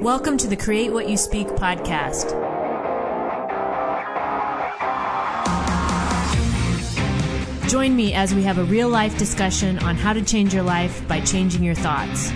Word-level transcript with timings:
Welcome 0.00 0.38
to 0.38 0.48
the 0.48 0.56
Create 0.56 0.90
What 0.94 1.10
You 1.10 1.18
Speak 1.18 1.46
podcast. 1.48 2.30
Join 7.68 7.94
me 7.94 8.14
as 8.14 8.34
we 8.34 8.42
have 8.44 8.56
a 8.56 8.64
real 8.64 8.88
life 8.88 9.18
discussion 9.18 9.78
on 9.80 9.96
how 9.96 10.14
to 10.14 10.22
change 10.22 10.54
your 10.54 10.62
life 10.62 11.06
by 11.06 11.20
changing 11.20 11.62
your 11.62 11.74
thoughts. 11.74 12.32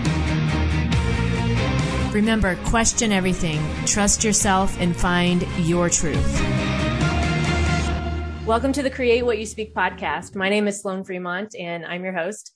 Remember, 2.12 2.56
question 2.66 3.12
everything, 3.12 3.62
trust 3.86 4.22
yourself, 4.22 4.78
and 4.78 4.94
find 4.94 5.40
your 5.60 5.88
truth. 5.88 6.40
Welcome 8.44 8.74
to 8.74 8.82
the 8.82 8.90
Create 8.90 9.24
What 9.24 9.38
You 9.38 9.46
Speak 9.46 9.74
podcast. 9.74 10.36
My 10.36 10.50
name 10.50 10.68
is 10.68 10.82
Sloan 10.82 11.02
Fremont, 11.02 11.54
and 11.58 11.86
I'm 11.86 12.04
your 12.04 12.12
host. 12.12 12.53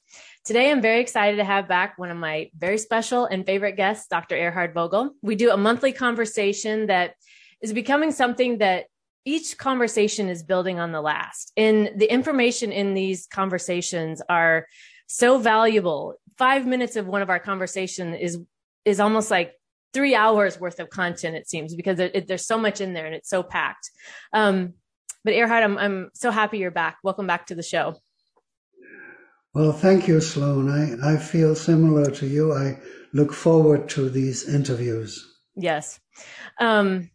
Today, 0.49 0.71
I'm 0.71 0.81
very 0.81 1.03
excited 1.03 1.37
to 1.37 1.45
have 1.45 1.69
back 1.69 1.99
one 1.99 2.11
of 2.11 2.17
my 2.17 2.51
very 2.57 2.79
special 2.79 3.27
and 3.27 3.45
favorite 3.45 3.77
guests, 3.77 4.09
Dr. 4.09 4.35
Erhard 4.35 4.73
Vogel. 4.73 5.11
We 5.21 5.35
do 5.35 5.51
a 5.51 5.59
monthly 5.59 5.93
conversation 5.93 6.87
that 6.87 7.17
is 7.61 7.75
becoming 7.75 8.13
something 8.13 8.57
that 8.57 8.87
each 9.27 9.59
conversation 9.59 10.31
is 10.31 10.43
building 10.43 10.81
on 10.81 10.91
the 10.91 11.03
last. 11.03 11.53
And 11.59 11.91
the 11.97 12.11
information 12.11 12.73
in 12.73 12.95
these 12.95 13.27
conversations 13.27 14.23
are 14.31 14.67
so 15.07 15.37
valuable. 15.37 16.15
Five 16.39 16.67
minutes 16.67 16.97
of 16.97 17.07
one 17.07 17.21
of 17.21 17.29
our 17.29 17.41
conversation 17.41 18.15
is 18.15 18.39
is 18.87 19.01
almost 19.01 19.31
like 19.31 19.53
three 19.93 20.15
hours 20.15 20.59
worth 20.59 20.81
of 20.81 20.89
content. 20.89 21.37
It 21.37 21.47
seems 21.47 21.75
because 21.75 22.01
it, 22.01 22.13
it, 22.15 22.27
there's 22.27 22.47
so 22.47 22.57
much 22.57 22.81
in 22.81 22.95
there 22.95 23.05
and 23.05 23.15
it's 23.15 23.29
so 23.29 23.43
packed. 23.43 23.91
Um, 24.33 24.73
but 25.25 25.35
Erhard, 25.35 25.63
I'm 25.63 25.77
I'm 25.77 26.11
so 26.15 26.31
happy 26.31 26.57
you're 26.57 26.71
back. 26.71 26.97
Welcome 27.05 27.27
back 27.27 27.49
to 27.49 27.55
the 27.55 27.63
show. 27.63 27.97
Well, 29.55 29.73
thank 29.73 30.07
you, 30.07 30.21
Sloan. 30.21 30.69
I, 30.69 31.15
I 31.15 31.17
feel 31.17 31.55
similar 31.55 32.11
to 32.13 32.27
you. 32.27 32.53
I 32.53 32.79
look 33.13 33.33
forward 33.33 33.89
to 33.91 34.09
these 34.09 34.49
interviews. 34.49 35.25
Yes. 35.57 35.99
Um, 36.61 37.11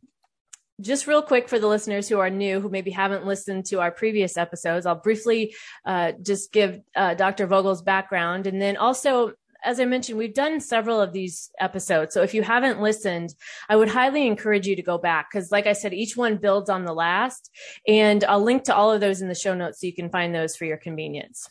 just 0.81 1.07
real 1.07 1.21
quick 1.21 1.47
for 1.47 1.59
the 1.59 1.67
listeners 1.67 2.09
who 2.09 2.19
are 2.19 2.29
new, 2.29 2.59
who 2.59 2.69
maybe 2.69 2.91
haven't 2.91 3.25
listened 3.25 3.65
to 3.65 3.79
our 3.79 3.91
previous 3.91 4.37
episodes, 4.37 4.85
I'll 4.85 4.95
briefly 4.95 5.55
uh, 5.85 6.13
just 6.21 6.51
give 6.51 6.81
uh, 6.95 7.13
Dr. 7.13 7.45
Vogel's 7.45 7.83
background. 7.83 8.47
And 8.47 8.61
then 8.61 8.75
also, 8.75 9.33
as 9.63 9.79
I 9.79 9.85
mentioned, 9.85 10.17
we've 10.17 10.33
done 10.33 10.59
several 10.59 10.99
of 10.99 11.13
these 11.13 11.51
episodes. 11.59 12.13
So 12.13 12.23
if 12.23 12.33
you 12.33 12.41
haven't 12.41 12.81
listened, 12.81 13.33
I 13.69 13.75
would 13.75 13.87
highly 13.87 14.27
encourage 14.27 14.67
you 14.67 14.75
to 14.75 14.81
go 14.81 14.97
back 14.97 15.29
because, 15.31 15.51
like 15.51 15.67
I 15.67 15.73
said, 15.73 15.93
each 15.93 16.17
one 16.17 16.37
builds 16.37 16.69
on 16.69 16.83
the 16.83 16.93
last. 16.93 17.49
And 17.87 18.23
I'll 18.25 18.43
link 18.43 18.63
to 18.63 18.75
all 18.75 18.91
of 18.91 18.99
those 18.99 19.21
in 19.21 19.29
the 19.29 19.35
show 19.35 19.53
notes 19.53 19.79
so 19.79 19.87
you 19.87 19.93
can 19.93 20.09
find 20.09 20.33
those 20.33 20.55
for 20.55 20.65
your 20.65 20.77
convenience. 20.77 21.47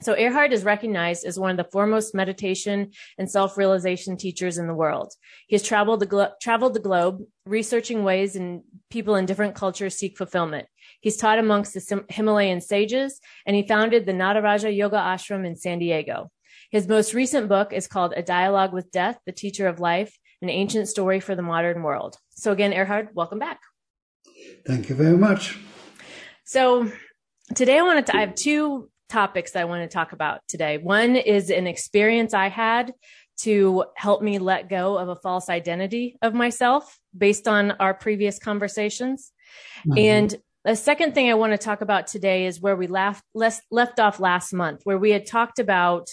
So 0.00 0.14
Erhard 0.14 0.52
is 0.52 0.62
recognized 0.62 1.24
as 1.24 1.40
one 1.40 1.50
of 1.50 1.56
the 1.56 1.70
foremost 1.72 2.14
meditation 2.14 2.92
and 3.18 3.28
self-realization 3.28 4.16
teachers 4.16 4.56
in 4.56 4.68
the 4.68 4.74
world. 4.74 5.12
He 5.48 5.56
has 5.56 5.62
traveled 5.62 5.98
the, 5.98 6.06
glo- 6.06 6.30
traveled 6.40 6.74
the 6.74 6.80
globe, 6.80 7.22
researching 7.44 8.04
ways 8.04 8.36
and 8.36 8.62
people 8.90 9.16
in 9.16 9.26
different 9.26 9.56
cultures 9.56 9.96
seek 9.96 10.16
fulfillment. 10.16 10.68
He's 11.00 11.16
taught 11.16 11.40
amongst 11.40 11.74
the 11.74 12.04
Himalayan 12.08 12.60
sages, 12.60 13.20
and 13.44 13.56
he 13.56 13.66
founded 13.66 14.06
the 14.06 14.12
Nataraja 14.12 14.74
Yoga 14.74 14.98
Ashram 14.98 15.44
in 15.44 15.56
San 15.56 15.80
Diego. 15.80 16.30
His 16.70 16.86
most 16.86 17.12
recent 17.12 17.48
book 17.48 17.72
is 17.72 17.88
called 17.88 18.12
A 18.16 18.22
Dialogue 18.22 18.72
with 18.72 18.92
Death, 18.92 19.18
The 19.26 19.32
Teacher 19.32 19.66
of 19.66 19.80
Life, 19.80 20.16
an 20.42 20.48
ancient 20.48 20.88
story 20.88 21.18
for 21.18 21.34
the 21.34 21.42
modern 21.42 21.82
world. 21.82 22.16
So 22.30 22.52
again, 22.52 22.72
Erhard, 22.72 23.08
welcome 23.14 23.40
back. 23.40 23.58
Thank 24.64 24.88
you 24.88 24.94
very 24.94 25.16
much. 25.16 25.58
So 26.44 26.90
today 27.54 27.78
I 27.78 27.82
wanted 27.82 28.06
to, 28.06 28.16
I 28.16 28.20
have 28.20 28.36
two 28.36 28.90
topics 29.08 29.52
that 29.52 29.60
I 29.60 29.64
want 29.64 29.88
to 29.88 29.94
talk 29.94 30.12
about 30.12 30.40
today. 30.48 30.78
One 30.78 31.16
is 31.16 31.50
an 31.50 31.66
experience 31.66 32.34
I 32.34 32.48
had 32.48 32.92
to 33.38 33.84
help 33.94 34.20
me 34.20 34.38
let 34.38 34.68
go 34.68 34.98
of 34.98 35.08
a 35.08 35.16
false 35.16 35.48
identity 35.48 36.18
of 36.22 36.34
myself 36.34 36.98
based 37.16 37.46
on 37.46 37.72
our 37.72 37.94
previous 37.94 38.38
conversations. 38.38 39.32
Mm-hmm. 39.86 39.98
And 39.98 40.36
the 40.64 40.76
second 40.76 41.14
thing 41.14 41.30
I 41.30 41.34
want 41.34 41.52
to 41.52 41.58
talk 41.58 41.80
about 41.80 42.08
today 42.08 42.46
is 42.46 42.60
where 42.60 42.76
we 42.76 42.88
left, 42.88 43.24
left 43.34 44.00
off 44.00 44.20
last 44.20 44.52
month, 44.52 44.80
where 44.84 44.98
we 44.98 45.10
had 45.10 45.24
talked 45.24 45.60
about, 45.60 46.08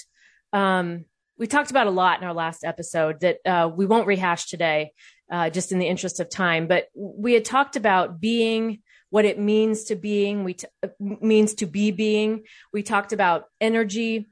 um, 0.53 1.05
we 1.37 1.47
talked 1.47 1.71
about 1.71 1.87
a 1.87 1.91
lot 1.91 2.21
in 2.21 2.27
our 2.27 2.33
last 2.33 2.63
episode 2.63 3.19
that 3.21 3.37
uh, 3.45 3.69
we 3.75 3.85
won't 3.85 4.07
rehash 4.07 4.45
today, 4.45 4.91
uh, 5.31 5.49
just 5.49 5.71
in 5.71 5.79
the 5.79 5.87
interest 5.87 6.19
of 6.19 6.29
time. 6.29 6.67
But 6.67 6.87
we 6.95 7.33
had 7.33 7.43
talked 7.43 7.75
about 7.75 8.21
being 8.21 8.81
what 9.15 9.23
it 9.23 9.39
means 9.39 9.85
to 9.85 9.95
being, 9.95 10.43
we 10.43 10.55
t- 10.55 10.67
means 10.99 11.53
to 11.53 11.65
be 11.65 11.89
being. 11.89 12.43
We 12.73 12.83
talked 12.83 13.13
about 13.13 13.45
energy 13.61 14.27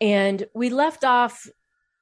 and 0.00 0.44
we 0.52 0.70
left 0.70 1.04
off 1.04 1.46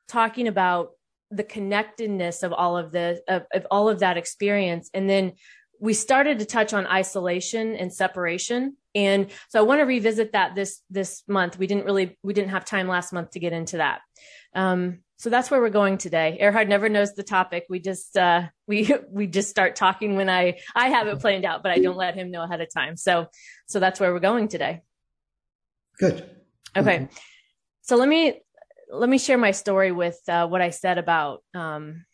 talking 0.09 0.49
about 0.49 0.93
the 1.31 1.45
connectedness 1.45 2.43
of 2.43 2.55
all 2.55 2.79
of 2.79 2.91
the 2.91 3.23
of, 3.29 3.43
of 3.53 3.67
all 3.71 3.91
of 3.91 3.99
that 3.99 4.17
experience. 4.17 4.89
And 4.95 5.11
then 5.11 5.33
we 5.79 5.93
started 5.93 6.39
to 6.39 6.47
touch 6.47 6.73
on 6.73 6.87
isolation 6.87 7.77
and 7.77 7.93
separation. 7.93 8.79
And 8.95 9.31
so 9.51 9.59
i 9.59 9.63
want 9.63 9.81
to 9.81 9.85
revisit 9.85 10.33
that 10.33 10.55
this 10.55 10.81
this 10.89 11.25
month. 11.29 11.59
We 11.59 11.67
didn't 11.67 11.85
really 11.85 12.19
we 12.23 12.33
didn't 12.33 12.53
have 12.53 12.65
time 12.65 12.89
last 12.89 13.13
month 13.13 13.33
to 13.33 13.41
get 13.41 13.53
into 13.53 13.77
that. 13.77 14.01
Um, 14.55 15.01
so 15.23 15.31
that's 15.31 15.53
where 15.53 15.61
we're 15.61 15.71
going 15.71 15.99
today. 15.99 16.37
Erhard 16.41 16.67
never 16.67 16.89
knows 16.89 17.15
the 17.15 17.23
topic. 17.23 17.67
We 17.69 17.79
just 17.79 18.17
uh, 18.17 18.49
we 18.67 18.93
we 19.09 19.29
just 19.29 19.49
start 19.49 19.77
talking 19.77 20.17
when 20.17 20.29
I 20.29 20.59
I 20.75 20.89
have 20.89 21.07
it 21.07 21.21
planned 21.21 21.45
out, 21.45 21.63
but 21.63 21.71
I 21.71 21.79
don't 21.79 21.97
let 21.97 22.17
him 22.17 22.33
know 22.33 22.43
ahead 22.43 22.61
of 22.61 22.75
time. 22.75 22.97
So 22.97 23.29
so 23.67 23.79
that's 23.79 24.01
where 24.01 24.13
we're 24.13 24.19
going 24.19 24.49
today. 24.49 24.81
Good. 26.01 26.29
Okay. 26.77 26.99
Mm-hmm. 26.99 27.15
So 27.83 27.95
let 27.95 28.09
me 28.09 28.41
let 28.91 29.09
me 29.09 29.17
share 29.17 29.39
my 29.39 29.53
story 29.53 29.93
with 29.93 30.19
uh, 30.27 30.49
what 30.49 30.61
I 30.61 30.71
said 30.71 30.99
about 30.99 31.45
um, 31.55 32.05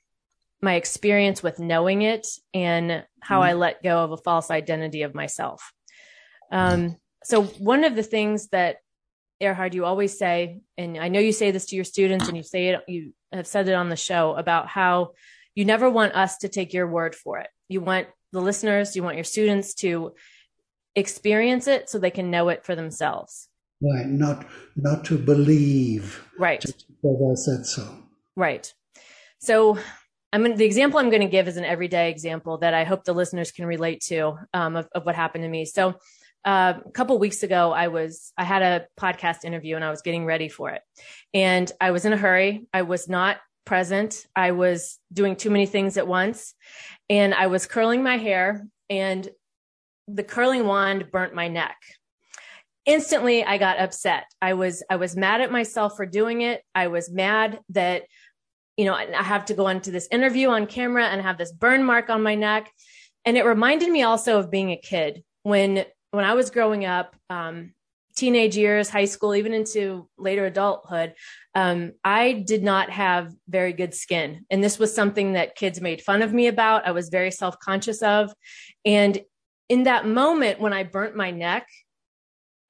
my 0.61 0.75
experience 0.75 1.43
with 1.43 1.59
knowing 1.59 2.03
it 2.03 2.27
and 2.53 3.07
how 3.21 3.41
mm-hmm. 3.41 3.49
I 3.49 3.53
let 3.55 3.83
go 3.83 4.05
of 4.05 4.13
a 4.13 4.19
false 4.19 4.51
identity 4.51 5.01
of 5.01 5.15
myself. 5.15 5.73
Um, 6.53 6.99
so 7.25 7.45
one 7.45 7.85
of 7.85 7.97
the 7.97 8.03
things 8.03 8.49
that 8.49 8.77
Erhard, 9.41 9.75
you 9.75 9.85
always 9.85 10.19
say, 10.19 10.61
and 10.77 10.99
I 10.99 11.09
know 11.09 11.21
you 11.21 11.33
say 11.33 11.51
this 11.51 11.67
to 11.67 11.77
your 11.77 11.85
students 11.85 12.29
and 12.29 12.37
you 12.37 12.43
say 12.43 12.69
it, 12.69 12.81
you 12.89 13.13
have 13.33 13.47
said 13.47 13.69
it 13.69 13.75
on 13.75 13.89
the 13.89 13.97
show 13.97 14.35
about 14.35 14.67
how 14.69 15.13
you 15.55 15.65
never 15.65 15.89
want 15.89 16.15
us 16.15 16.39
to 16.39 16.49
take 16.49 16.73
your 16.73 16.87
word 16.87 17.15
for 17.15 17.39
it. 17.39 17.49
You 17.69 17.81
want 17.81 18.09
the 18.33 18.41
listeners, 18.41 18.97
you 18.97 19.03
want 19.03 19.17
your 19.17 19.25
students 19.25 19.75
to 19.75 20.15
experience 20.97 21.67
it 21.67 21.89
so 21.89 21.99
they 21.99 22.11
can 22.11 22.31
know 22.31 22.49
it 22.49 22.65
for 22.65 22.75
themselves. 22.75 23.49
Right. 23.81 24.07
Not, 24.07 24.47
not 24.75 25.05
to 25.07 25.19
believe. 25.19 26.25
Right. 26.39 26.61
Just 26.61 26.87
because 26.89 27.21
I 27.33 27.35
said 27.41 27.67
so. 27.67 27.97
Right. 28.35 28.73
So 29.41 29.79
I'm 30.33 30.43
going 30.43 30.57
the 30.57 30.65
example 30.65 30.99
I'm 30.99 31.11
going 31.11 31.23
to 31.23 31.29
give 31.29 31.49
is 31.49 31.57
an 31.57 31.65
everyday 31.65 32.11
example 32.11 32.59
that 32.59 32.75
I 32.75 32.85
hope 32.85 33.05
the 33.05 33.15
listeners 33.15 33.51
can 33.51 33.67
relate 33.67 34.03
to 34.09 34.37
um, 34.53 34.77
of, 34.77 34.89
of 34.95 35.07
what 35.07 35.15
happened 35.15 35.45
to 35.45 35.49
me. 35.49 35.65
So 35.65 35.95
uh, 36.45 36.75
a 36.85 36.91
couple 36.91 37.19
weeks 37.19 37.43
ago, 37.43 37.73
I 37.73 37.89
was 37.89 38.33
I 38.37 38.45
had 38.45 38.63
a 38.63 38.87
podcast 38.99 39.45
interview 39.45 39.77
and 39.77 39.85
I 39.85 39.91
was 39.91 40.03
getting 40.03 40.25
ready 40.25 40.49
for 40.49 40.71
it, 40.71 40.83
and 41.35 41.71
I 41.81 41.91
was 41.91 42.05
in 42.05 42.13
a 42.13 42.17
hurry. 42.17 42.67
I 42.73 42.83
was 42.83 43.09
not 43.09 43.39
present. 43.65 44.25
I 44.35 44.53
was 44.53 44.99
doing 45.13 45.37
too 45.37 45.51
many 45.51 45.67
things 45.67 45.97
at 45.97 46.07
once, 46.07 46.55
and 47.11 47.35
I 47.35 47.49
was 47.49 47.67
curling 47.67 48.03
my 48.03 48.17
hair, 48.17 48.67
and 48.89 49.29
the 50.07 50.23
curling 50.23 50.67
wand 50.67 51.11
burnt 51.11 51.35
my 51.35 51.49
neck. 51.49 51.77
Instantly, 52.87 53.45
I 53.45 53.59
got 53.59 53.79
upset. 53.79 54.25
I 54.41 54.55
was 54.55 54.83
I 54.89 54.97
was 54.97 55.17
mad 55.17 55.41
at 55.41 55.53
myself 55.53 55.97
for 55.97 56.07
doing 56.07 56.43
it. 56.43 56.63
I 56.75 56.87
was 56.87 57.11
mad 57.11 57.61
that 57.71 58.05
you 58.77 58.85
know 58.85 58.95
I 58.95 59.23
have 59.23 59.45
to 59.47 59.55
go 59.55 59.69
into 59.69 59.91
this 59.91 60.09
interview 60.11 60.49
on 60.49 60.67
camera 60.67 61.07
and 61.07 61.21
have 61.21 61.37
this 61.37 61.53
burn 61.53 61.85
mark 61.85 62.11
on 62.11 62.23
my 62.23 62.37
neck. 62.37 62.71
And 63.25 63.37
it 63.37 63.45
reminded 63.45 63.91
me 63.91 64.03
also 64.03 64.39
of 64.39 64.51
being 64.51 64.71
a 64.71 64.77
kid 64.77 65.25
when 65.43 65.85
when 66.11 66.25
I 66.25 66.35
was 66.35 66.51
growing 66.51 66.85
up, 66.85 67.15
um, 67.31 67.73
teenage 68.17 68.57
years, 68.57 68.91
high 68.91 69.05
school, 69.05 69.35
even 69.35 69.53
into 69.53 70.09
later 70.19 70.47
adulthood, 70.47 71.15
um, 71.55 71.93
I 72.03 72.33
did 72.33 72.65
not 72.65 72.91
have 72.91 73.33
very 73.49 73.73
good 73.73 73.95
skin. 73.95 74.45
And 74.51 74.63
this 74.63 74.79
was 74.79 74.95
something 74.95 75.35
that 75.35 75.55
kids 75.55 75.81
made 75.81 76.03
fun 76.03 76.23
of 76.23 76.33
me 76.33 76.49
about. 76.49 76.87
I 76.87 76.91
was 76.91 77.09
very 77.09 77.31
self 77.31 77.59
conscious 77.61 78.03
of. 78.03 78.33
And 78.85 79.21
in 79.69 79.85
that 79.85 80.07
moment 80.07 80.61
when 80.61 80.73
I 80.73 80.83
burnt 80.83 81.15
my 81.15 81.31
neck, 81.31 81.69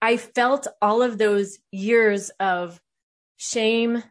I 0.02 0.17
felt 0.17 0.67
all 0.82 1.02
of 1.02 1.19
those 1.19 1.58
years 1.73 2.31
of 2.41 2.81
shame, 3.37 4.02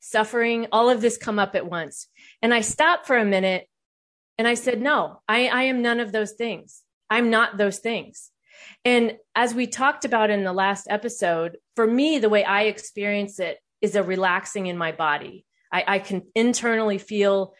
suffering, 0.00 0.66
all 0.72 0.88
of 0.88 1.00
this 1.00 1.18
come 1.18 1.38
up 1.38 1.54
at 1.54 1.68
once. 1.68 2.08
And 2.40 2.54
I 2.54 2.62
stopped 2.62 3.06
for 3.06 3.16
a 3.16 3.24
minute 3.24 3.66
and 4.38 4.48
I 4.48 4.54
said, 4.54 4.80
no, 4.80 5.20
I, 5.28 5.48
I 5.48 5.62
am 5.64 5.82
none 5.82 6.00
of 6.00 6.12
those 6.12 6.32
things. 6.32 6.82
I'm 7.10 7.30
not 7.30 7.56
those 7.56 7.78
things. 7.78 8.30
And 8.84 9.16
as 9.34 9.54
we 9.54 9.66
talked 9.66 10.04
about 10.04 10.30
in 10.30 10.44
the 10.44 10.52
last 10.52 10.86
episode, 10.90 11.58
for 11.76 11.86
me, 11.86 12.18
the 12.18 12.28
way 12.28 12.44
I 12.44 12.64
experience 12.64 13.38
it 13.38 13.58
is 13.80 13.94
a 13.94 14.02
relaxing 14.02 14.66
in 14.66 14.76
my 14.76 14.92
body. 14.92 15.44
I, 15.72 15.84
I 15.86 15.98
can 15.98 16.22
internally 16.34 16.98
feel 16.98 17.54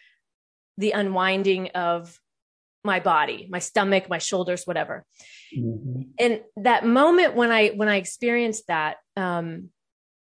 the 0.77 0.91
unwinding 0.91 1.69
of 1.69 2.19
my 2.83 2.99
body, 2.99 3.47
my 3.49 3.59
stomach, 3.59 4.09
my 4.09 4.17
shoulders, 4.17 4.63
whatever. 4.65 5.05
Mm-hmm. 5.55 6.01
And 6.17 6.41
that 6.57 6.85
moment 6.85 7.35
when 7.35 7.51
I 7.51 7.69
when 7.69 7.89
I 7.89 7.97
experienced 7.97 8.67
that, 8.67 8.97
um, 9.17 9.69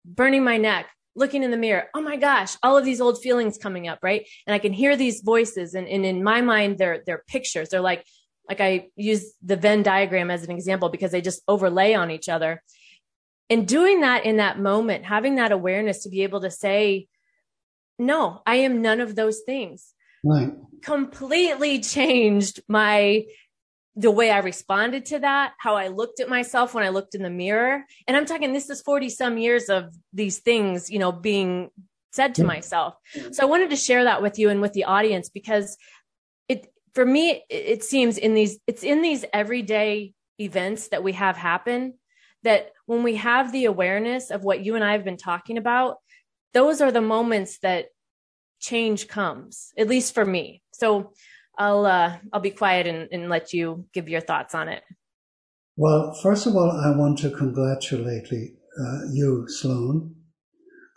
burning 0.04 0.44
my 0.44 0.58
neck, 0.58 0.86
looking 1.14 1.42
in 1.42 1.50
the 1.50 1.56
mirror, 1.56 1.88
oh 1.94 2.00
my 2.00 2.16
gosh, 2.16 2.56
all 2.62 2.76
of 2.76 2.84
these 2.84 3.00
old 3.00 3.22
feelings 3.22 3.58
coming 3.58 3.88
up, 3.88 3.98
right? 4.02 4.26
And 4.46 4.54
I 4.54 4.58
can 4.58 4.72
hear 4.72 4.96
these 4.96 5.20
voices 5.20 5.74
and, 5.74 5.88
and 5.88 6.04
in 6.04 6.22
my 6.22 6.40
mind, 6.40 6.78
they're, 6.78 7.02
they're 7.04 7.24
pictures. 7.26 7.68
They're 7.68 7.80
like, 7.80 8.04
like 8.48 8.60
I 8.60 8.88
use 8.96 9.32
the 9.42 9.56
Venn 9.56 9.82
diagram 9.82 10.30
as 10.30 10.44
an 10.44 10.50
example 10.50 10.88
because 10.88 11.12
they 11.12 11.20
just 11.20 11.42
overlay 11.48 11.94
on 11.94 12.10
each 12.10 12.28
other. 12.28 12.62
And 13.48 13.68
doing 13.68 14.00
that 14.00 14.24
in 14.24 14.38
that 14.38 14.58
moment, 14.58 15.04
having 15.04 15.36
that 15.36 15.52
awareness 15.52 16.02
to 16.04 16.08
be 16.08 16.22
able 16.22 16.40
to 16.40 16.50
say, 16.50 17.08
no, 17.98 18.42
I 18.46 18.56
am 18.56 18.82
none 18.82 19.00
of 19.00 19.14
those 19.14 19.40
things. 19.40 19.92
Right. 20.24 20.52
Completely 20.82 21.80
changed 21.80 22.62
my 22.68 23.24
the 23.94 24.10
way 24.10 24.30
I 24.30 24.38
responded 24.38 25.04
to 25.06 25.18
that, 25.18 25.52
how 25.58 25.76
I 25.76 25.88
looked 25.88 26.18
at 26.20 26.28
myself 26.28 26.72
when 26.72 26.84
I 26.84 26.88
looked 26.88 27.14
in 27.14 27.22
the 27.22 27.30
mirror. 27.30 27.84
And 28.08 28.16
I'm 28.16 28.24
talking, 28.24 28.52
this 28.52 28.70
is 28.70 28.80
40 28.80 29.10
some 29.10 29.36
years 29.36 29.68
of 29.68 29.94
these 30.14 30.38
things, 30.38 30.90
you 30.90 30.98
know, 30.98 31.12
being 31.12 31.68
said 32.10 32.34
to 32.36 32.44
myself. 32.44 32.94
So 33.32 33.42
I 33.42 33.46
wanted 33.46 33.70
to 33.70 33.76
share 33.76 34.04
that 34.04 34.22
with 34.22 34.38
you 34.38 34.48
and 34.48 34.60
with 34.60 34.72
the 34.72 34.84
audience 34.84 35.28
because 35.28 35.76
for 36.94 37.04
me, 37.04 37.42
it 37.48 37.82
seems 37.84 38.18
in 38.18 38.34
these, 38.34 38.58
it's 38.66 38.82
in 38.82 39.02
these 39.02 39.24
everyday 39.32 40.12
events 40.38 40.88
that 40.88 41.02
we 41.02 41.12
have 41.12 41.36
happen 41.36 41.94
that 42.42 42.72
when 42.86 43.02
we 43.02 43.16
have 43.16 43.52
the 43.52 43.66
awareness 43.66 44.30
of 44.30 44.44
what 44.44 44.64
you 44.64 44.74
and 44.74 44.84
I 44.84 44.92
have 44.92 45.04
been 45.04 45.16
talking 45.16 45.58
about, 45.58 45.96
those 46.52 46.80
are 46.80 46.92
the 46.92 47.00
moments 47.00 47.58
that 47.60 47.86
change 48.60 49.08
comes, 49.08 49.72
at 49.78 49.88
least 49.88 50.14
for 50.14 50.24
me. 50.24 50.62
So 50.72 51.12
I'll 51.58 51.86
uh, 51.86 52.18
I'll 52.32 52.40
be 52.40 52.50
quiet 52.50 52.86
and, 52.86 53.08
and 53.12 53.28
let 53.28 53.52
you 53.52 53.86
give 53.92 54.08
your 54.08 54.20
thoughts 54.20 54.54
on 54.54 54.68
it. 54.68 54.82
Well, 55.76 56.14
first 56.22 56.46
of 56.46 56.54
all, 56.54 56.70
I 56.70 56.96
want 56.96 57.18
to 57.20 57.30
congratulate 57.30 58.26
uh, 58.32 59.00
you, 59.10 59.46
Sloan. 59.48 60.14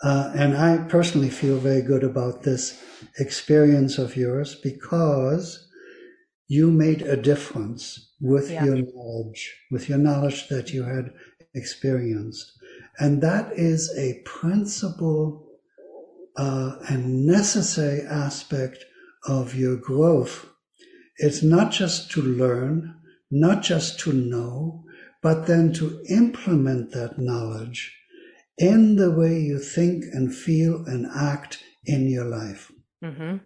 Uh, 0.03 0.31
and 0.36 0.57
I 0.57 0.86
personally 0.89 1.30
feel 1.30 1.57
very 1.57 1.81
good 1.81 2.03
about 2.03 2.44
this 2.44 2.81
experience 3.18 3.98
of 3.98 4.18
yours 4.18 4.56
because 4.56 5.64
you 6.47 6.71
made 6.71 7.01
a 7.01 7.18
difference 7.18 8.12
with 8.21 8.51
yeah. 8.51 8.65
your 8.65 8.77
knowledge, 8.77 9.56
with 9.71 9.89
your 9.89 9.97
knowledge 9.97 10.47
that 10.50 10.71
you 10.71 10.83
had 10.83 11.13
experienced. 11.53 12.51
And 13.00 13.21
that 13.21 13.51
is 13.53 13.94
a 13.97 14.21
principal 14.25 15.47
uh, 16.38 16.75
and 16.89 17.25
necessary 17.25 18.01
aspect 18.01 18.86
of 19.27 19.56
your 19.56 19.77
growth. 19.77 20.47
It's 21.18 21.42
not 21.42 21.71
just 21.71 22.12
to 22.12 22.21
learn, 22.21 22.95
not 23.31 23.63
just 23.63 24.00
to 24.01 24.13
know, 24.13 24.83
but 25.21 25.48
then 25.48 25.74
to 25.74 26.03
implement 26.09 26.91
that 26.91 27.18
knowledge 27.18 27.98
in 28.57 28.95
the 28.95 29.12
way 29.12 29.39
you 29.39 29.59
think 29.59 30.03
and 30.13 30.33
feel 30.33 30.86
and 30.86 31.07
act 31.15 31.63
in 31.86 32.09
your 32.09 32.25
life. 32.25 32.71
Mm-hmm. 33.03 33.38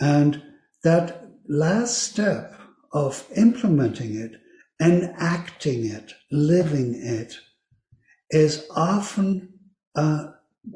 And 0.00 0.42
that 0.84 1.27
last 1.48 1.98
step 1.98 2.54
of 2.92 3.26
implementing 3.34 4.14
it 4.14 4.32
enacting 4.80 5.86
it, 5.86 6.12
living 6.30 6.94
it, 6.94 7.34
is 8.30 8.66
often 8.74 9.54
uh, 9.96 10.26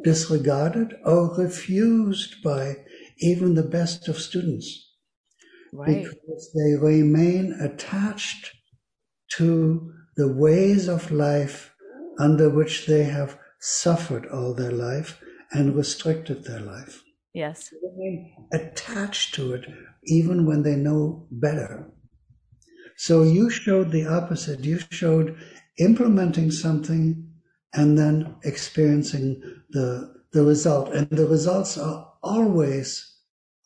disregarded 0.03 0.95
or 1.05 1.35
refused 1.37 2.43
by 2.43 2.77
even 3.19 3.55
the 3.55 3.63
best 3.63 4.09
of 4.09 4.19
students. 4.19 4.91
Right. 5.73 6.05
Because 6.05 6.51
they 6.55 6.77
remain 6.77 7.53
attached 7.61 8.51
to 9.37 9.93
the 10.17 10.33
ways 10.33 10.89
of 10.89 11.11
life 11.11 11.75
under 12.19 12.51
which 12.51 12.87
they 12.87 13.05
have 13.05 13.39
suffered 13.61 14.27
all 14.27 14.55
their 14.55 14.73
life 14.73 15.21
and 15.53 15.77
restricted 15.77 16.45
their 16.45 16.61
life. 16.61 17.02
Yes. 17.35 17.71
They 17.99 18.35
attached 18.53 19.35
to 19.35 19.55
it 19.55 19.67
even 20.05 20.47
when 20.47 20.63
they 20.63 20.77
know 20.77 21.27
better. 21.31 21.91
So 22.97 23.23
you 23.23 23.49
showed 23.51 23.91
the 23.91 24.07
opposite. 24.07 24.65
You 24.65 24.79
showed 24.91 25.37
implementing 25.79 26.51
something 26.51 27.29
and 27.75 27.97
then 27.97 28.37
experiencing 28.45 29.43
the, 29.71 30.15
the 30.33 30.45
result. 30.45 30.93
And 30.93 31.09
the 31.11 31.27
results 31.27 31.79
are 31.79 32.13
always 32.23 33.17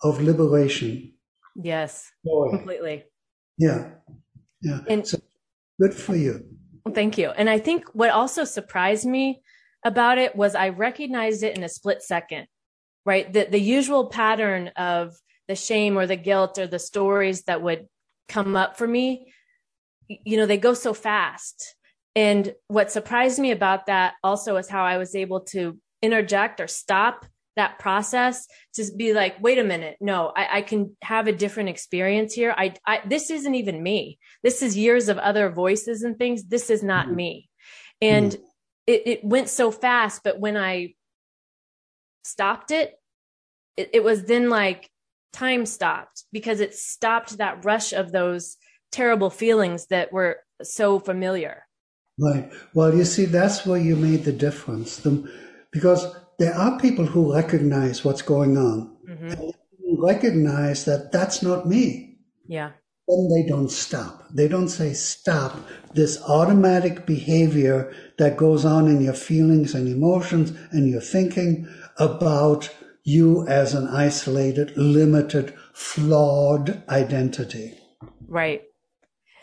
of 0.03 0.21
liberation. 0.21 1.13
Yes, 1.57 2.11
Joy. 2.25 2.51
completely. 2.51 3.05
Yeah, 3.59 3.91
yeah. 4.61 4.81
And 4.89 5.07
so 5.07 5.19
good 5.81 5.95
for 5.95 6.15
you. 6.15 6.45
Thank 6.95 7.19
you. 7.19 7.31
And 7.31 7.51
I 7.51 7.59
think 7.59 7.85
what 7.95 8.11
also 8.11 8.45
surprised 8.45 9.07
me 9.07 9.43
about 9.85 10.19
it 10.19 10.37
was 10.37 10.55
I 10.55 10.69
recognized 10.69 11.43
it 11.43 11.57
in 11.57 11.65
a 11.65 11.69
split 11.69 12.03
second, 12.03 12.47
right? 13.07 13.33
The, 13.33 13.47
the 13.49 13.61
usual 13.61 14.07
pattern 14.07 14.69
of 14.77 15.17
the 15.49 15.57
shame 15.57 15.97
or 15.97 16.07
the 16.07 16.17
guilt 16.17 16.59
or 16.59 16.67
the 16.67 16.79
stories 16.79 17.45
that 17.45 17.63
would 17.63 17.87
come 18.29 18.57
up 18.57 18.77
for 18.77 18.87
me, 18.87 19.33
you 20.09 20.37
know, 20.37 20.45
they 20.45 20.59
go 20.59 20.75
so 20.75 20.93
fast. 20.93 21.77
And 22.17 22.53
what 22.69 22.91
surprised 22.91 23.39
me 23.39 23.53
about 23.53 23.87
that 23.87 24.15
also 24.25 24.57
is 24.57 24.69
how 24.69 24.85
I 24.85 24.99
was 24.99 25.15
able 25.15 25.41
to 25.53 25.79
interject 26.03 26.61
or 26.61 26.67
stop 26.67 27.25
that 27.55 27.79
process 27.79 28.47
to 28.75 28.85
be 28.97 29.15
like, 29.15 29.43
wait 29.43 29.59
a 29.59 29.65
minute, 29.65 29.97
no, 30.01 30.33
I, 30.35 30.59
I 30.59 30.63
can 30.63 30.97
have 31.03 31.27
a 31.27 31.33
different 31.33 31.69
experience 31.69 32.35
here. 32.35 32.55
I, 32.57 32.75
I, 32.87 33.01
this 33.07 33.31
isn't 33.31 33.55
even 33.55 33.83
me. 33.83 34.19
This 34.43 34.63
is 34.63 34.77
years 34.77 35.09
of 35.09 35.19
other 35.19 35.49
voices 35.51 36.03
and 36.03 36.19
things. 36.19 36.45
This 36.45 36.71
is 36.71 36.83
not 36.83 37.07
mm-hmm. 37.07 37.17
me. 37.17 37.49
And 38.03 38.33
mm-hmm. 38.33 38.43
it, 38.89 39.03
it 39.07 39.25
went 39.25 39.49
so 39.49 39.71
fast, 39.71 40.23
but 40.23 40.39
when 40.39 40.57
I 40.57 40.96
stopped 42.27 42.71
it, 42.71 42.95
it, 43.77 43.91
it 43.93 44.05
was 44.05 44.25
then 44.25 44.49
like 44.49 44.91
time 45.33 45.67
stopped 45.67 46.25
because 46.33 46.61
it 46.61 46.75
stopped 46.75 47.39
that 47.39 47.65
rush 47.65 47.93
of 47.93 48.13
those 48.13 48.57
terrible 48.91 49.31
feelings 49.31 49.87
that 49.87 50.13
were 50.13 50.39
so 50.63 50.99
familiar. 50.99 51.65
Right. 52.19 52.51
Well, 52.73 52.95
you 52.95 53.05
see, 53.05 53.27
that's 53.27 53.67
where 53.67 53.79
you 53.79 53.95
made 53.95 54.25
the 54.25 54.33
difference. 54.33 54.97
The, 54.99 55.31
because 55.71 56.07
there 56.39 56.55
are 56.55 56.79
people 56.81 57.05
who 57.05 57.35
recognize 57.35 58.05
what's 58.05 58.23
going 58.23 58.57
on 58.57 58.97
mm-hmm. 59.09 60.03
recognize 60.03 60.85
that 60.87 61.13
that's 61.13 61.43
not 61.43 61.67
me. 61.67 62.19
Yeah. 62.47 62.71
Then 63.09 63.29
they 63.35 63.49
don't 63.49 63.71
stop. 63.71 64.25
They 64.33 64.49
don't 64.49 64.69
say, 64.69 64.93
stop 64.93 65.57
this 65.95 66.21
automatic 66.23 67.07
behavior 67.07 67.95
that 68.19 68.37
goes 68.37 68.65
on 68.65 68.89
in 68.89 69.01
your 69.01 69.15
feelings 69.15 69.75
and 69.75 69.87
emotions 69.87 70.53
and 70.73 70.89
your 70.89 71.01
thinking 71.01 71.69
about 71.99 72.75
you 73.05 73.47
as 73.47 73.75
an 73.75 73.87
isolated, 73.87 74.77
limited, 74.77 75.55
flawed 75.73 76.83
identity. 76.89 77.75
Right. 78.27 78.63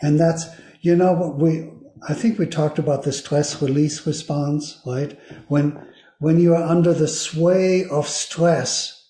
And 0.02 0.20
that's, 0.20 0.46
you 0.82 0.94
know, 0.94 1.12
what 1.12 1.36
we, 1.36 1.70
I 2.06 2.12
think 2.12 2.38
we 2.38 2.46
talked 2.46 2.78
about 2.78 3.04
the 3.04 3.12
stress 3.12 3.62
release 3.62 4.06
response, 4.06 4.80
right? 4.84 5.18
When, 5.48 5.86
when 6.18 6.38
you 6.38 6.54
are 6.54 6.62
under 6.62 6.92
the 6.92 7.08
sway 7.08 7.86
of 7.86 8.06
stress, 8.06 9.08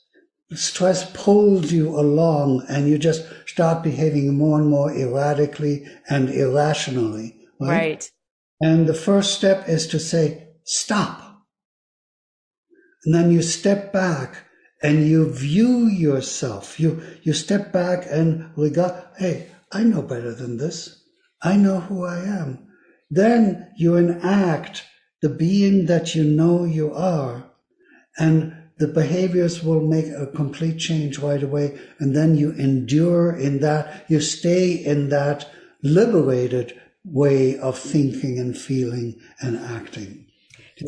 stress 0.52 1.10
pulls 1.12 1.72
you 1.72 1.88
along 1.98 2.64
and 2.68 2.88
you 2.88 2.98
just 2.98 3.26
start 3.46 3.82
behaving 3.82 4.36
more 4.38 4.60
and 4.60 4.68
more 4.68 4.92
erratically 4.92 5.84
and 6.08 6.30
irrationally. 6.30 7.36
Right? 7.60 7.68
right. 7.68 8.10
And 8.60 8.86
the 8.86 8.94
first 8.94 9.34
step 9.34 9.68
is 9.68 9.88
to 9.88 9.98
say, 9.98 10.48
stop. 10.62 11.33
And 13.04 13.14
then 13.14 13.30
you 13.30 13.42
step 13.42 13.92
back 13.92 14.44
and 14.82 15.06
you 15.06 15.32
view 15.32 15.86
yourself. 15.86 16.78
You, 16.78 17.02
you 17.22 17.32
step 17.32 17.72
back 17.72 18.06
and 18.10 18.50
regard, 18.56 19.02
hey, 19.18 19.48
I 19.72 19.82
know 19.82 20.02
better 20.02 20.34
than 20.34 20.56
this. 20.58 21.02
I 21.42 21.56
know 21.56 21.80
who 21.80 22.04
I 22.04 22.20
am. 22.20 22.68
Then 23.10 23.70
you 23.76 23.96
enact 23.96 24.84
the 25.20 25.28
being 25.28 25.86
that 25.86 26.14
you 26.14 26.24
know 26.24 26.64
you 26.64 26.92
are, 26.92 27.50
and 28.18 28.54
the 28.78 28.88
behaviors 28.88 29.62
will 29.62 29.80
make 29.80 30.06
a 30.06 30.26
complete 30.26 30.78
change 30.78 31.18
right 31.18 31.42
away. 31.42 31.78
And 31.98 32.14
then 32.14 32.36
you 32.36 32.52
endure 32.52 33.34
in 33.34 33.60
that, 33.60 34.04
you 34.08 34.20
stay 34.20 34.72
in 34.72 35.10
that 35.10 35.48
liberated 35.82 36.78
way 37.04 37.58
of 37.58 37.78
thinking 37.78 38.38
and 38.38 38.56
feeling 38.56 39.20
and 39.40 39.56
acting. 39.58 40.23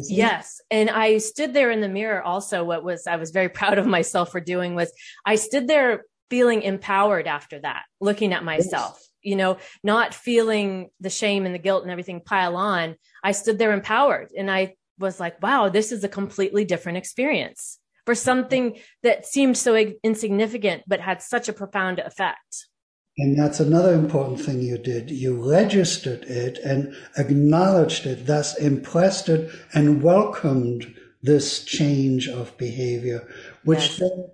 Yes. 0.09 0.61
And 0.71 0.91
I 0.91 1.19
stood 1.19 1.55
there 1.55 1.71
in 1.71 1.81
the 1.81 1.89
mirror 1.89 2.23
also. 2.23 2.65
What 2.65 2.85
was, 2.85 3.07
I 3.07 3.17
was 3.17 3.31
very 3.31 3.49
proud 3.61 3.79
of 3.79 3.87
myself 3.87 4.33
for 4.33 4.41
doing 4.41 4.75
was 4.75 4.93
I 5.25 5.37
stood 5.37 5.69
there 5.69 6.05
feeling 6.31 6.63
empowered 6.63 7.27
after 7.27 7.61
that, 7.61 7.83
looking 8.01 8.33
at 8.33 8.45
myself. 8.45 8.97
Yes 8.97 9.03
you 9.27 9.35
know, 9.35 9.59
not 9.83 10.15
feeling 10.15 10.89
the 11.01 11.11
shame 11.11 11.47
and 11.47 11.55
the 11.55 11.59
guilt 11.59 11.83
and 11.83 11.91
everything 11.91 12.21
pile 12.21 12.55
on, 12.55 12.95
I 13.25 13.33
stood 13.33 13.59
there 13.59 13.73
empowered 13.73 14.31
and 14.39 14.49
I 14.49 14.77
was 15.01 15.19
like, 15.19 15.43
wow, 15.43 15.69
this 15.69 15.91
is 15.91 16.05
a 16.05 16.09
completely 16.09 16.65
different 16.65 16.99
experience 16.99 17.81
for 18.07 18.15
something 18.15 18.79
that 19.03 19.27
seemed 19.27 19.59
so 19.59 19.75
insignificant 19.75 20.85
but 20.87 21.01
had 21.01 21.21
such 21.21 21.49
a 21.49 21.53
profound 21.53 21.99
effect. 21.99 22.69
And 23.19 23.39
that's 23.39 23.61
another 23.61 23.95
important 23.95 24.41
thing 24.41 24.61
you 24.61 24.77
did. 24.77 25.11
You 25.11 25.51
registered 25.51 26.25
it 26.25 26.59
and 26.59 26.95
acknowledged 27.17 28.05
it, 28.05 28.27
thus 28.27 28.59
impressed 28.59 29.29
it 29.31 29.51
and 29.73 30.03
welcomed 30.03 30.95
this 31.23 31.65
change 31.65 32.29
of 32.29 32.57
behavior, 32.59 33.27
which 33.65 33.89
Yes. 33.89 33.99
then 33.99 34.31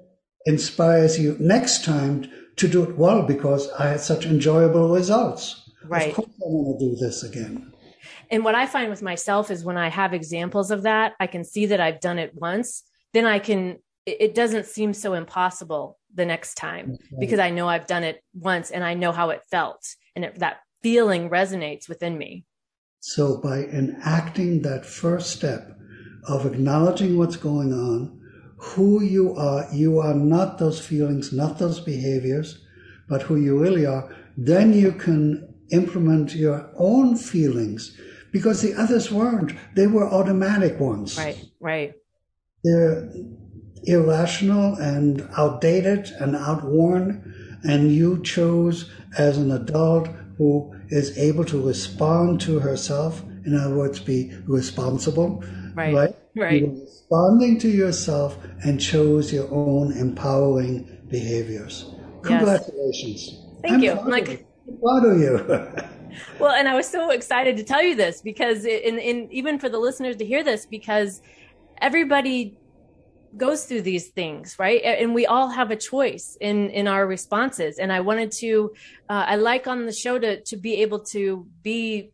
inspires 0.47 1.19
you 1.19 1.37
next 1.39 1.85
time 1.85 2.29
to 2.57 2.67
do 2.67 2.83
it 2.83 2.99
well 2.99 3.23
because 3.23 3.71
I 3.79 3.91
had 3.91 4.01
such 4.01 4.27
enjoyable 4.27 4.89
results. 4.93 5.71
Right. 5.87 6.09
Of 6.09 6.17
course, 6.17 6.29
I 6.29 6.47
want 6.47 6.81
to 6.81 6.89
do 6.91 6.97
this 6.97 7.23
again. 7.23 7.73
And 8.31 8.45
what 8.45 8.55
I 8.55 8.67
find 8.67 8.91
with 8.91 9.03
myself 9.03 9.51
is 9.51 9.65
when 9.65 9.77
I 9.77 9.89
have 9.89 10.13
examples 10.13 10.71
of 10.71 10.83
that, 10.83 11.15
I 11.21 11.29
can 11.29 11.45
see 11.45 11.67
that 11.67 11.81
I've 11.81 12.01
done 12.01 12.19
it 12.19 12.35
once, 12.35 12.83
then 13.13 13.27
I 13.27 13.39
can, 13.39 13.79
it 14.07 14.17
it 14.21 14.35
doesn't 14.35 14.67
seem 14.67 14.93
so 14.93 15.15
impossible 15.15 15.99
the 16.15 16.27
next 16.27 16.55
time 16.55 16.99
because 17.19 17.39
I 17.39 17.51
know 17.51 17.69
I've 17.69 17.87
done 17.87 18.05
it 18.05 18.23
once 18.35 18.71
and 18.71 18.85
I 18.85 18.95
know 18.95 19.13
how 19.13 19.31
it 19.31 19.43
felt. 19.51 19.97
And 20.15 20.25
it, 20.25 20.39
that 20.39 20.59
feeling 20.83 21.31
resonates 21.31 21.89
within 21.89 22.19
me. 22.19 22.45
So, 23.01 23.39
by 23.39 23.65
enacting 23.65 24.63
that 24.63 24.87
first 24.87 25.31
step 25.31 25.77
of 26.29 26.47
acknowledging 26.47 27.19
what's 27.19 27.37
going 27.37 27.73
on, 27.73 28.21
who 28.59 29.03
you 29.03 29.35
are, 29.35 29.67
you 29.73 29.99
are 29.99 30.15
not 30.15 30.59
those 30.59 30.85
feelings, 30.85 31.33
not 31.33 31.59
those 31.59 31.81
behaviors, 31.81 32.65
but 33.09 33.23
who 33.23 33.37
you 33.37 33.59
really 33.59 33.87
are, 33.87 34.15
then 34.37 34.73
you 34.73 34.93
can 34.93 35.53
implement 35.73 36.35
your 36.35 36.71
own 36.77 37.17
feelings 37.17 37.99
because 38.31 38.63
the 38.63 38.75
others 38.75 39.11
weren't. 39.11 39.53
They 39.75 39.89
were 39.89 40.09
automatic 40.09 40.79
ones. 40.79 41.19
Right. 41.19 41.45
Right. 41.61 41.95
They're 42.63 43.13
irrational 43.85 44.75
and 44.77 45.29
outdated 45.37 46.11
and 46.21 46.37
outworn, 46.37 47.35
and 47.65 47.93
you 47.93 48.23
chose 48.23 48.91
as 49.19 49.39
an 49.39 49.51
adult 49.51 50.09
who 50.39 50.75
is 50.89 51.17
able 51.19 51.45
to 51.45 51.61
respond 51.67 52.41
to 52.43 52.59
herself, 52.59 53.23
in 53.45 53.57
other 53.57 53.75
words, 53.75 54.01
be 54.01 54.33
responsible, 54.47 55.43
Right. 55.75 55.95
right? 55.95 56.17
Right. 56.35 56.63
You 56.63 56.67
were 56.69 56.81
responding 56.81 57.59
to 57.61 57.69
yourself 57.69 58.39
and 58.65 58.81
chose 58.81 59.33
your 59.33 59.49
own 59.53 59.93
empowering 59.93 60.87
behaviors. 61.09 61.91
Congratulations. 62.23 63.39
Thank 63.63 63.75
I'm 63.75 63.83
you. 63.83 63.93
proud 63.93 64.07
Like- 64.09 64.29
of 64.29 64.33
you. 64.41 64.47
I'm 64.69 64.79
proud 64.81 65.05
of 65.13 65.19
you. 65.21 65.69
Well, 66.39 66.53
and 66.53 66.69
I 66.69 66.75
was 66.75 66.87
so 66.87 67.09
excited 67.11 67.57
to 67.57 67.63
tell 67.65 67.83
you 67.83 67.95
this 67.95 68.21
because, 68.21 68.67
in, 68.67 68.99
in 68.99 69.29
even 69.33 69.59
for 69.59 69.71
the 69.71 69.79
listeners 69.79 70.15
to 70.17 70.27
hear 70.27 70.45
this, 70.45 70.67
because 70.67 71.23
everybody 71.81 72.55
goes 73.37 73.65
through 73.65 73.83
these 73.83 74.09
things, 74.09 74.57
right? 74.59 74.81
And 74.83 75.15
we 75.15 75.27
all 75.27 75.49
have 75.49 75.71
a 75.71 75.77
choice 75.77 76.37
in 76.41 76.71
in 76.71 76.87
our 76.87 77.07
responses. 77.07 77.79
And 77.79 77.93
I 77.93 78.01
wanted 78.01 78.31
to, 78.33 78.73
uh, 79.09 79.25
I 79.29 79.37
like 79.37 79.67
on 79.67 79.87
the 79.87 79.93
show 79.93 80.19
to 80.19 80.43
to 80.43 80.57
be 80.57 80.83
able 80.83 81.01
to 81.13 81.47
be. 81.63 82.13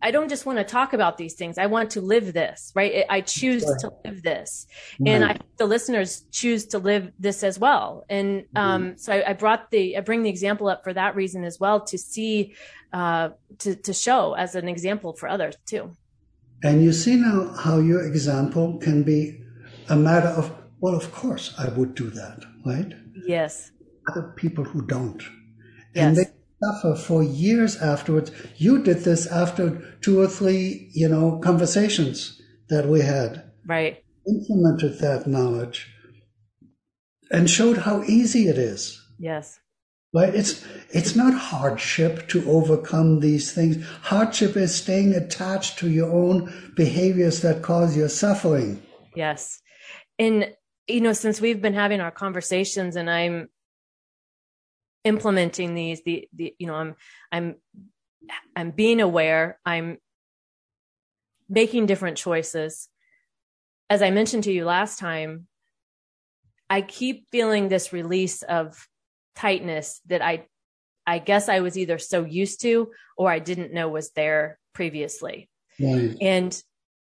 I 0.00 0.12
don't 0.12 0.28
just 0.28 0.46
want 0.46 0.58
to 0.58 0.64
talk 0.64 0.92
about 0.92 1.18
these 1.18 1.34
things. 1.34 1.58
I 1.58 1.66
want 1.66 1.90
to 1.90 2.00
live 2.00 2.32
this, 2.32 2.70
right? 2.76 3.04
I 3.10 3.20
choose 3.20 3.64
Right. 3.64 3.80
to 3.80 3.90
live 4.04 4.22
this, 4.22 4.68
and 5.04 5.24
I 5.24 5.36
the 5.56 5.66
listeners 5.66 6.24
choose 6.30 6.66
to 6.66 6.78
live 6.78 7.10
this 7.18 7.42
as 7.42 7.58
well. 7.58 8.04
And 8.08 8.44
um, 8.54 8.96
so 8.96 9.12
I, 9.12 9.30
I 9.30 9.32
brought 9.32 9.72
the, 9.72 9.96
I 9.96 10.00
bring 10.02 10.22
the 10.22 10.30
example 10.30 10.68
up 10.68 10.84
for 10.84 10.92
that 10.92 11.16
reason 11.16 11.42
as 11.42 11.58
well 11.58 11.80
to 11.86 11.98
see, 11.98 12.54
uh, 12.92 13.30
to 13.58 13.74
to 13.74 13.92
show 13.92 14.34
as 14.34 14.54
an 14.54 14.68
example 14.68 15.14
for 15.14 15.28
others 15.28 15.56
too. 15.66 15.90
And 16.62 16.82
you 16.84 16.92
see 16.92 17.16
now 17.16 17.52
how 17.58 17.78
your 17.80 18.06
example 18.06 18.78
can 18.78 19.02
be 19.02 19.40
a 19.88 19.96
matter 19.96 20.28
of, 20.28 20.52
well, 20.80 20.94
of 20.94 21.12
course 21.12 21.54
I 21.58 21.68
would 21.68 21.94
do 21.94 22.10
that, 22.10 22.44
right? 22.64 22.92
Yes, 23.26 23.70
Other 24.10 24.32
people 24.36 24.64
who 24.64 24.82
don't. 24.86 25.22
Yes. 25.94 26.04
And 26.04 26.16
they 26.16 26.24
suffer 26.62 26.94
for 26.96 27.22
years 27.22 27.76
afterwards. 27.76 28.30
You 28.56 28.82
did 28.82 28.98
this 28.98 29.26
after 29.26 29.96
two 30.00 30.20
or 30.20 30.26
three, 30.28 30.90
you 30.94 31.08
know, 31.08 31.38
conversations 31.42 32.40
that 32.68 32.86
we 32.86 33.00
had, 33.00 33.50
right, 33.66 34.02
implemented 34.26 34.98
that 35.00 35.26
knowledge 35.26 35.88
and 37.30 37.48
showed 37.48 37.78
how 37.78 38.02
easy 38.04 38.48
it 38.48 38.58
is. 38.58 39.00
yes, 39.18 39.60
Right? 40.14 40.34
It's 40.34 40.64
it's 40.90 41.14
not 41.14 41.34
hardship 41.34 42.28
to 42.28 42.48
overcome 42.50 43.20
these 43.20 43.52
things. 43.52 43.84
Hardship 44.02 44.56
is 44.56 44.74
staying 44.74 45.14
attached 45.14 45.78
to 45.80 45.90
your 45.90 46.10
own 46.10 46.72
behaviors 46.74 47.42
that 47.42 47.62
cause 47.62 47.94
your 47.96 48.08
suffering. 48.08 48.80
yes. 49.14 49.60
And 50.18 50.54
you 50.86 51.00
know, 51.00 51.12
since 51.12 51.40
we've 51.40 51.60
been 51.60 51.74
having 51.74 52.00
our 52.00 52.10
conversations, 52.10 52.96
and 52.96 53.10
I'm 53.10 53.48
implementing 55.04 55.74
these, 55.74 56.02
the 56.02 56.28
the 56.32 56.54
you 56.58 56.66
know, 56.66 56.74
I'm 56.74 56.96
I'm 57.30 57.56
I'm 58.56 58.70
being 58.70 59.00
aware. 59.00 59.58
I'm 59.64 59.98
making 61.48 61.86
different 61.86 62.16
choices. 62.16 62.88
As 63.90 64.02
I 64.02 64.10
mentioned 64.10 64.44
to 64.44 64.52
you 64.52 64.64
last 64.64 64.98
time, 64.98 65.46
I 66.68 66.82
keep 66.82 67.28
feeling 67.30 67.68
this 67.68 67.92
release 67.92 68.42
of 68.42 68.86
tightness 69.36 70.00
that 70.06 70.22
I 70.22 70.46
I 71.06 71.18
guess 71.20 71.48
I 71.48 71.60
was 71.60 71.78
either 71.78 71.98
so 71.98 72.24
used 72.24 72.60
to 72.62 72.90
or 73.16 73.30
I 73.30 73.38
didn't 73.38 73.72
know 73.72 73.88
was 73.88 74.10
there 74.10 74.58
previously. 74.74 75.48
Right. 75.80 76.14
And 76.20 76.62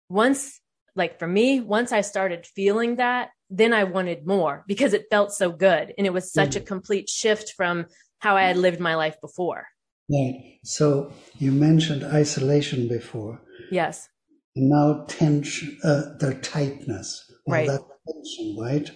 once, 0.07 0.61
like 0.99 1.17
for 1.17 1.27
me, 1.27 1.59
once 1.61 1.91
I 1.91 2.01
started 2.01 2.45
feeling 2.45 2.97
that, 2.97 3.29
then 3.49 3.73
I 3.73 3.85
wanted 3.85 4.27
more 4.27 4.63
because 4.67 4.93
it 4.93 5.07
felt 5.09 5.31
so 5.33 5.51
good. 5.51 5.93
And 5.97 6.05
it 6.05 6.13
was 6.13 6.31
such 6.31 6.55
a 6.55 6.59
complete 6.59 7.09
shift 7.09 7.53
from 7.57 7.87
how 8.19 8.37
I 8.37 8.43
had 8.43 8.57
lived 8.57 8.79
my 8.79 8.95
life 8.95 9.19
before. 9.19 9.65
Right. 10.11 10.59
So 10.63 11.11
you 11.39 11.51
mentioned 11.51 12.03
isolation 12.03 12.87
before. 12.87 13.41
Yes. 13.71 14.07
And 14.55 14.69
now 14.69 15.05
tension, 15.07 15.77
uh, 15.83 16.17
the 16.19 16.35
tightness, 16.41 17.31
Right. 17.47 17.67
that 17.67 17.81
tension, 18.07 18.57
right? 18.59 18.91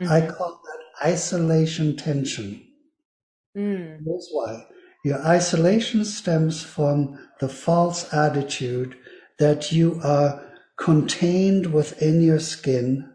I 0.00 0.26
call 0.26 0.60
that 0.64 1.08
isolation 1.10 1.96
tension. 1.96 2.64
Mm, 3.56 4.04
Here's 4.04 4.28
why. 4.32 4.66
Your 5.04 5.20
isolation 5.26 6.04
stems 6.04 6.62
from 6.62 7.18
the 7.40 7.48
false 7.48 8.12
attitude 8.12 8.96
that 9.38 9.72
you 9.72 10.00
are 10.04 10.47
contained 10.78 11.72
within 11.72 12.22
your 12.22 12.38
skin 12.38 13.12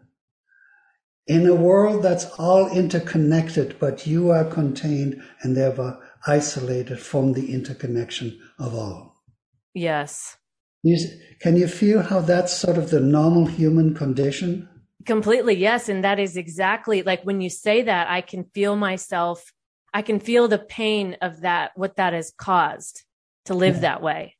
in 1.26 1.46
a 1.46 1.54
world 1.54 2.02
that's 2.02 2.26
all 2.38 2.68
interconnected, 2.70 3.76
but 3.78 4.06
you 4.06 4.30
are 4.30 4.44
contained 4.44 5.22
and 5.42 5.56
therefore 5.56 5.98
isolated 6.26 7.00
from 7.00 7.32
the 7.32 7.52
interconnection 7.52 8.38
of 8.58 8.74
all. 8.74 9.22
yes. 9.74 10.36
You, 10.86 10.98
can 11.40 11.56
you 11.56 11.66
feel 11.66 12.02
how 12.02 12.20
that's 12.20 12.54
sort 12.54 12.76
of 12.76 12.90
the 12.90 13.00
normal 13.00 13.46
human 13.46 13.94
condition? 13.94 14.68
Completely. 15.06 15.54
Yes. 15.54 15.88
And 15.88 16.04
that 16.04 16.18
is 16.18 16.36
exactly 16.36 17.02
like 17.02 17.22
when 17.22 17.40
you 17.40 17.48
say 17.48 17.80
that, 17.80 18.10
I 18.10 18.20
can 18.20 18.44
feel 18.52 18.76
myself, 18.76 19.50
I 19.94 20.02
can 20.02 20.20
feel 20.20 20.46
the 20.46 20.58
pain 20.58 21.16
of 21.22 21.40
that, 21.40 21.70
what 21.74 21.96
that 21.96 22.12
has 22.12 22.34
caused 22.36 23.04
to 23.46 23.54
live 23.54 23.80
that 23.80 24.02
way. 24.02 24.36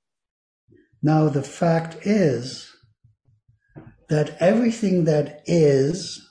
Now, 1.02 1.30
the 1.30 1.42
fact 1.42 2.06
is 2.06 2.73
that 4.14 4.36
everything 4.38 5.04
that 5.04 5.42
is, 5.46 6.24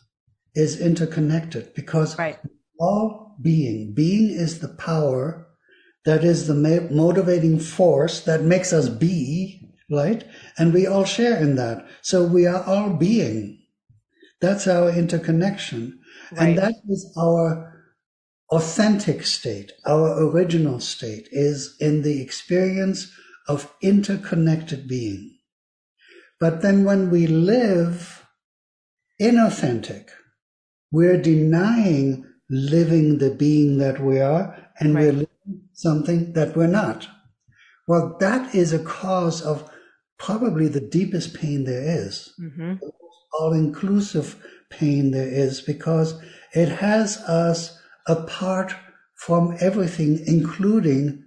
is 0.55 0.79
interconnected 0.79 1.73
because 1.73 2.17
Right. 2.17 2.39
all 2.79 3.35
being, 3.41 3.93
being 3.93 4.29
is 4.29 4.59
the 4.59 4.69
power 4.69 5.47
that 6.05 6.23
is 6.23 6.47
the 6.47 6.53
ma- 6.53 6.87
motivating 6.89 7.59
force 7.59 8.21
that 8.21 8.41
makes 8.41 8.71
us 8.71 8.87
be, 8.87 9.73
right? 9.91 10.23
And 10.57 10.73
we 10.73 10.87
all 10.87 11.03
share 11.03 11.37
in 11.37 11.55
that. 11.55 11.85
So 12.01 12.25
we 12.25 12.45
are 12.45 12.63
all 12.63 12.91
being. 12.91 13.59
That's 14.39 14.65
our 14.65 14.89
interconnection. 14.89 15.99
Right. 16.31 16.49
And 16.49 16.57
that 16.57 16.75
is 16.87 17.13
our 17.17 17.83
authentic 18.49 19.25
state, 19.25 19.71
our 19.85 20.23
original 20.23 20.79
state 20.79 21.27
is 21.31 21.75
in 21.81 22.03
the 22.03 22.21
experience 22.21 23.11
of 23.49 23.73
interconnected 23.81 24.87
being. 24.87 25.32
But 26.43 26.61
then 26.61 26.83
when 26.83 27.09
we 27.09 27.25
live 27.25 28.27
inauthentic, 29.17 30.09
we're 30.91 31.21
denying 31.21 32.25
living 32.49 33.19
the 33.19 33.29
being 33.29 33.77
that 33.77 34.01
we 34.03 34.19
are 34.19 34.53
and 34.77 34.93
we're 34.93 35.13
living 35.13 35.69
something 35.71 36.33
that 36.33 36.57
we're 36.57 36.67
not. 36.67 37.07
Well, 37.87 38.17
that 38.19 38.53
is 38.53 38.73
a 38.73 38.83
cause 38.83 39.41
of 39.41 39.71
probably 40.19 40.67
the 40.67 40.81
deepest 40.81 41.33
pain 41.33 41.63
there 41.63 42.05
is 42.05 42.33
hmm 42.37 42.73
all 43.39 43.53
inclusive 43.53 44.35
pain 44.69 45.11
there 45.11 45.31
is 45.45 45.61
because 45.61 46.21
it 46.53 46.67
has 46.67 47.19
us 47.19 47.79
apart 48.05 48.75
from 49.15 49.55
everything, 49.61 50.21
including 50.27 51.23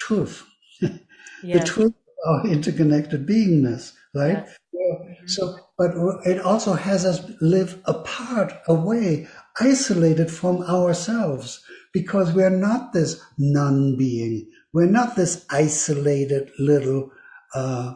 truth, 0.00 0.46
the 0.80 1.62
truth 1.66 1.92
of 1.92 2.34
our 2.34 2.46
interconnected 2.46 3.26
beingness, 3.26 3.92
right? 4.18 4.46
Yeah. 4.72 5.14
So, 5.26 5.58
but 5.76 5.92
it 6.24 6.40
also 6.40 6.72
has 6.72 7.04
us 7.04 7.20
live 7.40 7.80
apart, 7.84 8.52
away, 8.66 9.28
isolated 9.60 10.30
from 10.30 10.62
ourselves 10.62 11.62
because 11.92 12.32
we're 12.32 12.50
not 12.50 12.92
this 12.92 13.20
non 13.38 13.96
being. 13.96 14.50
We're 14.72 14.86
not 14.86 15.16
this 15.16 15.46
isolated 15.50 16.50
little, 16.58 17.10
uh, 17.54 17.94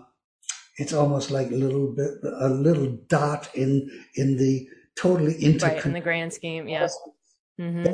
it's 0.78 0.92
almost 0.92 1.30
like 1.30 1.50
a 1.50 1.54
little 1.54 1.94
bit, 1.94 2.10
a 2.40 2.48
little 2.48 2.98
dot 3.08 3.48
in 3.54 3.90
in 4.16 4.36
the 4.36 4.66
totally 4.96 5.34
interconnected. 5.34 5.62
Right, 5.62 5.86
in 5.86 5.92
the 5.92 6.00
grand 6.00 6.32
scheme, 6.32 6.68
yes. 6.68 6.98
Mm-hmm. 7.60 7.92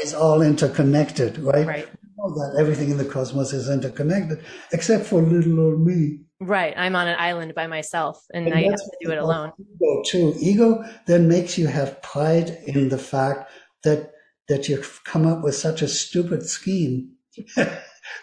It's 0.00 0.14
all 0.14 0.42
interconnected, 0.42 1.38
right? 1.38 1.66
Right. 1.66 1.88
Know 2.18 2.30
that 2.30 2.56
everything 2.58 2.90
in 2.90 2.96
the 2.96 3.04
cosmos 3.04 3.52
is 3.52 3.70
interconnected, 3.70 4.44
except 4.72 5.06
for 5.06 5.22
little 5.22 5.60
old 5.60 5.86
me. 5.86 6.18
Right. 6.40 6.74
I'm 6.76 6.96
on 6.96 7.06
an 7.06 7.16
island 7.16 7.54
by 7.54 7.68
myself, 7.68 8.24
and, 8.34 8.46
and 8.46 8.56
I 8.56 8.62
have 8.62 8.74
to 8.74 8.96
do 9.00 9.12
it 9.12 9.18
alone. 9.18 9.52
Ego 9.60 10.02
too. 10.04 10.34
Ego 10.40 10.84
then 11.06 11.28
makes 11.28 11.56
you 11.56 11.68
have 11.68 12.02
pride 12.02 12.58
in 12.66 12.88
the 12.88 12.98
fact 12.98 13.52
that 13.84 14.10
that 14.48 14.68
you've 14.68 15.00
come 15.04 15.26
up 15.26 15.44
with 15.44 15.54
such 15.54 15.80
a 15.80 15.86
stupid 15.86 16.44
scheme 16.44 17.12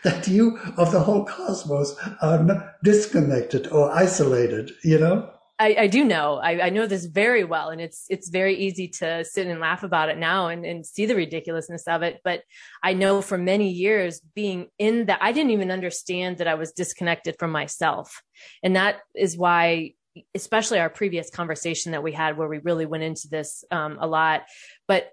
that 0.03 0.27
you 0.27 0.57
of 0.75 0.91
the 0.91 0.99
whole 0.99 1.23
cosmos 1.23 1.95
are 2.21 2.75
disconnected 2.83 3.67
or 3.67 3.91
isolated. 3.91 4.71
You 4.83 4.99
know. 4.99 5.31
I, 5.57 5.75
I 5.79 5.87
do 5.87 6.03
know. 6.03 6.35
I, 6.35 6.65
I, 6.65 6.69
know 6.69 6.85
this 6.85 7.05
very 7.05 7.45
well, 7.45 7.69
and 7.69 7.79
it's 7.79 8.05
it's 8.09 8.27
very 8.27 8.55
easy 8.55 8.89
to 8.99 9.23
sit 9.23 9.47
and 9.47 9.61
laugh 9.61 9.83
about 9.83 10.09
it 10.09 10.17
now 10.17 10.47
and, 10.47 10.65
and 10.65 10.85
see 10.85 11.05
the 11.05 11.15
ridiculousness 11.15 11.87
of 11.87 12.01
it. 12.01 12.19
But 12.25 12.41
I 12.83 12.93
know 12.93 13.21
for 13.21 13.37
many 13.37 13.69
years 13.69 14.19
being 14.19 14.67
in 14.77 15.05
that, 15.05 15.19
I 15.21 15.31
didn't 15.31 15.51
even 15.51 15.71
understand 15.71 16.39
that 16.39 16.47
I 16.47 16.55
was 16.55 16.73
disconnected 16.73 17.37
from 17.39 17.51
myself, 17.51 18.21
and 18.63 18.75
that 18.75 18.97
is 19.15 19.37
why, 19.37 19.93
especially 20.33 20.79
our 20.79 20.89
previous 20.89 21.29
conversation 21.29 21.93
that 21.93 22.03
we 22.03 22.11
had, 22.11 22.37
where 22.37 22.49
we 22.49 22.57
really 22.57 22.85
went 22.85 23.03
into 23.03 23.29
this 23.29 23.63
um, 23.71 23.97
a 24.01 24.07
lot. 24.07 24.43
But 24.89 25.09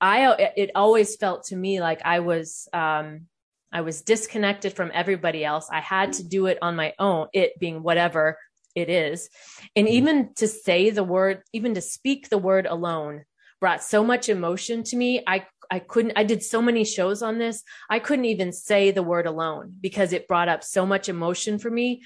I, 0.00 0.52
it 0.56 0.70
always 0.74 1.16
felt 1.16 1.44
to 1.46 1.56
me 1.56 1.80
like 1.80 2.00
I 2.04 2.20
was. 2.20 2.68
Um, 2.72 3.26
I 3.74 3.80
was 3.80 4.02
disconnected 4.02 4.74
from 4.74 4.90
everybody 4.92 5.46
else. 5.46 5.70
I 5.72 5.80
had 5.80 6.12
to 6.14 6.24
do 6.28 6.44
it 6.44 6.58
on 6.60 6.76
my 6.76 6.92
own, 6.98 7.28
it 7.32 7.58
being 7.58 7.82
whatever 7.82 8.36
it 8.74 8.88
is. 8.88 9.28
And 9.76 9.86
mm-hmm. 9.86 9.94
even 9.94 10.34
to 10.34 10.48
say 10.48 10.90
the 10.90 11.04
word, 11.04 11.42
even 11.52 11.74
to 11.74 11.80
speak 11.80 12.28
the 12.28 12.38
word 12.38 12.66
alone 12.66 13.24
brought 13.60 13.82
so 13.82 14.02
much 14.02 14.28
emotion 14.28 14.82
to 14.82 14.96
me. 14.96 15.22
I, 15.26 15.46
I 15.70 15.78
couldn't, 15.78 16.14
I 16.16 16.24
did 16.24 16.42
so 16.42 16.60
many 16.60 16.84
shows 16.84 17.22
on 17.22 17.38
this. 17.38 17.62
I 17.88 18.00
couldn't 18.00 18.24
even 18.24 18.52
say 18.52 18.90
the 18.90 19.04
word 19.04 19.26
alone 19.26 19.76
because 19.80 20.12
it 20.12 20.26
brought 20.26 20.48
up 20.48 20.64
so 20.64 20.84
much 20.84 21.08
emotion 21.08 21.58
for 21.58 21.70
me 21.70 22.02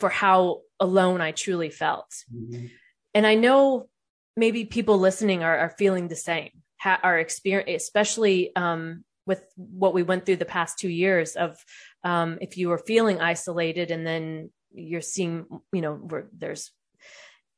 for 0.00 0.08
how 0.08 0.62
alone 0.80 1.20
I 1.20 1.32
truly 1.32 1.70
felt. 1.70 2.10
Mm-hmm. 2.34 2.66
And 3.14 3.26
I 3.26 3.34
know 3.34 3.88
maybe 4.36 4.64
people 4.64 4.98
listening 4.98 5.42
are, 5.42 5.58
are 5.58 5.74
feeling 5.78 6.08
the 6.08 6.16
same, 6.16 6.50
ha- 6.78 7.00
are 7.02 7.18
experience, 7.18 7.82
especially, 7.82 8.54
um, 8.56 9.04
with 9.26 9.42
what 9.56 9.94
we 9.94 10.02
went 10.02 10.26
through 10.26 10.36
the 10.36 10.44
past 10.44 10.78
two 10.78 10.88
years 10.88 11.34
of 11.36 11.56
um, 12.02 12.38
if 12.40 12.58
you 12.58 12.68
were 12.68 12.78
feeling 12.78 13.20
isolated 13.20 13.90
and 13.90 14.06
then 14.06 14.50
you're 14.74 15.00
seeing, 15.00 15.46
you 15.72 15.80
know, 15.80 15.94
where 15.94 16.26
there's 16.36 16.70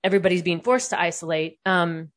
everybody's 0.05 0.43
being 0.43 0.61
forced 0.61 0.91
to 0.91 1.01
isolate. 1.01 1.59
Um, 1.67 2.11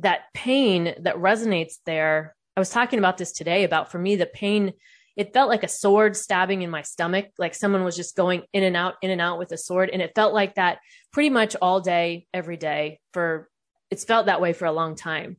that 0.00 0.24
pain 0.34 0.94
that 1.00 1.16
resonates 1.16 1.74
there. 1.86 2.34
I 2.56 2.60
was 2.60 2.70
talking 2.70 2.98
about 2.98 3.18
this 3.18 3.32
today 3.32 3.64
about 3.64 3.90
for 3.90 3.98
me, 3.98 4.16
the 4.16 4.26
pain, 4.26 4.72
it 5.16 5.32
felt 5.32 5.48
like 5.48 5.62
a 5.62 5.68
sword 5.68 6.16
stabbing 6.16 6.62
in 6.62 6.70
my 6.70 6.82
stomach, 6.82 7.26
like 7.38 7.54
someone 7.54 7.84
was 7.84 7.96
just 7.96 8.16
going 8.16 8.42
in 8.52 8.62
and 8.62 8.76
out, 8.76 8.94
in 9.02 9.10
and 9.10 9.20
out 9.20 9.38
with 9.38 9.52
a 9.52 9.58
sword. 9.58 9.90
And 9.90 10.00
it 10.02 10.12
felt 10.14 10.32
like 10.32 10.54
that 10.54 10.78
pretty 11.12 11.30
much 11.30 11.56
all 11.60 11.80
day, 11.80 12.26
every 12.32 12.56
day 12.56 13.00
for, 13.12 13.48
it's 13.90 14.04
felt 14.04 14.26
that 14.26 14.40
way 14.40 14.52
for 14.52 14.64
a 14.66 14.72
long 14.72 14.96
time. 14.96 15.36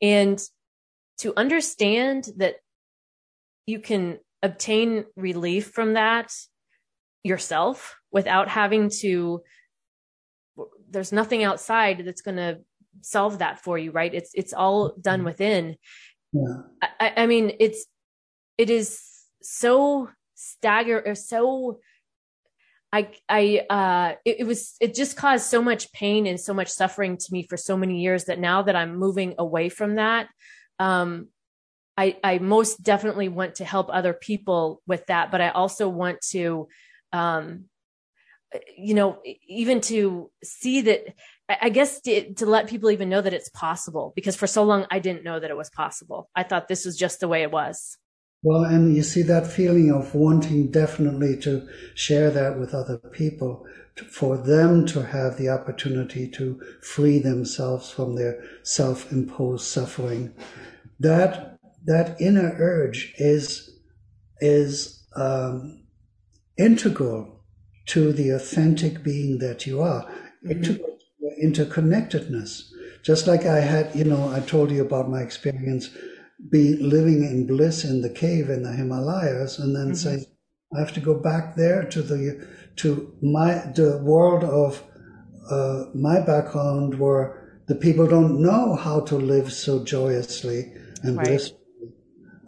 And 0.00 0.40
to 1.18 1.32
understand 1.36 2.28
that 2.36 2.56
you 3.66 3.78
can 3.78 4.18
obtain 4.42 5.04
relief 5.16 5.70
from 5.70 5.94
that 5.94 6.32
yourself 7.24 7.98
without 8.12 8.48
having 8.48 8.88
to 9.00 9.42
there's 10.90 11.10
nothing 11.10 11.42
outside 11.42 12.04
that's 12.04 12.20
going 12.20 12.36
to 12.36 12.60
solve 13.00 13.38
that 13.38 13.58
for 13.58 13.76
you 13.76 13.90
right 13.90 14.14
it's 14.14 14.30
it's 14.34 14.52
all 14.52 14.94
done 15.00 15.20
mm-hmm. 15.20 15.26
within 15.26 15.76
yeah. 16.32 16.56
I, 17.00 17.12
I 17.16 17.26
mean 17.26 17.56
it's 17.58 17.86
it 18.56 18.70
is 18.70 19.02
so 19.42 20.08
stagger 20.34 21.02
or 21.04 21.16
so 21.16 21.80
I, 22.92 23.08
I, 23.28 23.66
uh, 23.68 24.14
it, 24.24 24.36
it, 24.38 24.44
was, 24.44 24.76
it 24.80 24.94
just 24.94 25.16
caused 25.16 25.46
so 25.46 25.60
much 25.60 25.92
pain 25.92 26.28
and 26.28 26.38
so 26.38 26.54
much 26.54 26.68
suffering 26.68 27.16
to 27.16 27.32
me 27.32 27.42
for 27.42 27.56
so 27.56 27.76
many 27.76 28.00
years 28.00 28.26
that 28.26 28.38
now 28.38 28.62
that 28.62 28.76
I'm 28.76 28.94
moving 28.94 29.34
away 29.36 29.68
from 29.68 29.96
that, 29.96 30.28
um, 30.78 31.26
I, 31.96 32.16
I 32.22 32.38
most 32.38 32.84
definitely 32.84 33.28
want 33.28 33.56
to 33.56 33.64
help 33.64 33.88
other 33.90 34.12
people 34.12 34.80
with 34.86 35.06
that, 35.06 35.32
but 35.32 35.40
I 35.40 35.48
also 35.48 35.88
want 35.88 36.20
to 36.30 36.68
um, 37.14 37.66
you 38.76 38.94
know, 38.94 39.20
even 39.48 39.80
to 39.82 40.30
see 40.42 40.80
that, 40.82 41.00
I 41.48 41.68
guess 41.68 42.00
to, 42.02 42.34
to, 42.34 42.46
let 42.46 42.68
people 42.68 42.90
even 42.90 43.08
know 43.08 43.20
that 43.20 43.32
it's 43.32 43.48
possible 43.50 44.12
because 44.16 44.36
for 44.36 44.46
so 44.46 44.64
long 44.64 44.86
I 44.90 44.98
didn't 44.98 45.24
know 45.24 45.38
that 45.38 45.50
it 45.50 45.56
was 45.56 45.70
possible. 45.70 46.30
I 46.34 46.42
thought 46.42 46.68
this 46.68 46.84
was 46.84 46.96
just 46.96 47.20
the 47.20 47.28
way 47.28 47.42
it 47.42 47.50
was. 47.50 47.98
Well, 48.42 48.64
and 48.64 48.94
you 48.94 49.02
see 49.02 49.22
that 49.22 49.46
feeling 49.46 49.90
of 49.90 50.14
wanting 50.14 50.70
definitely 50.70 51.38
to 51.38 51.66
share 51.94 52.30
that 52.30 52.58
with 52.58 52.74
other 52.74 52.98
people, 52.98 53.64
to, 53.96 54.04
for 54.04 54.36
them 54.36 54.84
to 54.86 55.02
have 55.02 55.38
the 55.38 55.48
opportunity 55.48 56.28
to 56.32 56.60
free 56.82 57.18
themselves 57.18 57.90
from 57.90 58.16
their 58.16 58.42
self-imposed 58.62 59.66
suffering. 59.66 60.34
That 61.00 61.58
that 61.86 62.20
inner 62.20 62.54
urge 62.58 63.14
is 63.18 63.70
is 64.40 65.06
um, 65.16 65.83
integral 66.56 67.44
to 67.86 68.12
the 68.12 68.30
authentic 68.30 69.02
being 69.02 69.38
that 69.38 69.66
you 69.66 69.80
are, 69.80 70.04
mm-hmm. 70.04 70.50
integral 70.50 70.98
to 71.20 71.46
interconnectedness. 71.46 72.70
Just 73.02 73.26
like 73.26 73.44
I 73.44 73.60
had, 73.60 73.94
you 73.94 74.04
know, 74.04 74.32
I 74.32 74.40
told 74.40 74.70
you 74.70 74.82
about 74.82 75.10
my 75.10 75.20
experience 75.20 75.90
being 76.50 76.88
living 76.88 77.22
in 77.22 77.46
bliss 77.46 77.84
in 77.84 78.00
the 78.00 78.10
cave 78.10 78.48
in 78.48 78.62
the 78.62 78.72
Himalayas, 78.72 79.58
and 79.58 79.74
then 79.74 79.92
mm-hmm. 79.92 80.20
say, 80.20 80.26
I 80.74 80.80
have 80.80 80.92
to 80.94 81.00
go 81.00 81.14
back 81.14 81.54
there 81.54 81.84
to 81.84 82.02
the 82.02 82.46
to 82.76 83.14
my 83.22 83.54
the 83.74 83.98
world 84.02 84.42
of 84.44 84.82
uh, 85.50 85.84
my 85.94 86.20
background 86.20 86.98
where 86.98 87.60
the 87.66 87.74
people 87.74 88.06
don't 88.06 88.40
know 88.40 88.74
how 88.74 89.00
to 89.00 89.16
live 89.16 89.52
so 89.52 89.84
joyously 89.84 90.72
and 91.02 91.16
right. 91.16 91.26
blissfully. 91.26 91.60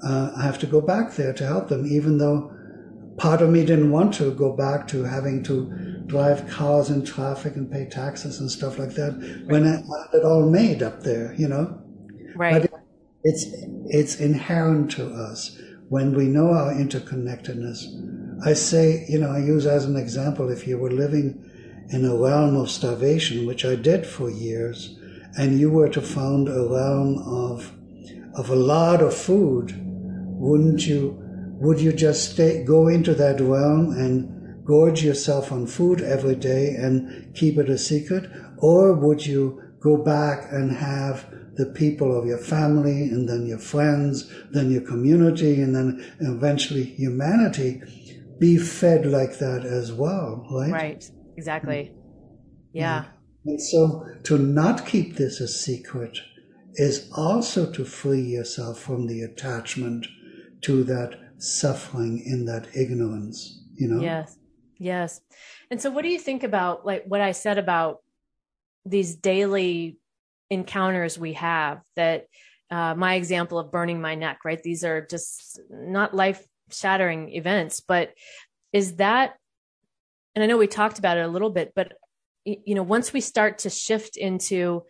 Uh, 0.05 0.33
I 0.37 0.43
have 0.43 0.59
to 0.61 0.67
go 0.67 0.81
back 0.81 1.15
there 1.15 1.33
to 1.33 1.47
help 1.47 1.69
them, 1.69 1.87
even 1.87 2.19
though 2.19 2.56
part 3.17 3.41
of 3.41 3.51
me 3.51 3.65
didn't 3.65 3.91
want 3.91 4.15
to 4.15 4.33
go 4.33 4.53
back 4.53 4.87
to 4.89 5.05
having 5.05 5.43
to 5.45 6.03
drive 6.07 6.49
cars 6.49 6.91
in 6.91 7.05
traffic 7.05 7.57
and 7.57 7.71
pay 7.71 7.87
taxes 7.87 8.41
and 8.41 8.51
stuff 8.51 8.79
like 8.79 8.91
that 8.91 9.19
right. 9.19 9.47
when 9.47 9.67
I 9.67 9.77
had 9.77 10.15
it 10.15 10.25
all 10.25 10.49
made 10.49 10.83
up 10.83 11.03
there, 11.03 11.35
you 11.35 11.49
know? 11.49 11.83
Right. 12.35 12.63
But 12.63 12.71
it's, 13.25 13.47
it's 13.87 14.21
inherent 14.21 14.91
to 14.93 15.09
us 15.09 15.59
when 15.89 16.15
we 16.15 16.27
know 16.27 16.51
our 16.53 16.73
interconnectedness. 16.73 18.47
I 18.47 18.53
say, 18.53 19.07
you 19.09 19.19
know, 19.19 19.31
I 19.31 19.39
use 19.39 19.67
as 19.67 19.85
an 19.85 19.97
example, 19.97 20.51
if 20.51 20.67
you 20.67 20.79
were 20.79 20.91
living 20.91 21.43
in 21.91 22.05
a 22.05 22.15
realm 22.15 22.57
of 22.57 22.71
starvation, 22.71 23.47
which 23.47 23.65
I 23.65 23.77
did 23.77 24.07
for 24.07 24.31
years, 24.31 24.99
and 25.39 25.59
you 25.59 25.71
were 25.71 25.89
to 25.89 26.01
found 26.01 26.49
a 26.49 26.67
realm 26.69 27.19
of, 27.19 27.73
of 28.35 28.51
a 28.51 28.57
lot 28.57 29.01
of 29.01 29.15
food, 29.15 29.75
wouldn't 30.39 30.87
you 30.87 31.26
would 31.61 31.81
you 31.81 31.93
just 31.93 32.33
stay, 32.33 32.65
go 32.65 32.89
into 32.89 33.15
that 33.15 33.41
realm 33.41 33.91
and 33.93 34.65
gorge 34.65 35.03
yourself 35.03 35.53
on 35.53 35.67
food 35.67 36.01
every 36.01 36.35
day 36.35 36.75
and 36.77 37.35
keep 37.35 37.59
it 37.59 37.71
a 37.71 37.79
secret? 37.79 38.31
Or 38.59 38.93
would 38.93 39.27
you 39.27 39.63
go 39.81 39.97
back 39.97 40.53
and 40.53 40.73
have 40.73 41.27
the 41.55 41.67
people 41.67 42.19
of 42.19 42.27
your 42.27 42.39
family 42.39 43.05
and 43.05 43.29
then 43.29 43.47
your 43.47 43.59
friends, 43.59 44.31
then 44.51 44.71
your 44.71 44.83
community, 44.83 45.63
and 45.63 45.75
then 45.75 46.05
eventually 46.21 46.85
humanity 46.85 47.81
be 48.39 48.59
fed 48.59 49.07
like 49.07 49.39
that 49.39 49.65
as 49.65 49.93
well, 49.93 50.47
right? 50.51 50.71
Right, 50.71 51.11
exactly. 51.37 51.93
Mm. 51.93 51.97
Yeah. 52.73 53.05
yeah. 53.05 53.05
And 53.47 53.63
so 53.63 54.07
to 54.25 54.39
not 54.39 54.87
keep 54.87 55.17
this 55.17 55.41
a 55.41 55.49
secret 55.49 56.19
is 56.75 57.11
also 57.17 57.73
to 57.73 57.85
free 57.85 58.21
yourself 58.21 58.79
from 58.79 59.07
the 59.07 59.23
attachment 59.23 60.07
to 60.63 60.85
that 60.85 61.26
suffering 61.39 62.23
in 62.25 62.45
that 62.47 62.69
ignorance, 62.75 63.63
you 63.75 63.89
know? 63.89 64.01
Yes. 64.01 64.39
Yes. 64.79 65.21
And 65.71 65.81
so 65.81 65.91
what 65.91 66.03
do 66.03 66.09
you 66.09 66.19
think 66.19 66.43
about 66.43 66.85
like 66.85 67.05
what 67.07 67.21
I 67.21 67.33
said 67.33 67.59
about 67.59 67.99
these 68.85 69.17
daily 69.17 69.99
encounters 70.51 71.19
we 71.19 71.33
have 71.33 71.81
that 71.97 72.27
uh, 72.71 72.95
my 72.95 73.15
example 73.15 73.59
of 73.59 73.71
burning 73.71 74.01
my 74.01 74.15
neck, 74.15 74.41
right? 74.45 74.63
These 74.63 74.85
are 74.85 75.07
just 75.07 75.61
not 75.71 76.15
life 76.15 76.45
shattering 76.71 77.33
events, 77.33 77.81
but 77.81 78.13
is 78.73 78.97
that, 78.97 79.35
and 80.35 80.43
I 80.43 80.47
know 80.47 80.57
we 80.57 80.67
talked 80.67 80.99
about 80.99 81.17
it 81.17 81.25
a 81.25 81.29
little 81.29 81.51
bit, 81.51 81.73
but 81.75 81.93
you 82.45 82.75
know, 82.75 82.83
once 82.83 83.13
we 83.13 83.21
start 83.21 83.59
to 83.59 83.71
shift 83.71 84.17
into 84.17 84.85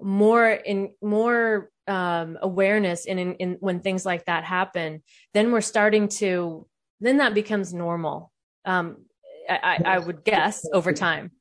more 0.00 0.48
in 0.48 0.92
more 1.02 1.70
um, 1.88 2.38
awareness 2.40 3.06
and 3.06 3.18
in, 3.18 3.34
in, 3.34 3.56
when 3.60 3.80
things 3.80 4.06
like 4.06 4.26
that 4.26 4.44
happen, 4.44 5.02
then 5.34 5.52
we're 5.52 5.60
starting 5.60 6.08
to 6.08 6.66
then 7.02 7.16
that 7.16 7.34
becomes 7.34 7.74
normal. 7.74 8.32
Um, 8.64 9.04
I, 9.48 9.80
I 9.84 9.98
would 9.98 10.24
guess 10.24 10.64
over 10.72 10.92
time. 10.92 11.32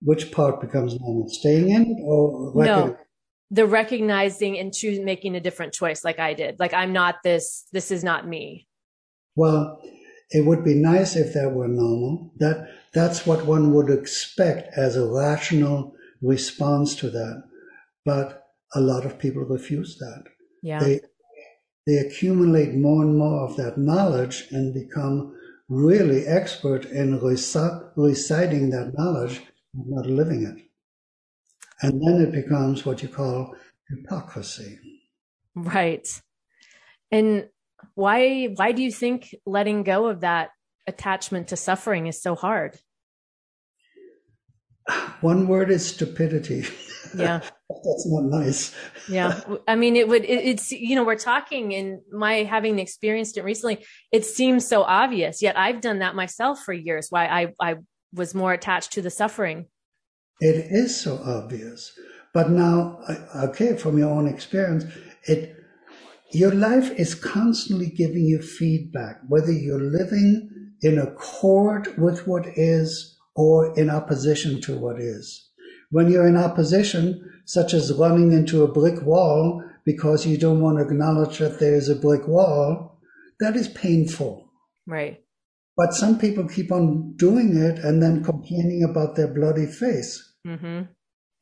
Which 0.00 0.30
part 0.30 0.60
becomes 0.60 0.98
normal? 0.98 1.28
Staying 1.28 1.70
in 1.70 1.82
it 1.82 2.02
or 2.04 2.52
no? 2.54 2.96
The 3.50 3.66
recognizing 3.66 4.58
and 4.58 4.72
choosing, 4.72 5.04
making 5.04 5.34
a 5.36 5.40
different 5.40 5.74
choice, 5.74 6.04
like 6.04 6.18
I 6.18 6.32
did. 6.32 6.58
Like 6.58 6.72
I'm 6.72 6.92
not 6.92 7.16
this. 7.22 7.66
This 7.72 7.90
is 7.90 8.02
not 8.02 8.26
me. 8.26 8.66
Well, 9.36 9.80
it 10.30 10.46
would 10.46 10.64
be 10.64 10.74
nice 10.74 11.16
if 11.16 11.34
that 11.34 11.52
were 11.52 11.68
normal. 11.68 12.32
That 12.38 12.68
that's 12.94 13.26
what 13.26 13.44
one 13.44 13.74
would 13.74 13.90
expect 13.90 14.70
as 14.76 14.96
a 14.96 15.06
rational 15.06 15.94
response 16.22 16.94
to 16.96 17.10
that. 17.10 17.42
But 18.04 18.41
a 18.74 18.80
lot 18.80 19.04
of 19.04 19.18
people 19.18 19.42
refuse 19.42 19.98
that. 19.98 20.24
Yeah. 20.62 20.80
They 20.80 21.00
they 21.86 21.96
accumulate 21.96 22.74
more 22.74 23.02
and 23.02 23.18
more 23.18 23.44
of 23.44 23.56
that 23.56 23.76
knowledge 23.76 24.44
and 24.52 24.72
become 24.72 25.34
really 25.68 26.26
expert 26.26 26.84
in 26.84 27.18
reciting 27.20 28.70
that 28.70 28.92
knowledge 28.96 29.42
and 29.74 29.84
not 29.88 30.06
living 30.06 30.44
it. 30.44 30.64
And 31.80 32.00
then 32.00 32.20
it 32.20 32.30
becomes 32.30 32.86
what 32.86 33.02
you 33.02 33.08
call 33.08 33.56
hypocrisy. 33.88 34.78
Right. 35.56 36.06
And 37.10 37.48
why 37.94 38.46
why 38.54 38.72
do 38.72 38.82
you 38.82 38.92
think 38.92 39.34
letting 39.44 39.82
go 39.82 40.06
of 40.06 40.20
that 40.20 40.50
attachment 40.86 41.48
to 41.48 41.56
suffering 41.56 42.06
is 42.06 42.22
so 42.22 42.34
hard? 42.34 42.78
One 45.20 45.46
word 45.46 45.70
is 45.70 45.86
stupidity. 45.86 46.66
Yeah. 47.16 47.40
That's 47.84 48.06
not 48.06 48.24
nice. 48.24 48.74
yeah. 49.08 49.40
I 49.68 49.74
mean, 49.74 49.96
it 49.96 50.08
would, 50.08 50.24
it, 50.24 50.44
it's, 50.44 50.72
you 50.72 50.94
know, 50.94 51.04
we're 51.04 51.16
talking 51.16 51.74
and 51.74 52.00
my 52.10 52.42
having 52.42 52.78
experienced 52.78 53.36
it 53.36 53.44
recently, 53.44 53.84
it 54.10 54.24
seems 54.24 54.66
so 54.66 54.82
obvious, 54.82 55.42
yet 55.42 55.58
I've 55.58 55.80
done 55.80 56.00
that 56.00 56.14
myself 56.14 56.60
for 56.62 56.72
years. 56.72 57.08
Why 57.10 57.26
I, 57.26 57.48
I 57.60 57.74
was 58.12 58.34
more 58.34 58.52
attached 58.52 58.92
to 58.92 59.02
the 59.02 59.10
suffering. 59.10 59.66
It 60.40 60.66
is 60.70 61.00
so 61.00 61.20
obvious. 61.24 61.92
But 62.34 62.50
now, 62.50 62.98
okay, 63.44 63.76
from 63.76 63.98
your 63.98 64.10
own 64.10 64.26
experience, 64.26 64.84
it, 65.24 65.54
your 66.32 66.52
life 66.52 66.90
is 66.92 67.14
constantly 67.14 67.90
giving 67.90 68.24
you 68.24 68.40
feedback, 68.40 69.20
whether 69.28 69.52
you're 69.52 69.80
living 69.80 70.48
in 70.80 70.98
accord 70.98 71.94
with 71.98 72.26
what 72.26 72.46
is 72.56 73.18
or 73.36 73.78
in 73.78 73.90
opposition 73.90 74.60
to 74.62 74.76
what 74.78 74.98
is. 74.98 75.50
When 75.90 76.10
you're 76.10 76.26
in 76.26 76.36
opposition, 76.36 77.31
such 77.44 77.74
as 77.74 77.92
running 77.94 78.32
into 78.32 78.62
a 78.62 78.72
brick 78.72 79.02
wall 79.02 79.62
because 79.84 80.26
you 80.26 80.38
don't 80.38 80.60
want 80.60 80.78
to 80.78 80.84
acknowledge 80.84 81.38
that 81.38 81.58
there 81.58 81.74
is 81.74 81.88
a 81.88 81.96
brick 81.96 82.26
wall, 82.28 83.00
that 83.40 83.56
is 83.56 83.68
painful. 83.68 84.48
Right. 84.86 85.20
But 85.76 85.94
some 85.94 86.18
people 86.18 86.48
keep 86.48 86.70
on 86.70 87.14
doing 87.16 87.56
it 87.56 87.78
and 87.78 88.02
then 88.02 88.24
complaining 88.24 88.84
about 88.84 89.16
their 89.16 89.26
bloody 89.26 89.66
face. 89.66 90.34
Mm-hmm. 90.46 90.82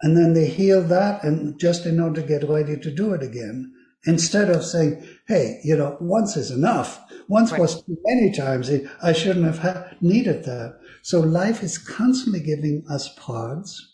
And 0.03 0.17
then 0.17 0.33
they 0.33 0.47
heal 0.47 0.83
that 0.83 1.23
and 1.25 1.59
just 1.59 1.85
in 1.85 2.01
order 2.01 2.23
to 2.23 2.27
get 2.27 2.49
ready 2.49 2.79
to 2.79 2.91
do 2.91 3.13
it 3.13 3.23
again. 3.23 3.73
Instead 4.07 4.49
of 4.49 4.65
saying, 4.65 5.07
hey, 5.29 5.61
you 5.63 5.77
know, 5.77 5.99
once 6.01 6.37
is 6.37 6.51
enough. 6.51 7.01
Once 7.29 7.53
right. 7.53 7.61
was 7.61 7.83
too 7.83 7.99
many 8.07 8.33
times. 8.33 8.71
I 9.03 9.13
shouldn't 9.13 9.45
have 9.45 9.59
ha- 9.59 9.89
needed 10.01 10.45
that. 10.45 10.79
So 11.03 11.21
life 11.21 11.63
is 11.63 11.77
constantly 11.77 12.41
giving 12.41 12.85
us 12.89 13.11
pods 13.17 13.89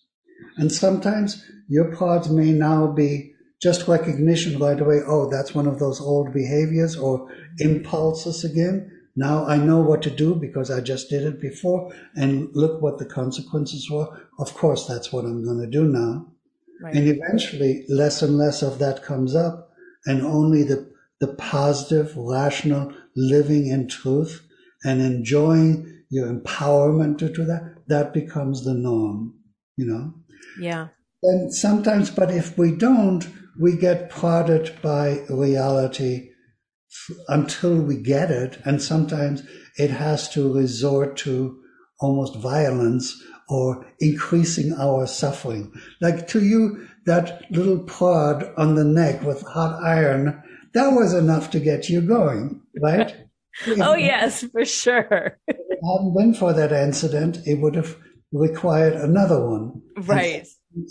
and 0.56 0.70
sometimes 0.70 1.44
your 1.68 1.94
parts 1.94 2.28
may 2.28 2.52
now 2.52 2.86
be 2.86 3.32
just 3.60 3.88
recognition 3.88 4.58
right 4.58 4.80
away. 4.80 5.00
Oh, 5.06 5.30
that's 5.30 5.54
one 5.54 5.66
of 5.66 5.78
those 5.78 6.00
old 6.00 6.32
behaviors 6.32 6.96
or 6.96 7.28
impulses 7.58 8.44
again. 8.44 8.92
Now 9.16 9.46
I 9.46 9.56
know 9.56 9.80
what 9.80 10.02
to 10.02 10.10
do 10.10 10.34
because 10.34 10.70
I 10.70 10.80
just 10.80 11.08
did 11.08 11.22
it 11.22 11.40
before 11.40 11.92
and 12.14 12.48
look 12.54 12.82
what 12.82 12.98
the 12.98 13.06
consequences 13.06 13.90
were. 13.90 14.08
Of 14.38 14.54
course, 14.54 14.86
that's 14.86 15.12
what 15.12 15.24
I'm 15.24 15.44
going 15.44 15.60
to 15.60 15.66
do 15.66 15.84
now. 15.84 16.26
Right. 16.82 16.94
And 16.94 17.08
eventually 17.08 17.86
less 17.88 18.20
and 18.20 18.36
less 18.36 18.62
of 18.62 18.78
that 18.80 19.02
comes 19.02 19.34
up 19.34 19.70
and 20.04 20.22
only 20.22 20.62
the, 20.62 20.92
the 21.20 21.28
positive, 21.28 22.14
rational 22.14 22.92
living 23.16 23.68
in 23.68 23.88
truth 23.88 24.46
and 24.84 25.00
enjoying 25.00 26.04
your 26.10 26.30
empowerment 26.30 27.18
to 27.18 27.32
do 27.32 27.44
that, 27.46 27.76
that 27.88 28.12
becomes 28.12 28.64
the 28.64 28.74
norm, 28.74 29.34
you 29.76 29.86
know? 29.86 30.12
Yeah. 30.60 30.88
And 31.22 31.52
sometimes, 31.52 32.10
but 32.10 32.30
if 32.30 32.56
we 32.56 32.72
don't, 32.72 33.26
we 33.58 33.76
get 33.76 34.10
prodded 34.10 34.76
by 34.82 35.24
reality 35.28 36.30
until 37.28 37.80
we 37.80 37.96
get 37.96 38.30
it. 38.30 38.58
And 38.64 38.82
sometimes 38.82 39.42
it 39.76 39.90
has 39.90 40.28
to 40.30 40.52
resort 40.52 41.16
to 41.18 41.58
almost 42.00 42.36
violence 42.36 43.22
or 43.48 43.86
increasing 44.00 44.74
our 44.74 45.06
suffering. 45.06 45.72
Like 46.00 46.28
to 46.28 46.44
you, 46.44 46.86
that 47.06 47.42
little 47.50 47.78
prod 47.78 48.52
on 48.56 48.74
the 48.74 48.84
neck 48.84 49.22
with 49.22 49.42
hot 49.42 49.82
iron, 49.82 50.42
that 50.74 50.88
was 50.88 51.14
enough 51.14 51.50
to 51.52 51.60
get 51.60 51.88
you 51.88 52.00
going, 52.00 52.60
right? 52.82 53.16
oh, 53.80 53.94
yes, 53.94 54.44
for 54.44 54.64
sure. 54.64 55.38
if 55.46 55.56
it 55.56 55.78
hadn't 55.82 56.14
been 56.14 56.34
for 56.34 56.52
that 56.52 56.72
incident, 56.72 57.38
it 57.46 57.60
would 57.60 57.74
have 57.74 57.96
required 58.32 58.94
another 58.94 59.44
one. 59.46 59.82
Right. 59.96 60.46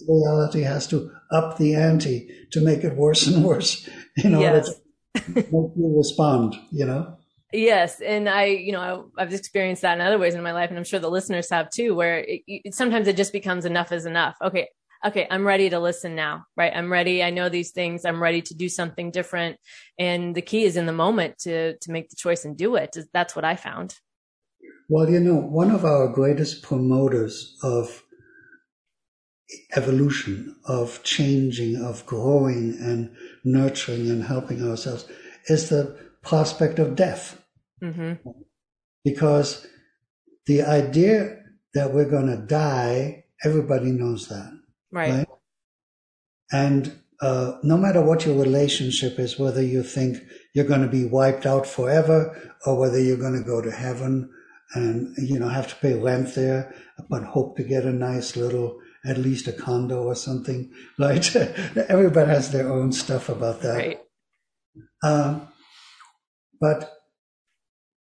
Reality 0.07 0.61
has 0.61 0.87
to 0.87 1.11
up 1.31 1.57
the 1.57 1.75
ante 1.75 2.29
to 2.51 2.61
make 2.61 2.83
it 2.83 2.95
worse 2.95 3.27
and 3.27 3.43
worse 3.43 3.87
in 4.17 4.33
order 4.33 4.61
to 4.61 4.75
make 5.27 5.51
you 5.51 5.93
respond, 5.97 6.55
you 6.71 6.85
know? 6.85 7.17
Yes. 7.53 8.01
And 8.01 8.27
I, 8.27 8.45
you 8.45 8.71
know, 8.71 9.11
I've 9.17 9.33
experienced 9.33 9.83
that 9.83 9.97
in 9.97 10.05
other 10.05 10.17
ways 10.17 10.33
in 10.33 10.43
my 10.43 10.51
life, 10.51 10.69
and 10.69 10.77
I'm 10.77 10.83
sure 10.83 10.99
the 10.99 11.09
listeners 11.09 11.49
have 11.51 11.69
too, 11.69 11.93
where 11.93 12.19
it, 12.19 12.41
it, 12.47 12.73
sometimes 12.73 13.07
it 13.07 13.15
just 13.15 13.31
becomes 13.31 13.65
enough 13.65 13.91
is 13.91 14.05
enough. 14.05 14.35
Okay. 14.43 14.67
Okay. 15.05 15.27
I'm 15.29 15.45
ready 15.45 15.69
to 15.69 15.79
listen 15.79 16.15
now, 16.15 16.45
right? 16.57 16.73
I'm 16.75 16.91
ready. 16.91 17.23
I 17.23 17.29
know 17.29 17.47
these 17.47 17.71
things. 17.71 18.05
I'm 18.05 18.21
ready 18.21 18.41
to 18.41 18.55
do 18.55 18.67
something 18.67 19.11
different. 19.11 19.57
And 19.99 20.33
the 20.33 20.41
key 20.41 20.63
is 20.63 20.77
in 20.77 20.87
the 20.87 20.93
moment 20.93 21.37
to, 21.39 21.77
to 21.77 21.91
make 21.91 22.09
the 22.09 22.15
choice 22.15 22.43
and 22.43 22.57
do 22.57 22.75
it. 22.75 22.97
That's 23.13 23.35
what 23.35 23.45
I 23.45 23.55
found. 23.55 23.95
Well, 24.87 25.09
you 25.09 25.19
know, 25.19 25.35
one 25.35 25.71
of 25.71 25.83
our 25.83 26.07
greatest 26.07 26.61
promoters 26.61 27.57
of 27.63 28.03
evolution, 29.75 30.55
of 30.65 31.01
changing, 31.03 31.77
of 31.77 32.05
growing 32.05 32.77
and 32.79 33.15
nurturing 33.43 34.09
and 34.09 34.23
helping 34.23 34.67
ourselves 34.67 35.05
is 35.47 35.69
the 35.69 35.97
prospect 36.21 36.79
of 36.79 36.95
death. 36.95 37.41
Mm-hmm. 37.81 38.29
Because 39.03 39.67
the 40.45 40.63
idea 40.63 41.37
that 41.73 41.93
we're 41.93 42.09
going 42.09 42.27
to 42.27 42.37
die, 42.37 43.25
everybody 43.43 43.91
knows 43.91 44.27
that. 44.27 44.51
Right. 44.91 45.11
right? 45.11 45.27
And 46.51 46.99
uh, 47.21 47.57
no 47.63 47.77
matter 47.77 48.01
what 48.01 48.25
your 48.25 48.37
relationship 48.37 49.19
is, 49.19 49.39
whether 49.39 49.61
you 49.61 49.83
think 49.83 50.17
you're 50.53 50.65
going 50.65 50.81
to 50.81 50.87
be 50.87 51.05
wiped 51.05 51.45
out 51.45 51.65
forever 51.65 52.53
or 52.65 52.79
whether 52.79 52.99
you're 52.99 53.17
going 53.17 53.37
to 53.37 53.47
go 53.47 53.61
to 53.61 53.71
heaven 53.71 54.31
and 54.75 55.15
you 55.17 55.39
know 55.39 55.47
have 55.47 55.67
to 55.69 55.75
pay 55.77 55.93
rent 55.93 56.35
there, 56.35 56.75
but 57.09 57.23
hope 57.23 57.57
to 57.57 57.63
get 57.63 57.85
a 57.85 57.91
nice 57.91 58.35
little 58.35 58.79
at 59.05 59.17
least 59.17 59.47
a 59.47 59.53
condo 59.53 60.03
or 60.03 60.15
something. 60.15 60.71
Right? 60.99 61.35
Everybody 61.35 62.29
has 62.29 62.51
their 62.51 62.71
own 62.71 62.91
stuff 62.91 63.29
about 63.29 63.61
that. 63.61 63.75
Right. 63.75 63.99
Um, 65.03 65.47
but 66.59 66.91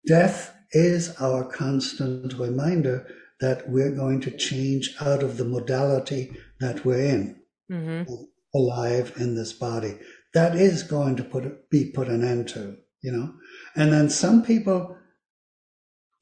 death 0.07 0.55
is 0.73 1.15
our 1.21 1.45
constant 1.45 2.35
reminder 2.35 3.07
that 3.41 3.69
we're 3.69 3.95
going 3.95 4.21
to 4.23 4.37
change 4.37 4.95
out 5.01 5.23
of 5.23 5.37
the 5.37 5.45
modality 5.45 6.37
that 6.61 6.85
we're 6.85 7.05
in, 7.05 7.37
mm-hmm. 7.71 8.11
alive 8.55 9.13
in 9.19 9.35
this 9.35 9.53
body. 9.53 9.99
That 10.33 10.57
is 10.57 10.83
going 10.83 11.17
to 11.17 11.25
put 11.25 11.71
be 11.71 11.91
put 11.91 12.09
an 12.09 12.25
end 12.25 12.49
to, 12.51 12.77
you 13.03 13.13
know. 13.13 13.35
And 13.77 13.93
then 13.93 14.09
some 14.09 14.43
people 14.43 14.97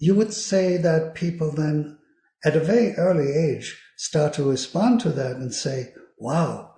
you 0.03 0.17
would 0.17 0.33
say 0.33 0.77
that 0.79 1.15
people 1.15 1.53
then, 1.53 1.97
at 2.45 2.57
a 2.57 2.61
very 2.61 2.93
early 2.95 3.33
age, 3.33 3.81
start 3.97 4.33
to 4.33 4.51
respond 4.51 5.01
to 5.01 5.11
that 5.11 5.37
and 5.37 5.55
say, 5.55 5.95
wow, 6.19 6.75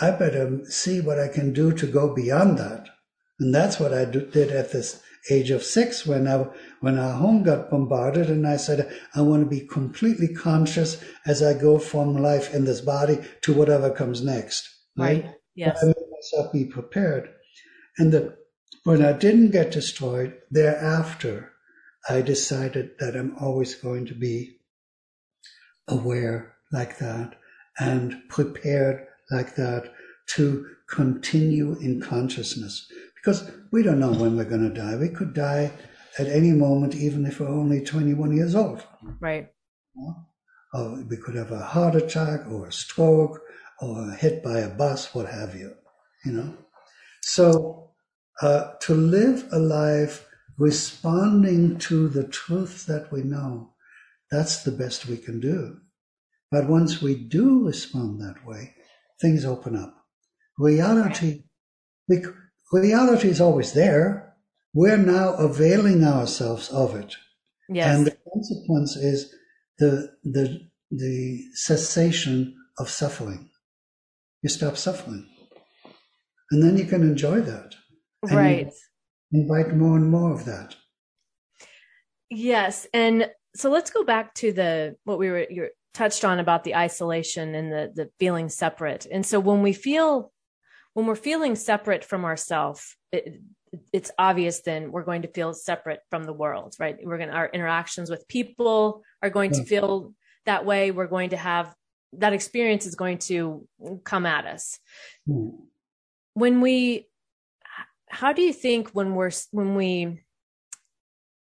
I 0.00 0.10
better 0.12 0.64
see 0.64 0.98
what 1.02 1.20
I 1.20 1.28
can 1.28 1.52
do 1.52 1.74
to 1.74 1.86
go 1.86 2.14
beyond 2.14 2.56
that. 2.56 2.88
And 3.38 3.54
that's 3.54 3.78
what 3.78 3.92
I 3.92 4.06
did 4.06 4.50
at 4.50 4.72
this 4.72 5.02
age 5.30 5.50
of 5.50 5.62
six 5.62 6.06
when 6.06 6.26
I, 6.26 6.46
when 6.80 6.98
our 6.98 7.12
home 7.12 7.42
got 7.42 7.68
bombarded 7.68 8.30
and 8.30 8.48
I 8.48 8.56
said, 8.56 8.90
I 9.14 9.20
want 9.20 9.42
to 9.42 9.50
be 9.50 9.66
completely 9.66 10.28
conscious 10.28 11.04
as 11.26 11.42
I 11.42 11.52
go 11.52 11.78
from 11.78 12.16
life 12.16 12.54
in 12.54 12.64
this 12.64 12.80
body 12.80 13.18
to 13.42 13.52
whatever 13.52 13.90
comes 13.90 14.22
next. 14.22 14.66
Right. 14.96 15.24
right? 15.24 15.34
Yes. 15.54 15.78
I 15.82 15.88
made 15.88 16.10
myself 16.10 16.50
be 16.54 16.64
prepared. 16.64 17.28
And 17.98 18.12
that 18.12 18.34
when 18.84 19.04
I 19.04 19.12
didn't 19.12 19.50
get 19.50 19.72
destroyed 19.72 20.38
thereafter, 20.50 21.51
I 22.08 22.20
decided 22.20 22.92
that 22.98 23.16
I'm 23.16 23.36
always 23.38 23.74
going 23.74 24.06
to 24.06 24.14
be 24.14 24.56
aware 25.88 26.54
like 26.72 26.98
that 26.98 27.36
and 27.78 28.22
prepared 28.28 29.06
like 29.30 29.54
that 29.56 29.92
to 30.34 30.66
continue 30.88 31.74
in 31.80 32.00
consciousness 32.00 32.90
because 33.16 33.50
we 33.70 33.82
don't 33.82 34.00
know 34.00 34.12
when 34.12 34.36
we're 34.36 34.44
going 34.44 34.68
to 34.68 34.74
die. 34.74 34.96
We 34.96 35.08
could 35.08 35.34
die 35.34 35.72
at 36.18 36.26
any 36.26 36.52
moment, 36.52 36.94
even 36.94 37.24
if 37.24 37.40
we're 37.40 37.48
only 37.48 37.80
21 37.80 38.36
years 38.36 38.54
old. 38.54 38.82
Right. 39.20 39.48
Or 40.74 41.04
we 41.08 41.16
could 41.16 41.34
have 41.34 41.52
a 41.52 41.60
heart 41.60 41.94
attack 41.94 42.50
or 42.50 42.66
a 42.66 42.72
stroke 42.72 43.40
or 43.80 44.10
hit 44.12 44.42
by 44.42 44.60
a 44.60 44.68
bus, 44.68 45.14
what 45.14 45.28
have 45.28 45.54
you, 45.54 45.74
you 46.24 46.32
know. 46.32 46.54
So 47.22 47.90
uh, 48.40 48.72
to 48.80 48.94
live 48.94 49.48
a 49.52 49.58
life 49.58 50.26
responding 50.58 51.78
to 51.78 52.08
the 52.08 52.24
truth 52.24 52.86
that 52.86 53.10
we 53.12 53.22
know, 53.22 53.74
that's 54.30 54.62
the 54.62 54.72
best 54.72 55.06
we 55.06 55.16
can 55.16 55.40
do. 55.40 55.78
But 56.50 56.68
once 56.68 57.00
we 57.00 57.14
do 57.14 57.66
respond 57.66 58.20
that 58.20 58.46
way, 58.46 58.74
things 59.20 59.44
open 59.44 59.76
up. 59.76 59.94
Reality, 60.58 61.44
reality 62.72 63.28
is 63.28 63.40
always 63.40 63.72
there. 63.72 64.34
We're 64.74 64.96
now 64.96 65.34
availing 65.34 66.04
ourselves 66.04 66.68
of 66.70 66.94
it. 66.94 67.16
Yes. 67.68 67.96
And 67.96 68.06
the 68.06 68.16
consequence 68.32 68.96
is 68.96 69.34
the, 69.78 70.12
the, 70.24 70.60
the 70.90 71.42
cessation 71.54 72.56
of 72.78 72.88
suffering. 72.90 73.50
You 74.42 74.48
stop 74.48 74.76
suffering. 74.76 75.28
And 76.50 76.62
then 76.62 76.76
you 76.76 76.84
can 76.84 77.02
enjoy 77.02 77.40
that. 77.40 77.74
Right. 78.22 78.70
Invite 79.32 79.74
more 79.74 79.96
and 79.96 80.10
more 80.10 80.32
of 80.32 80.44
that. 80.44 80.76
Yes. 82.30 82.86
And 82.92 83.30
so 83.54 83.70
let's 83.70 83.90
go 83.90 84.04
back 84.04 84.34
to 84.34 84.52
the, 84.52 84.96
what 85.04 85.18
we 85.18 85.30
were, 85.30 85.46
you 85.48 85.68
touched 85.94 86.24
on 86.24 86.38
about 86.38 86.64
the 86.64 86.74
isolation 86.74 87.54
and 87.54 87.70
the, 87.70 87.92
the 87.94 88.10
feeling 88.18 88.48
separate. 88.48 89.06
And 89.10 89.24
so 89.24 89.40
when 89.40 89.62
we 89.62 89.72
feel, 89.72 90.32
when 90.94 91.06
we're 91.06 91.14
feeling 91.14 91.54
separate 91.56 92.04
from 92.04 92.24
ourselves, 92.24 92.96
it, 93.10 93.40
it's 93.92 94.10
obvious 94.18 94.60
then 94.60 94.92
we're 94.92 95.04
going 95.04 95.22
to 95.22 95.28
feel 95.28 95.54
separate 95.54 96.00
from 96.10 96.24
the 96.24 96.32
world, 96.32 96.74
right? 96.78 96.96
We're 97.02 97.16
going 97.16 97.30
to, 97.30 97.34
our 97.34 97.48
interactions 97.48 98.10
with 98.10 98.28
people 98.28 99.02
are 99.22 99.30
going 99.30 99.52
to 99.52 99.64
feel 99.64 100.14
that 100.44 100.66
way. 100.66 100.90
We're 100.90 101.06
going 101.06 101.30
to 101.30 101.38
have 101.38 101.74
that 102.18 102.34
experience 102.34 102.84
is 102.84 102.94
going 102.94 103.18
to 103.18 103.66
come 104.04 104.26
at 104.26 104.46
us. 104.46 104.78
Mm. 105.28 105.52
When 106.34 106.60
we, 106.60 107.08
how 108.12 108.32
do 108.32 108.42
you 108.42 108.52
think 108.52 108.90
when 108.90 109.14
we're, 109.14 109.30
when 109.50 109.74
we, 109.74 110.22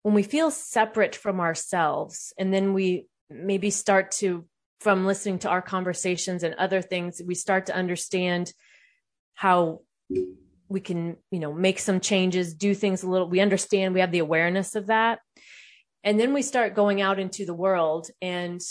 when 0.04 0.14
we 0.14 0.24
feel 0.24 0.52
separate 0.52 1.16
from 1.16 1.40
ourselves 1.40 2.34
and 2.38 2.54
then 2.54 2.74
we 2.74 3.08
maybe 3.30 3.70
start 3.70 4.12
to, 4.12 4.46
from 4.82 5.06
listening 5.06 5.40
to 5.40 5.50
our 5.50 5.62
conversations 5.62 6.44
and 6.44 6.54
other 6.56 6.82
things, 6.82 7.22
we 7.26 7.36
start 7.36 7.68
to 7.68 7.76
understand 7.76 8.52
how 9.34 9.80
we 10.70 10.82
can 10.82 11.16
you 11.32 11.40
know 11.40 11.54
make 11.54 11.80
some 11.80 12.00
changes 12.00 12.54
do 12.54 12.74
things 12.74 13.04
a 13.04 13.10
little 13.10 13.30
we 13.30 13.40
understand 13.40 13.94
we 13.94 14.02
have 14.02 14.12
the 14.12 14.20
awareness 14.20 14.76
of 14.76 14.88
that. 14.88 15.20
And 16.04 16.20
then 16.20 16.34
we 16.34 16.42
start 16.42 16.76
going 16.76 17.02
out 17.02 17.20
into 17.20 17.46
the 17.46 17.54
world 17.54 18.10
and 18.22 18.62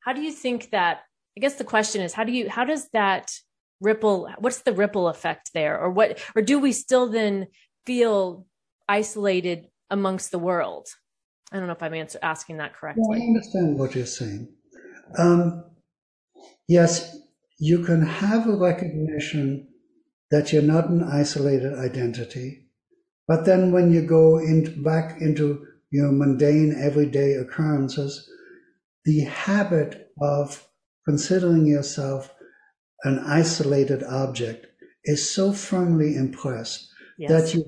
how 0.00 0.12
do 0.12 0.20
you 0.20 0.32
think 0.32 0.70
that 0.70 1.02
i 1.36 1.40
guess 1.40 1.56
the 1.56 1.64
question 1.64 2.02
is 2.02 2.12
how 2.12 2.24
do 2.24 2.32
you 2.32 2.48
how 2.48 2.64
does 2.64 2.88
that 2.90 3.32
ripple 3.80 4.28
what's 4.38 4.62
the 4.62 4.72
ripple 4.72 5.08
effect 5.08 5.50
there? 5.54 5.78
Or 5.78 5.90
what 5.90 6.18
or 6.34 6.42
do 6.42 6.58
we 6.58 6.72
still 6.72 7.08
then 7.08 7.46
feel 7.86 8.46
isolated 8.88 9.66
amongst 9.90 10.30
the 10.30 10.38
world? 10.38 10.88
I 11.50 11.56
don't 11.56 11.66
know 11.66 11.72
if 11.72 11.82
i'm 11.82 11.94
answer, 11.94 12.18
asking 12.22 12.58
that 12.58 12.74
correctly. 12.74 13.04
Well, 13.06 13.18
i 13.18 13.24
understand 13.24 13.78
what 13.78 13.94
you're 13.94 14.06
saying. 14.06 14.48
Um, 15.16 15.64
yes 16.66 17.16
you 17.58 17.84
can 17.84 18.02
have 18.02 18.46
a 18.46 18.56
recognition 18.56 19.66
that 20.30 20.52
you're 20.52 20.62
not 20.62 20.88
an 20.88 21.02
isolated 21.02 21.74
identity. 21.74 22.68
But 23.26 23.44
then 23.44 23.72
when 23.72 23.92
you 23.92 24.06
go 24.06 24.38
in, 24.38 24.82
back 24.82 25.20
into 25.20 25.66
your 25.90 26.12
mundane 26.12 26.74
everyday 26.80 27.32
occurrences, 27.34 28.30
the 29.04 29.20
habit 29.20 30.12
of 30.20 30.68
considering 31.06 31.66
yourself 31.66 32.32
an 33.04 33.18
isolated 33.20 34.02
object 34.02 34.66
is 35.04 35.28
so 35.28 35.52
firmly 35.52 36.16
impressed 36.16 36.88
yes. 37.18 37.30
that 37.30 37.54
you 37.54 37.64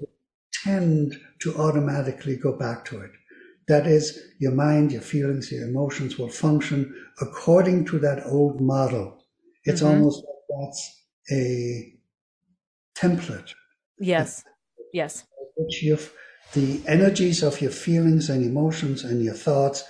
tend 0.64 1.16
to 1.40 1.56
automatically 1.56 2.36
go 2.36 2.52
back 2.56 2.84
to 2.86 3.00
it. 3.00 3.10
That 3.68 3.86
is, 3.86 4.18
your 4.38 4.52
mind, 4.52 4.92
your 4.92 5.00
feelings, 5.00 5.52
your 5.52 5.68
emotions 5.68 6.18
will 6.18 6.28
function 6.28 6.92
according 7.20 7.84
to 7.86 7.98
that 8.00 8.26
old 8.26 8.60
model. 8.60 9.24
It's 9.64 9.80
mm-hmm. 9.80 9.98
almost 9.98 10.24
like 10.24 10.70
that's 10.72 11.02
a 11.30 11.92
template. 12.96 13.54
Yes. 13.98 14.44
Yes. 14.92 15.24
Which 15.56 15.82
you 15.82 15.98
the 16.52 16.82
energies 16.86 17.44
of 17.44 17.60
your 17.60 17.70
feelings 17.70 18.28
and 18.28 18.44
emotions 18.44 19.04
and 19.04 19.22
your 19.22 19.34
thoughts 19.34 19.84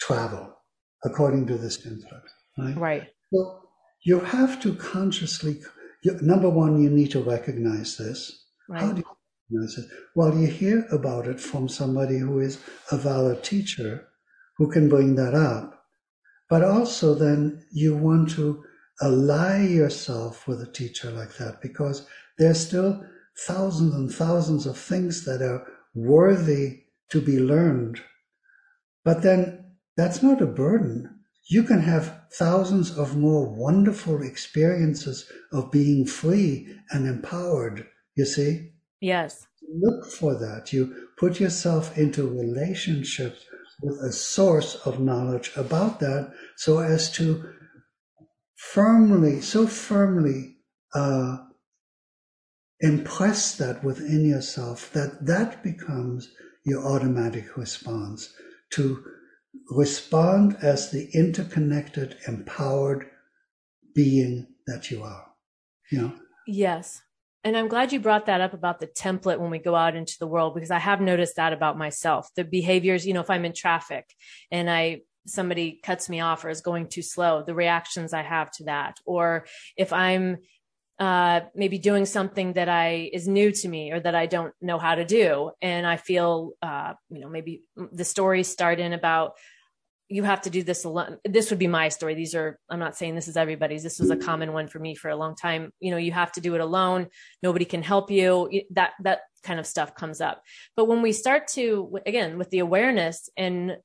travel 0.00 0.56
according 1.04 1.46
to 1.48 1.58
this 1.58 1.76
template. 1.76 2.22
Right. 2.56 2.76
Right. 2.76 3.08
So 3.32 3.59
you 4.02 4.20
have 4.20 4.60
to 4.62 4.74
consciously. 4.74 5.60
You, 6.02 6.18
number 6.22 6.48
one, 6.48 6.82
you 6.82 6.90
need 6.90 7.10
to 7.12 7.22
recognize 7.22 7.96
this. 7.96 8.46
Right. 8.68 8.82
How 8.82 8.92
do 8.92 9.02
you 9.02 9.16
recognize 9.50 9.78
it? 9.78 9.90
Well, 10.14 10.36
you 10.36 10.46
hear 10.46 10.86
about 10.90 11.26
it 11.26 11.40
from 11.40 11.68
somebody 11.68 12.18
who 12.18 12.40
is 12.40 12.58
a 12.90 12.96
valid 12.96 13.42
teacher 13.42 14.08
who 14.56 14.70
can 14.70 14.88
bring 14.88 15.14
that 15.16 15.34
up. 15.34 15.84
But 16.48 16.64
also, 16.64 17.14
then 17.14 17.64
you 17.72 17.96
want 17.96 18.30
to 18.30 18.64
ally 19.00 19.62
yourself 19.66 20.46
with 20.46 20.60
a 20.60 20.70
teacher 20.70 21.10
like 21.10 21.36
that 21.36 21.60
because 21.62 22.06
there's 22.38 22.66
still 22.66 23.02
thousands 23.46 23.94
and 23.94 24.12
thousands 24.12 24.66
of 24.66 24.76
things 24.76 25.24
that 25.24 25.40
are 25.42 25.66
worthy 25.94 26.80
to 27.10 27.20
be 27.20 27.38
learned. 27.38 28.00
But 29.04 29.22
then 29.22 29.76
that's 29.96 30.22
not 30.22 30.42
a 30.42 30.46
burden. 30.46 31.19
You 31.48 31.62
can 31.62 31.80
have 31.80 32.22
thousands 32.32 32.96
of 32.96 33.16
more 33.16 33.48
wonderful 33.48 34.22
experiences 34.22 35.30
of 35.52 35.72
being 35.72 36.06
free 36.06 36.76
and 36.90 37.06
empowered, 37.06 37.86
you 38.14 38.24
see? 38.24 38.72
Yes. 39.00 39.46
Look 39.72 40.06
for 40.06 40.34
that. 40.34 40.72
You 40.72 41.08
put 41.18 41.40
yourself 41.40 41.96
into 41.96 42.28
relationships 42.28 43.44
with 43.82 43.98
a 44.00 44.12
source 44.12 44.74
of 44.84 45.00
knowledge 45.00 45.50
about 45.56 46.00
that 46.00 46.32
so 46.56 46.78
as 46.78 47.10
to 47.12 47.52
firmly, 48.56 49.40
so 49.40 49.66
firmly 49.66 50.56
uh, 50.94 51.38
impress 52.80 53.56
that 53.56 53.82
within 53.84 54.26
yourself 54.26 54.90
that 54.92 55.26
that 55.26 55.62
becomes 55.62 56.32
your 56.64 56.84
automatic 56.84 57.56
response 57.56 58.34
to 58.70 59.04
respond 59.70 60.56
as 60.62 60.90
the 60.90 61.08
interconnected 61.12 62.16
empowered 62.26 63.10
being 63.94 64.46
that 64.66 64.90
you 64.90 65.02
are. 65.02 65.26
You 65.90 65.98
know 66.02 66.12
yes. 66.46 67.02
And 67.42 67.56
i'm 67.56 67.68
glad 67.68 67.92
you 67.92 68.00
brought 68.00 68.26
that 68.26 68.40
up 68.40 68.52
about 68.52 68.80
the 68.80 68.86
template 68.86 69.38
when 69.38 69.50
we 69.50 69.58
go 69.58 69.74
out 69.74 69.96
into 69.96 70.16
the 70.18 70.26
world 70.26 70.54
because 70.54 70.70
i 70.70 70.78
have 70.78 71.00
noticed 71.00 71.36
that 71.36 71.52
about 71.52 71.78
myself. 71.78 72.28
The 72.36 72.44
behaviors 72.44 73.06
you 73.06 73.14
know 73.14 73.20
if 73.20 73.30
i'm 73.30 73.44
in 73.44 73.54
traffic 73.54 74.06
and 74.50 74.70
i 74.70 75.00
somebody 75.26 75.80
cuts 75.82 76.08
me 76.08 76.20
off 76.20 76.44
or 76.44 76.48
is 76.48 76.60
going 76.62 76.88
too 76.88 77.02
slow 77.02 77.42
the 77.42 77.54
reactions 77.54 78.12
i 78.12 78.22
have 78.22 78.50
to 78.52 78.64
that. 78.64 78.98
Or 79.04 79.46
if 79.76 79.92
i'm 79.92 80.38
uh, 81.00 81.40
maybe 81.54 81.78
doing 81.78 82.04
something 82.04 82.52
that 82.52 82.68
I 82.68 83.10
is 83.12 83.26
new 83.26 83.50
to 83.50 83.68
me 83.68 83.90
or 83.90 84.00
that 84.00 84.14
I 84.14 84.26
don't 84.26 84.52
know 84.60 84.78
how 84.78 84.94
to 84.94 85.04
do. 85.04 85.50
And 85.62 85.86
I 85.86 85.96
feel, 85.96 86.52
uh, 86.60 86.92
you 87.08 87.20
know, 87.20 87.30
maybe 87.30 87.62
the 87.90 88.04
stories 88.04 88.48
start 88.48 88.78
in 88.78 88.92
about 88.92 89.32
you 90.10 90.24
have 90.24 90.42
to 90.42 90.50
do 90.50 90.62
this 90.62 90.84
alone. 90.84 91.18
This 91.24 91.50
would 91.50 91.58
be 91.58 91.68
my 91.68 91.88
story. 91.88 92.14
These 92.14 92.34
are, 92.34 92.58
I'm 92.68 92.80
not 92.80 92.96
saying 92.96 93.14
this 93.14 93.28
is 93.28 93.36
everybody's. 93.36 93.82
This 93.82 94.00
was 94.00 94.10
a 94.10 94.16
common 94.16 94.52
one 94.52 94.66
for 94.66 94.80
me 94.80 94.94
for 94.94 95.08
a 95.08 95.16
long 95.16 95.36
time. 95.36 95.72
You 95.78 95.92
know, 95.92 95.96
you 95.96 96.12
have 96.12 96.32
to 96.32 96.40
do 96.40 96.54
it 96.54 96.60
alone. 96.60 97.06
Nobody 97.42 97.64
can 97.64 97.82
help 97.82 98.10
you. 98.10 98.50
That, 98.72 98.90
that 99.04 99.20
kind 99.44 99.60
of 99.60 99.66
stuff 99.66 99.94
comes 99.94 100.20
up. 100.20 100.42
But 100.76 100.86
when 100.86 101.00
we 101.00 101.12
start 101.12 101.46
to, 101.52 101.98
again, 102.04 102.38
with 102.38 102.50
the 102.50 102.58
awareness 102.58 103.30
and 103.36 103.76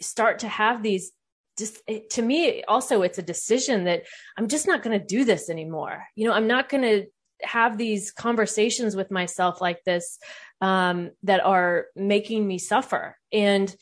start 0.00 0.38
to 0.40 0.48
have 0.48 0.82
these 0.82 1.12
just 1.58 1.80
to 2.10 2.22
me 2.22 2.64
also 2.64 3.02
it's 3.02 3.18
a 3.18 3.22
decision 3.22 3.84
that 3.84 4.02
i'm 4.36 4.48
just 4.48 4.66
not 4.66 4.82
going 4.82 4.98
to 4.98 5.06
do 5.06 5.24
this 5.24 5.48
anymore. 5.48 6.04
You 6.16 6.26
know 6.26 6.34
i'm 6.34 6.46
not 6.46 6.68
going 6.68 6.82
to 6.82 7.06
have 7.42 7.78
these 7.78 8.10
conversations 8.10 8.96
with 8.96 9.10
myself 9.10 9.60
like 9.60 9.82
this 9.84 10.18
um, 10.60 11.10
that 11.24 11.44
are 11.44 11.86
making 11.94 12.46
me 12.46 12.58
suffer. 12.58 13.16
And 13.32 13.74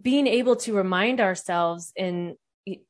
being 0.00 0.26
able 0.26 0.56
to 0.56 0.74
remind 0.74 1.20
ourselves 1.20 1.92
and 1.96 2.34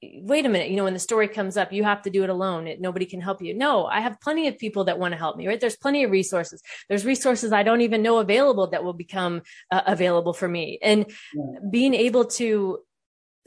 wait 0.02 0.46
a 0.46 0.48
minute 0.48 0.70
you 0.70 0.76
know 0.76 0.85
when 0.85 0.94
the 0.94 0.98
story 0.98 1.29
comes 1.29 1.59
up 1.59 1.70
you 1.70 1.85
have 1.85 2.02
to 2.02 2.11
do 2.11 2.24
it 2.24 2.31
alone. 2.31 2.66
It, 2.66 2.81
nobody 2.81 3.07
can 3.07 3.20
help 3.20 3.42
you. 3.42 3.55
No 3.55 3.85
i 3.87 4.00
have 4.00 4.20
plenty 4.20 4.48
of 4.48 4.59
people 4.59 4.85
that 4.85 4.98
want 4.98 5.12
to 5.12 5.18
help 5.18 5.37
me 5.37 5.46
right? 5.46 5.61
There's 5.61 5.76
plenty 5.76 6.02
of 6.02 6.11
resources. 6.11 6.62
There's 6.88 7.05
resources 7.05 7.52
i 7.52 7.62
don't 7.62 7.83
even 7.83 8.02
know 8.02 8.18
available 8.18 8.68
that 8.68 8.83
will 8.83 8.94
become 8.94 9.42
uh, 9.70 9.83
available 9.87 10.33
for 10.33 10.48
me. 10.48 10.79
And 10.83 11.07
yeah. 11.35 11.61
being 11.70 11.94
able 11.94 12.24
to 12.24 12.81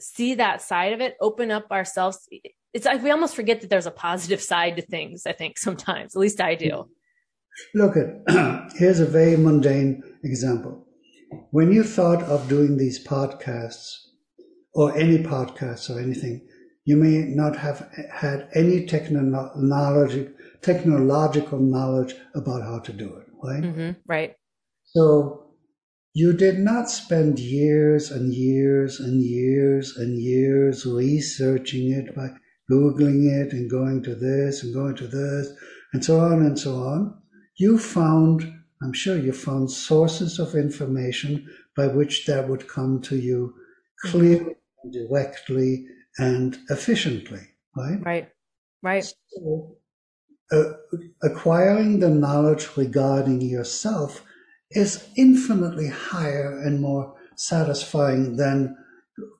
see 0.00 0.34
that 0.34 0.62
side 0.62 0.92
of 0.92 1.00
it, 1.00 1.16
open 1.20 1.50
up 1.50 1.70
ourselves. 1.70 2.28
It's 2.72 2.86
like 2.86 3.02
we 3.02 3.10
almost 3.10 3.36
forget 3.36 3.60
that 3.60 3.70
there's 3.70 3.86
a 3.86 3.90
positive 3.90 4.40
side 4.52 4.76
to 4.76 4.82
things, 4.82 5.26
I 5.26 5.32
think 5.32 5.58
sometimes, 5.58 6.14
at 6.14 6.20
least 6.20 6.40
I 6.40 6.54
do. 6.54 6.88
Look 7.74 7.96
at, 7.96 8.72
here's 8.76 9.00
a 9.00 9.06
very 9.06 9.36
mundane 9.36 10.02
example. 10.24 10.86
When 11.50 11.72
you 11.72 11.84
thought 11.84 12.22
of 12.22 12.48
doing 12.48 12.76
these 12.76 13.04
podcasts, 13.06 14.10
or 14.74 14.96
any 14.96 15.18
podcasts 15.18 15.90
or 15.90 16.00
anything, 16.00 16.46
you 16.84 16.96
may 16.96 17.18
not 17.18 17.56
have 17.56 17.90
had 18.12 18.48
any 18.54 18.86
technology, 18.86 20.28
technological 20.62 21.58
knowledge 21.58 22.14
about 22.34 22.62
how 22.62 22.78
to 22.78 22.92
do 22.92 23.16
it, 23.16 23.26
right? 23.42 23.62
Mm-hmm, 23.62 23.90
right. 24.06 24.34
So 24.84 25.49
you 26.12 26.32
did 26.32 26.58
not 26.58 26.90
spend 26.90 27.38
years 27.38 28.10
and 28.10 28.34
years 28.34 28.98
and 28.98 29.22
years 29.22 29.96
and 29.96 30.20
years 30.20 30.84
researching 30.84 31.92
it 31.92 32.14
by 32.14 32.30
Googling 32.70 33.28
it 33.30 33.52
and 33.52 33.70
going 33.70 34.02
to 34.04 34.14
this 34.14 34.62
and 34.62 34.74
going 34.74 34.96
to 34.96 35.06
this 35.06 35.52
and 35.92 36.04
so 36.04 36.20
on 36.20 36.42
and 36.42 36.58
so 36.58 36.76
on. 36.76 37.20
You 37.56 37.78
found, 37.78 38.42
I'm 38.82 38.92
sure 38.92 39.18
you 39.18 39.32
found 39.32 39.70
sources 39.70 40.38
of 40.38 40.54
information 40.54 41.48
by 41.76 41.88
which 41.88 42.26
that 42.26 42.48
would 42.48 42.68
come 42.68 43.00
to 43.02 43.16
you 43.16 43.54
clearly, 44.04 44.56
and 44.82 44.92
directly, 44.92 45.86
and 46.18 46.58
efficiently, 46.70 47.40
right? 47.76 47.98
Right, 48.04 48.28
right. 48.82 49.04
So, 49.04 49.76
uh, 50.52 50.72
acquiring 51.22 52.00
the 52.00 52.08
knowledge 52.08 52.68
regarding 52.76 53.40
yourself 53.42 54.24
is 54.70 55.08
infinitely 55.16 55.88
higher 55.88 56.58
and 56.60 56.80
more 56.80 57.14
satisfying 57.36 58.36
than 58.36 58.76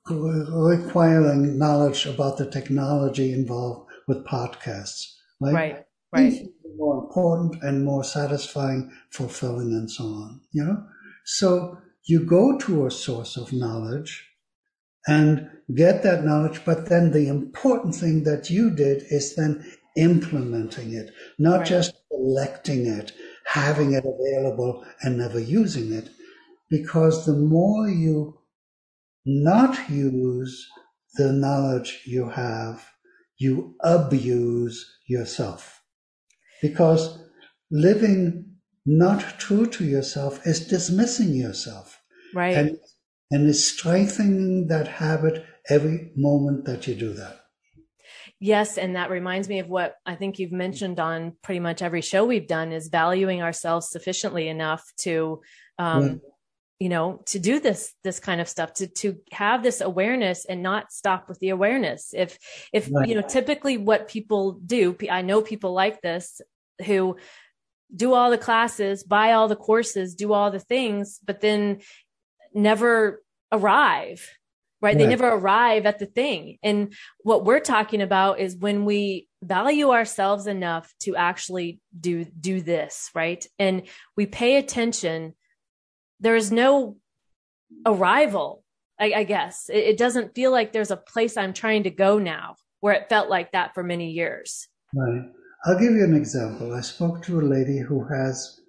requiring 0.09 1.57
knowledge 1.57 2.05
about 2.05 2.37
the 2.37 2.49
technology 2.49 3.31
involved 3.33 3.89
with 4.07 4.25
podcasts. 4.25 5.13
Right. 5.39 5.53
Right. 5.53 5.85
Right. 6.13 6.47
More 6.75 7.03
important 7.03 7.63
and 7.63 7.85
more 7.85 8.03
satisfying, 8.03 8.91
fulfilling, 9.11 9.71
and 9.71 9.89
so 9.89 10.03
on. 10.03 10.41
You 10.51 10.65
know, 10.65 10.83
so 11.25 11.77
you 12.05 12.25
go 12.25 12.57
to 12.57 12.85
a 12.85 12.91
source 12.91 13.37
of 13.37 13.53
knowledge 13.53 14.27
and 15.07 15.49
get 15.73 16.03
that 16.03 16.25
knowledge, 16.25 16.61
but 16.65 16.89
then 16.89 17.11
the 17.11 17.27
important 17.27 17.95
thing 17.95 18.23
that 18.23 18.49
you 18.49 18.71
did 18.71 19.03
is 19.09 19.35
then 19.35 19.65
implementing 19.95 20.93
it, 20.93 21.11
not 21.39 21.59
right. 21.59 21.67
just 21.67 21.95
collecting 22.09 22.85
it 22.85 23.13
having 23.53 23.93
it 23.93 24.05
available 24.05 24.85
and 25.01 25.17
never 25.17 25.39
using 25.39 25.91
it. 25.91 26.09
Because 26.69 27.25
the 27.25 27.35
more 27.35 27.89
you 27.89 28.39
not 29.25 29.89
use 29.89 30.67
the 31.15 31.33
knowledge 31.33 32.01
you 32.05 32.29
have, 32.29 32.89
you 33.37 33.75
abuse 33.83 34.99
yourself. 35.07 35.81
Because 36.61 37.19
living 37.69 38.55
not 38.85 39.37
true 39.37 39.65
to 39.65 39.83
yourself 39.83 40.45
is 40.47 40.67
dismissing 40.67 41.33
yourself. 41.33 42.01
Right. 42.33 42.55
And, 42.55 42.77
and 43.31 43.49
is 43.49 43.67
strengthening 43.67 44.67
that 44.67 44.87
habit 44.87 45.45
every 45.69 46.11
moment 46.15 46.65
that 46.65 46.87
you 46.87 46.95
do 46.95 47.13
that. 47.13 47.40
Yes, 48.43 48.79
and 48.79 48.95
that 48.95 49.11
reminds 49.11 49.47
me 49.47 49.59
of 49.59 49.69
what 49.69 49.97
I 50.03 50.15
think 50.15 50.39
you've 50.39 50.51
mentioned 50.51 50.99
on 50.99 51.33
pretty 51.43 51.59
much 51.59 51.83
every 51.83 52.01
show 52.01 52.25
we've 52.25 52.47
done 52.47 52.71
is 52.71 52.87
valuing 52.87 53.43
ourselves 53.43 53.89
sufficiently 53.89 54.47
enough 54.47 54.83
to 55.01 55.43
um, 55.77 56.03
yeah. 56.03 56.15
you 56.79 56.89
know, 56.89 57.21
to 57.27 57.37
do 57.37 57.59
this 57.59 57.93
this 58.03 58.19
kind 58.19 58.41
of 58.41 58.49
stuff, 58.49 58.73
to 58.73 58.87
to 58.87 59.17
have 59.31 59.61
this 59.61 59.79
awareness 59.79 60.45
and 60.45 60.63
not 60.63 60.91
stop 60.91 61.29
with 61.29 61.37
the 61.37 61.49
awareness. 61.49 62.15
If 62.15 62.39
if 62.73 62.89
right. 62.91 63.07
you 63.07 63.13
know, 63.13 63.21
typically 63.21 63.77
what 63.77 64.07
people 64.07 64.53
do, 64.53 64.97
I 65.07 65.21
know 65.21 65.43
people 65.43 65.73
like 65.73 66.01
this 66.01 66.41
who 66.83 67.17
do 67.95 68.15
all 68.15 68.31
the 68.31 68.39
classes, 68.39 69.03
buy 69.03 69.33
all 69.33 69.49
the 69.49 69.55
courses, 69.55 70.15
do 70.15 70.33
all 70.33 70.49
the 70.49 70.59
things, 70.59 71.19
but 71.23 71.41
then 71.41 71.81
never 72.55 73.21
arrive 73.51 74.27
right? 74.81 74.97
They 74.97 75.07
never 75.07 75.27
arrive 75.27 75.85
at 75.85 75.99
the 75.99 76.07
thing. 76.07 76.57
And 76.63 76.93
what 77.19 77.45
we're 77.45 77.59
talking 77.59 78.01
about 78.01 78.39
is 78.39 78.55
when 78.55 78.83
we 78.85 79.27
value 79.43 79.91
ourselves 79.91 80.47
enough 80.47 80.93
to 81.01 81.15
actually 81.15 81.79
do 81.97 82.25
do 82.25 82.61
this, 82.61 83.09
right? 83.13 83.45
And 83.59 83.83
we 84.17 84.25
pay 84.25 84.57
attention. 84.57 85.33
There 86.19 86.35
is 86.35 86.51
no 86.51 86.97
arrival, 87.85 88.63
I, 88.99 89.13
I 89.17 89.23
guess. 89.23 89.69
It, 89.69 89.77
it 89.77 89.97
doesn't 89.97 90.35
feel 90.35 90.51
like 90.51 90.73
there's 90.73 90.91
a 90.91 90.97
place 90.97 91.37
I'm 91.37 91.53
trying 91.53 91.83
to 91.83 91.91
go 91.91 92.17
now, 92.17 92.55
where 92.79 92.93
it 92.93 93.09
felt 93.09 93.29
like 93.29 93.51
that 93.51 93.73
for 93.73 93.83
many 93.83 94.11
years. 94.11 94.67
Right. 94.93 95.29
I'll 95.65 95.79
give 95.79 95.93
you 95.93 96.03
an 96.03 96.15
example. 96.15 96.73
I 96.73 96.81
spoke 96.81 97.21
to 97.23 97.39
a 97.39 97.43
lady 97.43 97.79
who 97.79 98.03
has 98.05 98.60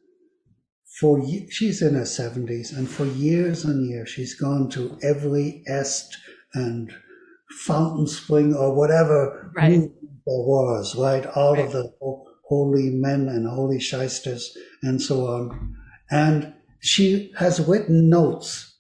for 1.00 1.22
she's 1.50 1.81
in 1.81 1.94
her 1.94 2.02
70s 2.02 2.76
and 2.76 2.88
for 2.88 3.07
years 3.07 3.64
and 3.64 3.88
years 3.88 4.11
she's 4.11 4.35
gone 4.35 4.68
to 4.68 4.98
every 5.02 5.62
est 5.66 6.16
and 6.55 6.92
fountain 7.64 8.07
spring 8.07 8.55
or 8.55 8.74
whatever 8.74 9.50
right. 9.57 9.70
there 9.70 9.88
was 10.26 10.94
right 10.96 11.26
all 11.26 11.55
right. 11.55 11.64
of 11.64 11.72
the 11.72 11.92
holy 12.48 12.90
men 12.90 13.28
and 13.28 13.46
holy 13.46 13.81
shysters 13.81 14.57
and 14.83 15.00
so 15.00 15.26
on 15.26 15.74
and 16.11 16.52
she 16.81 17.33
has 17.38 17.66
written 17.66 18.11
notes 18.11 18.78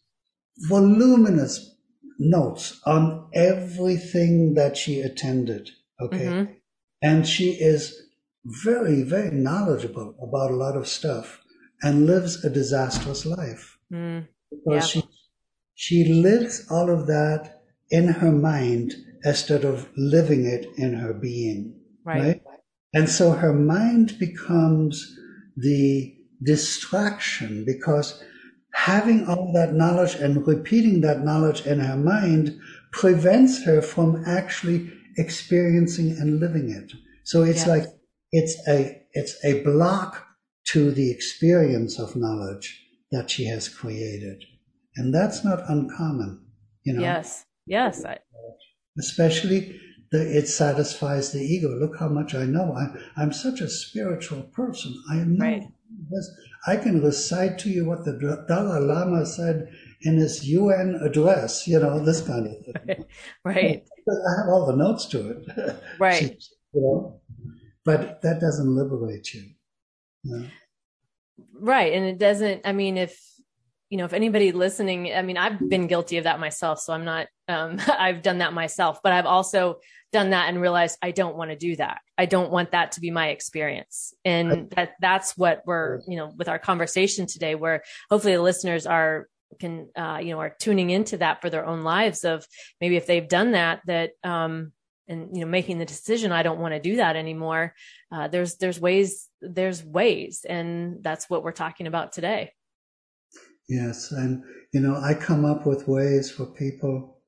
voluminous 0.68 1.76
notes 2.18 2.80
on 2.84 3.26
everything 3.32 4.54
that 4.54 4.76
she 4.76 5.00
attended 5.00 5.70
okay 6.00 6.26
mm-hmm. 6.26 6.52
and 7.00 7.26
she 7.26 7.52
is 7.52 8.02
very 8.44 9.02
very 9.02 9.30
knowledgeable 9.30 10.14
about 10.22 10.50
a 10.50 10.56
lot 10.56 10.76
of 10.76 10.86
stuff 10.86 11.41
and 11.82 12.06
lives 12.06 12.44
a 12.44 12.50
disastrous 12.50 13.26
life. 13.26 13.78
Mm, 13.92 14.26
because 14.50 14.94
yeah. 14.94 15.02
she, 15.02 15.08
she 15.74 16.12
lives 16.12 16.66
all 16.70 16.90
of 16.90 17.06
that 17.06 17.62
in 17.90 18.08
her 18.08 18.32
mind 18.32 18.92
instead 19.24 19.64
of 19.64 19.88
living 19.96 20.46
it 20.46 20.66
in 20.76 20.94
her 20.94 21.12
being. 21.12 21.74
Right. 22.04 22.22
right? 22.22 22.42
And 22.94 23.08
so 23.08 23.32
her 23.32 23.52
mind 23.52 24.18
becomes 24.18 25.16
the 25.56 26.14
distraction 26.44 27.64
because 27.64 28.22
having 28.74 29.26
all 29.26 29.52
that 29.54 29.74
knowledge 29.74 30.14
and 30.14 30.46
repeating 30.46 31.00
that 31.02 31.24
knowledge 31.24 31.66
in 31.66 31.80
her 31.80 31.96
mind 31.96 32.58
prevents 32.90 33.64
her 33.64 33.80
from 33.80 34.22
actually 34.26 34.90
experiencing 35.16 36.10
and 36.12 36.40
living 36.40 36.70
it. 36.70 36.92
So 37.24 37.42
it's 37.42 37.66
like 37.66 37.84
it's 38.32 38.56
a 38.66 39.02
it's 39.12 39.36
a 39.44 39.62
block 39.62 40.26
to 40.68 40.90
the 40.90 41.10
experience 41.10 41.98
of 41.98 42.16
knowledge 42.16 42.86
that 43.10 43.30
she 43.30 43.44
has 43.46 43.68
created. 43.68 44.44
And 44.96 45.14
that's 45.14 45.44
not 45.44 45.68
uncommon, 45.68 46.44
you 46.84 46.94
know. 46.94 47.02
Yes. 47.02 47.44
Yes. 47.66 48.04
Especially 48.98 49.80
the, 50.10 50.38
it 50.38 50.46
satisfies 50.46 51.32
the 51.32 51.40
ego. 51.40 51.68
Look 51.68 51.98
how 51.98 52.08
much 52.08 52.34
I 52.34 52.44
know. 52.44 52.76
I, 52.76 53.22
am 53.22 53.32
such 53.32 53.60
a 53.60 53.68
spiritual 53.68 54.42
person. 54.42 54.94
I 55.10 55.16
know 55.16 55.44
right. 55.44 55.62
this. 56.10 56.30
I 56.66 56.76
can 56.76 57.02
recite 57.02 57.58
to 57.60 57.70
you 57.70 57.86
what 57.86 58.04
the 58.04 58.12
Dalai 58.46 58.80
Lama 58.80 59.26
said 59.26 59.72
in 60.02 60.16
his 60.16 60.46
UN 60.48 61.00
address, 61.02 61.66
you 61.66 61.80
know, 61.80 62.04
this 62.04 62.20
kind 62.20 62.46
of 62.46 62.84
thing. 62.86 63.04
right. 63.44 63.82
I 64.08 64.40
have 64.40 64.48
all 64.48 64.66
the 64.66 64.76
notes 64.76 65.06
to 65.06 65.30
it. 65.30 65.82
Right. 65.98 66.42
you 66.74 66.80
know, 66.80 67.20
but 67.84 68.22
that 68.22 68.40
doesn't 68.40 68.74
liberate 68.74 69.32
you. 69.34 69.42
Know? 70.24 70.48
Right. 71.54 71.92
And 71.92 72.04
it 72.04 72.18
doesn't, 72.18 72.62
I 72.64 72.72
mean, 72.72 72.96
if, 72.96 73.18
you 73.90 73.98
know, 73.98 74.04
if 74.04 74.12
anybody 74.12 74.52
listening, 74.52 75.12
I 75.14 75.22
mean, 75.22 75.36
I've 75.36 75.68
been 75.68 75.86
guilty 75.86 76.16
of 76.16 76.24
that 76.24 76.40
myself. 76.40 76.80
So 76.80 76.92
I'm 76.92 77.04
not, 77.04 77.26
um, 77.48 77.78
I've 77.88 78.22
done 78.22 78.38
that 78.38 78.52
myself, 78.52 79.00
but 79.02 79.12
I've 79.12 79.26
also 79.26 79.80
done 80.12 80.30
that 80.30 80.48
and 80.48 80.60
realized 80.60 80.98
I 81.02 81.10
don't 81.10 81.36
want 81.36 81.50
to 81.50 81.56
do 81.56 81.76
that. 81.76 82.00
I 82.16 82.26
don't 82.26 82.50
want 82.50 82.72
that 82.72 82.92
to 82.92 83.00
be 83.00 83.10
my 83.10 83.28
experience. 83.28 84.14
And 84.24 84.70
that, 84.70 84.92
that's 85.00 85.36
what 85.36 85.62
we're, 85.66 86.00
you 86.06 86.16
know, 86.16 86.32
with 86.36 86.48
our 86.48 86.58
conversation 86.58 87.26
today, 87.26 87.54
where 87.54 87.82
hopefully 88.10 88.34
the 88.34 88.42
listeners 88.42 88.86
are, 88.86 89.28
can, 89.60 89.88
uh, 89.94 90.18
you 90.22 90.30
know, 90.30 90.40
are 90.40 90.54
tuning 90.58 90.90
into 90.90 91.18
that 91.18 91.42
for 91.42 91.50
their 91.50 91.66
own 91.66 91.84
lives 91.84 92.24
of 92.24 92.46
maybe 92.80 92.96
if 92.96 93.06
they've 93.06 93.28
done 93.28 93.52
that, 93.52 93.82
that, 93.86 94.12
um, 94.24 94.72
and 95.08 95.36
you 95.36 95.44
know 95.44 95.50
making 95.50 95.78
the 95.78 95.84
decision 95.84 96.30
i 96.30 96.44
don't 96.44 96.60
want 96.60 96.72
to 96.72 96.80
do 96.80 96.96
that 96.96 97.16
anymore 97.16 97.74
uh, 98.12 98.28
there's 98.28 98.56
there's 98.58 98.80
ways 98.80 99.28
there's 99.42 99.84
ways 99.84 100.46
and 100.48 101.02
that's 101.02 101.28
what 101.28 101.42
we're 101.42 101.52
talking 101.52 101.86
about 101.86 102.12
today 102.12 102.52
yes 103.68 104.12
and 104.12 104.42
you 104.72 104.80
know 104.80 104.96
i 104.96 105.14
come 105.14 105.44
up 105.44 105.66
with 105.66 105.88
ways 105.88 106.30
for 106.30 106.46
people 106.46 107.18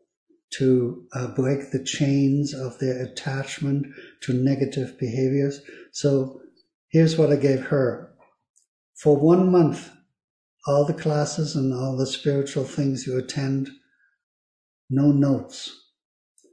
to 0.51 1.05
uh, 1.15 1.27
break 1.29 1.73
the 1.73 1.83
chains 1.83 2.55
of 2.55 2.79
their 2.79 3.03
attachment 3.03 3.87
to 4.23 4.33
negative 4.33 4.99
behaviors 4.99 5.61
so 5.93 6.41
here's 6.89 7.19
what 7.19 7.33
i 7.33 7.37
gave 7.37 7.67
her 7.67 8.13
for 8.97 9.17
one 9.17 9.51
month 9.51 9.91
all 10.67 10.85
the 10.87 10.95
classes 10.95 11.57
and 11.57 11.75
all 11.75 11.97
the 11.97 12.07
spiritual 12.07 12.65
things 12.65 13.07
you 13.07 13.19
attend 13.19 13.69
no 14.91 15.11
notes 15.11 15.91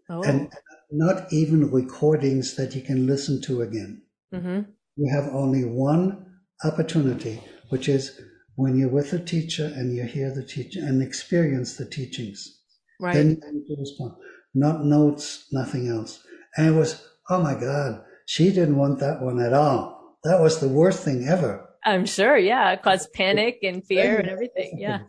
oh. 0.09 0.22
and 0.24 0.51
not 0.91 1.32
even 1.32 1.72
recordings 1.72 2.55
that 2.55 2.76
you 2.76 2.82
can 2.82 3.07
listen 3.07 3.41
to 3.41 3.62
again. 3.62 4.01
Mm-hmm. 4.34 4.62
You 4.95 5.09
have 5.13 5.33
only 5.33 5.63
one 5.63 6.25
opportunity, 6.63 7.41
which 7.69 7.87
is 7.87 8.19
when 8.55 8.77
you're 8.77 8.89
with 8.89 9.13
a 9.13 9.19
teacher 9.19 9.65
and 9.65 9.95
you 9.95 10.03
hear 10.03 10.33
the 10.33 10.43
teacher 10.43 10.79
and 10.79 11.01
experience 11.01 11.77
the 11.77 11.85
teachings. 11.85 12.59
Right. 12.99 13.13
Then 13.13 13.29
you 13.29 13.53
need 13.53 13.67
to 13.67 13.75
respond. 13.79 14.13
Not 14.53 14.85
notes, 14.85 15.47
nothing 15.51 15.87
else. 15.87 16.23
And 16.57 16.67
it 16.67 16.77
was, 16.77 17.03
oh 17.29 17.41
my 17.41 17.55
God, 17.55 18.03
she 18.25 18.49
didn't 18.49 18.77
want 18.77 18.99
that 18.99 19.21
one 19.21 19.39
at 19.39 19.53
all. 19.53 20.17
That 20.23 20.41
was 20.41 20.59
the 20.59 20.67
worst 20.67 21.03
thing 21.03 21.27
ever. 21.27 21.67
I'm 21.83 22.05
sure. 22.05 22.37
Yeah. 22.37 22.71
It 22.71 22.83
caused 22.83 23.13
panic 23.13 23.59
and 23.63 23.83
fear 23.83 24.19
and 24.19 24.29
everything. 24.29 24.77
Yeah. 24.77 24.99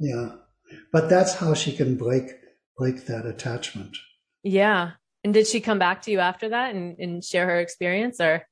Yeah. 0.00 0.36
But 0.92 1.10
that's 1.10 1.34
how 1.34 1.52
she 1.52 1.76
can 1.76 1.96
break, 1.96 2.30
break 2.78 3.06
that 3.06 3.26
attachment. 3.26 3.96
Yeah. 4.42 4.92
And 5.24 5.34
did 5.34 5.46
she 5.46 5.60
come 5.60 5.78
back 5.78 6.00
to 6.02 6.10
you 6.10 6.20
after 6.20 6.48
that 6.48 6.74
and, 6.74 6.98
and 6.98 7.22
share 7.22 7.46
her 7.46 7.60
experience 7.60 8.20
or? 8.20 8.46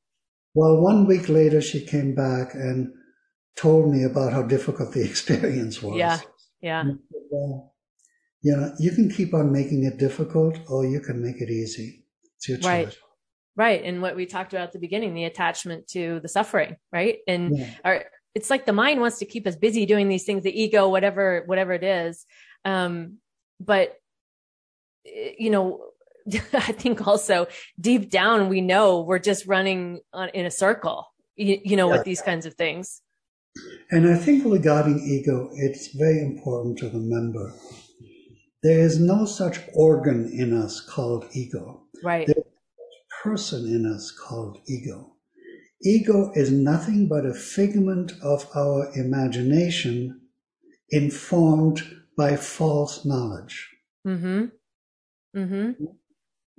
Well, 0.58 0.80
one 0.80 1.06
week 1.06 1.28
later, 1.28 1.60
she 1.60 1.86
came 1.86 2.16
back 2.16 2.52
and 2.52 2.92
told 3.54 3.92
me 3.92 4.02
about 4.02 4.32
how 4.32 4.42
difficult 4.42 4.92
the 4.92 5.04
experience 5.10 5.80
was. 5.80 5.96
Yeah. 5.96 6.18
Yeah. 6.60 6.84
Well, 7.30 7.74
you 8.42 8.56
know, 8.56 8.72
you 8.80 8.90
can 8.90 9.08
keep 9.08 9.34
on 9.34 9.52
making 9.52 9.84
it 9.84 9.98
difficult 9.98 10.58
or 10.66 10.84
you 10.84 10.98
can 10.98 11.22
make 11.22 11.40
it 11.40 11.48
easy. 11.48 12.02
It's 12.36 12.48
your 12.48 12.58
choice. 12.58 12.64
Right. 12.66 12.96
Right. 13.54 13.84
And 13.84 14.02
what 14.02 14.16
we 14.16 14.26
talked 14.26 14.52
about 14.52 14.64
at 14.64 14.72
the 14.72 14.80
beginning, 14.80 15.14
the 15.14 15.26
attachment 15.26 15.86
to 15.88 16.18
the 16.24 16.28
suffering, 16.28 16.76
right? 16.92 17.18
And 17.28 17.56
Yeah. 17.56 17.70
our, 17.84 18.04
it's 18.34 18.50
like 18.50 18.66
the 18.66 18.72
mind 18.72 19.00
wants 19.00 19.20
to 19.20 19.26
keep 19.26 19.46
us 19.46 19.54
busy 19.54 19.86
doing 19.86 20.08
these 20.08 20.24
things, 20.24 20.42
the 20.42 20.60
ego, 20.60 20.88
whatever, 20.88 21.44
whatever 21.46 21.72
it 21.72 21.84
is. 21.84 22.26
Um, 22.64 23.18
but 23.60 23.94
eh, 25.06 25.34
you 25.38 25.50
know, 25.50 25.84
I 26.52 26.72
think 26.72 27.06
also 27.06 27.46
deep 27.80 28.10
down, 28.10 28.48
we 28.48 28.60
know 28.60 29.00
we're 29.00 29.18
just 29.18 29.46
running 29.46 30.00
on, 30.12 30.28
in 30.30 30.46
a 30.46 30.50
circle, 30.50 31.06
you, 31.36 31.58
you 31.64 31.76
know, 31.76 31.88
Yeah. 31.88 31.96
with 31.96 32.04
these 32.04 32.20
kinds 32.22 32.46
of 32.46 32.54
things. 32.54 33.02
And 33.90 34.08
I 34.08 34.16
think 34.16 34.44
regarding 34.44 35.00
ego, 35.00 35.50
it's 35.54 35.88
very 35.88 36.20
important 36.20 36.78
to 36.78 36.90
remember 36.90 37.52
there 38.62 38.80
is 38.80 38.98
no 39.00 39.24
such 39.24 39.60
organ 39.74 40.30
in 40.32 40.52
us 40.52 40.80
called 40.80 41.26
ego, 41.32 41.82
Right. 42.02 42.26
There's 42.26 42.38
no 42.38 42.44
person 43.22 43.66
in 43.66 43.86
us 43.86 44.10
called 44.12 44.58
ego. 44.68 45.14
Ego 45.82 46.32
is 46.34 46.50
nothing 46.50 47.08
but 47.08 47.24
a 47.26 47.34
figment 47.34 48.12
of 48.22 48.46
our 48.54 48.90
imagination 48.96 50.20
informed 50.90 51.82
by 52.16 52.36
false 52.36 53.04
knowledge. 53.04 53.68
Mm-hmm. 54.06 54.46
Mm-hmm. 55.36 55.84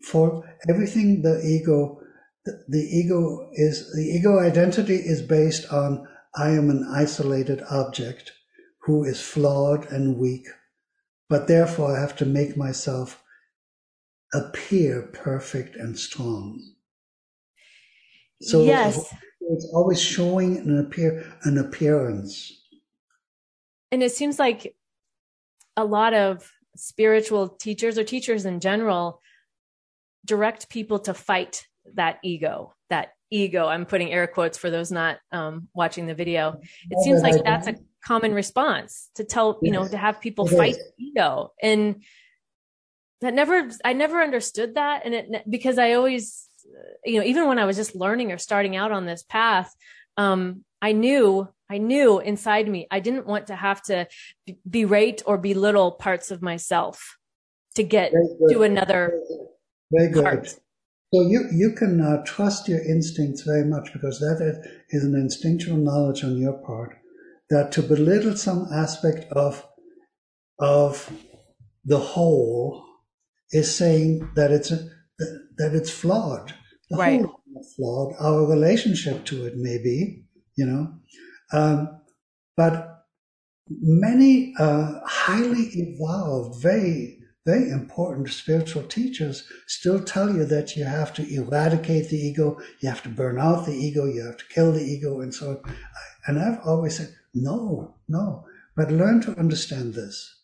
For 0.04 0.44
everything 0.70 1.22
the 1.22 1.42
ego, 1.46 2.00
the, 2.46 2.64
the 2.68 2.80
ego 2.80 3.50
is, 3.54 3.92
the 3.94 4.04
ego 4.04 4.40
identity 4.40 4.96
is 4.96 5.22
based 5.22 5.72
on 5.72 6.08
I 6.36 6.52
am 6.52 6.70
an 6.70 6.88
isolated 6.92 7.62
object 7.70 8.32
who 8.84 9.04
is 9.04 9.22
flawed 9.22 9.92
and 9.92 10.18
weak, 10.18 10.48
but 11.28 11.48
therefore 11.48 11.96
I 11.96 12.00
have 12.00 12.16
to 12.18 12.26
make 12.26 12.56
myself 12.56 13.24
appear 14.34 15.10
perfect 15.14 15.76
and 15.76 15.98
strong. 15.98 16.62
So 18.42 18.64
yes. 18.64 19.14
it's 19.42 19.70
always 19.74 20.02
showing 20.02 20.58
an 20.58 20.80
appear 20.80 21.26
an 21.44 21.58
appearance. 21.58 22.54
And 23.92 24.04
it 24.04 24.12
seems 24.12 24.40
like 24.40 24.76
a 25.76 25.84
lot 25.84 26.14
of 26.14 26.52
spiritual 26.76 27.50
teachers 27.50 27.98
or 27.98 28.04
teachers 28.04 28.46
in 28.46 28.60
general 28.60 29.22
direct 30.30 30.70
people 30.70 31.00
to 31.00 31.14
fight 31.14 31.66
that 31.96 32.20
ego, 32.24 32.76
that 32.92 33.10
ego. 33.32 33.66
I'm 33.66 33.86
putting 33.86 34.14
air 34.14 34.28
quotes 34.28 34.60
for 34.60 34.70
those 34.70 34.92
not 34.92 35.18
um, 35.32 35.68
watching 35.74 36.06
the 36.06 36.14
video. 36.14 36.62
It 36.90 37.04
seems 37.04 37.24
like 37.24 37.44
that's 37.44 37.68
a 37.68 37.76
common 38.06 38.34
response 38.34 39.10
to 39.16 39.24
tell, 39.24 39.58
you 39.64 39.72
know, 39.72 39.88
to 39.88 39.98
have 39.98 40.22
people 40.22 40.46
fight 40.46 40.78
ego. 41.00 41.52
And 41.62 42.04
that 43.22 43.34
never, 43.34 43.70
I 43.84 43.94
never 43.94 44.22
understood 44.22 44.76
that. 44.76 45.02
And 45.04 45.14
it, 45.16 45.50
because 45.50 45.80
I 45.80 45.94
always, 45.94 46.48
you 47.04 47.20
know, 47.20 47.26
even 47.26 47.48
when 47.48 47.58
I 47.58 47.66
was 47.66 47.76
just 47.76 47.96
learning 47.96 48.32
or 48.32 48.38
starting 48.38 48.76
out 48.76 48.92
on 48.92 49.08
this 49.08 49.24
path, 49.24 49.76
um, 50.16 50.64
I 50.80 50.92
knew, 50.92 51.50
I 51.70 51.80
knew 51.80 52.20
inside 52.20 52.70
me, 52.70 52.88
I 52.92 53.00
didn't 53.00 53.26
want 53.26 53.48
to 53.48 53.56
have 53.56 53.82
to 53.84 54.08
berate 54.70 55.24
or 55.26 55.40
belittle 55.40 55.92
parts 55.94 56.30
of 56.30 56.44
myself 56.44 57.18
to 57.76 57.84
get 57.84 58.14
to 58.52 58.62
another 58.62 59.20
Very 59.92 60.12
good. 60.12 60.48
So 61.14 61.22
you 61.28 61.50
you 61.52 61.74
can 61.74 62.02
uh, 62.02 62.24
trust 62.26 62.68
your 62.70 62.84
instincts 62.84 63.42
very 63.44 63.66
much 63.66 63.94
because 63.94 64.20
that 64.20 64.40
is- 64.42 65.04
an 65.04 65.16
instinctual 65.16 65.78
knowledge 65.78 66.24
on 66.24 66.38
your 66.38 66.54
part 66.54 66.98
that 67.52 67.72
to 67.74 67.82
belittle 67.84 68.36
some 68.38 68.68
aspect 68.74 69.32
of 69.34 69.66
of 70.60 71.12
the 71.86 72.00
whole 72.00 72.84
is 73.52 73.76
saying 73.76 74.30
that 74.36 74.52
it's 74.52 74.72
a, 74.72 74.78
that, 75.20 75.50
that 75.58 75.76
it's 75.76 75.92
flawed. 75.92 76.54
The 76.90 76.98
Right. 76.98 77.22
whole 77.22 77.42
is 77.60 77.74
flawed. 77.76 78.16
Our 78.20 78.46
relationship 78.48 79.26
to 79.26 79.46
it 79.46 79.58
may 79.58 79.78
be, 79.80 80.26
you 80.58 80.66
know, 80.66 80.94
um, 81.54 82.02
but 82.58 83.06
many 83.70 84.54
uh, 84.60 85.02
highly 85.06 85.66
evolved, 85.84 86.62
very 86.62 87.19
very 87.46 87.70
important 87.70 88.30
spiritual 88.30 88.84
teachers 88.84 89.48
still 89.68 90.04
tell 90.04 90.34
you 90.34 90.46
that 90.46 90.76
you 90.76 90.84
have 90.84 91.14
to 91.14 91.34
eradicate 91.34 92.10
the 92.10 92.18
ego, 92.18 92.60
you 92.82 92.90
have 92.90 93.02
to 93.04 93.10
burn 93.10 93.40
out 93.40 93.66
the 93.66 93.74
ego, 93.74 94.06
you 94.06 94.26
have 94.26 94.38
to 94.38 94.46
kill 94.54 94.72
the 94.72 94.84
ego, 94.84 95.22
and 95.22 95.34
so 95.34 95.62
on. 95.66 95.76
And 96.28 96.40
I've 96.40 96.60
always 96.66 96.98
said, 96.98 97.14
no, 97.34 97.96
no. 98.08 98.46
But 98.76 98.92
learn 98.92 99.22
to 99.22 99.40
understand 99.40 99.94
this. 99.94 100.36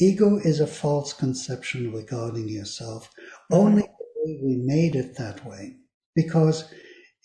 Ego 0.00 0.36
is 0.36 0.60
a 0.60 0.66
false 0.66 1.12
conception 1.12 1.92
regarding 1.92 2.48
yourself. 2.48 3.10
Only 3.50 3.82
we 4.24 4.56
made 4.64 4.94
it 4.94 5.16
that 5.16 5.44
way. 5.44 5.76
Because 6.14 6.72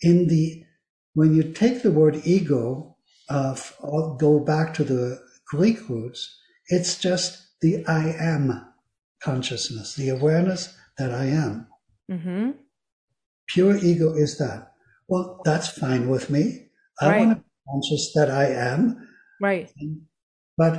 in 0.00 0.26
the 0.28 0.64
when 1.14 1.34
you 1.34 1.52
take 1.52 1.82
the 1.82 1.92
word 1.92 2.20
ego, 2.24 2.96
uh, 3.28 3.56
go 4.18 4.40
back 4.40 4.74
to 4.74 4.84
the 4.84 5.20
Greek 5.46 5.88
roots, 5.88 6.36
it's 6.66 6.98
just 6.98 7.40
the 7.60 7.84
I 7.86 8.12
am 8.18 8.73
consciousness, 9.24 9.94
the 9.94 10.10
awareness 10.10 10.76
that 10.98 11.10
I 11.12 11.24
am. 11.26 11.66
Mm-hmm. 12.10 12.50
Pure 13.48 13.76
ego 13.78 14.14
is 14.14 14.38
that. 14.38 14.72
Well, 15.08 15.40
that's 15.44 15.68
fine 15.68 16.08
with 16.08 16.28
me. 16.30 16.68
I 17.00 17.08
Right. 17.08 17.18
want 17.20 17.30
to 17.32 17.36
be 17.36 17.50
conscious 17.70 18.12
that 18.14 18.30
I 18.30 18.46
am, 18.72 19.08
Right. 19.40 19.72
but 20.56 20.76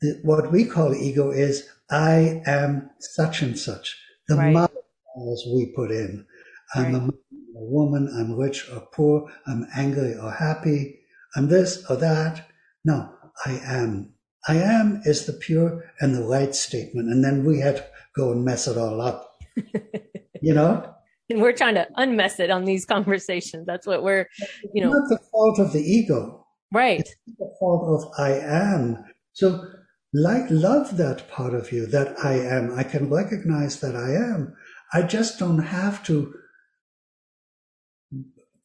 the, 0.00 0.20
what 0.22 0.52
we 0.52 0.64
call 0.64 0.94
ego 0.94 1.30
is 1.30 1.68
I 1.90 2.42
am 2.46 2.90
such 3.00 3.42
and 3.42 3.58
such. 3.58 3.96
The 4.28 4.36
Right. 4.36 4.52
modifiers 4.52 5.42
we 5.54 5.72
put 5.74 5.90
in. 5.90 6.26
I'm 6.74 6.94
a 6.94 7.00
man, 7.00 7.10
a 7.56 7.64
woman, 7.76 8.08
I'm 8.16 8.38
rich 8.38 8.70
or 8.72 8.80
poor, 8.92 9.30
I'm 9.46 9.66
angry 9.74 10.14
or 10.14 10.30
happy, 10.30 11.00
I'm 11.36 11.48
this 11.48 11.84
or 11.90 11.96
that. 11.96 12.46
No, 12.84 13.12
I 13.44 13.52
am. 13.64 14.14
I 14.48 14.56
am 14.56 15.02
is 15.04 15.26
the 15.26 15.32
pure 15.32 15.92
and 16.00 16.14
the 16.14 16.24
right 16.24 16.54
statement. 16.54 17.08
And 17.08 17.24
then 17.24 17.44
we 17.44 17.60
had 17.60 17.76
to 17.76 17.86
go 18.16 18.32
and 18.32 18.44
mess 18.44 18.66
it 18.66 18.76
all 18.76 19.00
up. 19.00 19.36
you 20.42 20.54
know? 20.54 20.94
And 21.30 21.40
we're 21.40 21.52
trying 21.52 21.74
to 21.76 21.86
unmess 21.96 22.40
it 22.40 22.50
on 22.50 22.64
these 22.64 22.84
conversations. 22.84 23.66
That's 23.66 23.86
what 23.86 24.02
we're, 24.02 24.28
you 24.74 24.82
know, 24.82 24.90
Not 24.90 25.08
the 25.08 25.18
fault 25.30 25.58
of 25.58 25.72
the 25.72 25.80
ego. 25.80 26.44
right. 26.72 27.08
the 27.38 27.54
fault 27.58 28.02
of 28.02 28.12
I 28.18 28.32
am. 28.32 29.04
So 29.32 29.64
like 30.12 30.44
love 30.50 30.96
that 30.98 31.30
part 31.30 31.54
of 31.54 31.72
you 31.72 31.86
that 31.86 32.18
I 32.22 32.34
am. 32.34 32.76
I 32.76 32.82
can 32.82 33.08
recognize 33.08 33.80
that 33.80 33.96
I 33.96 34.12
am. 34.12 34.54
I 34.92 35.02
just 35.02 35.38
don't 35.38 35.60
have 35.62 36.04
to 36.04 36.34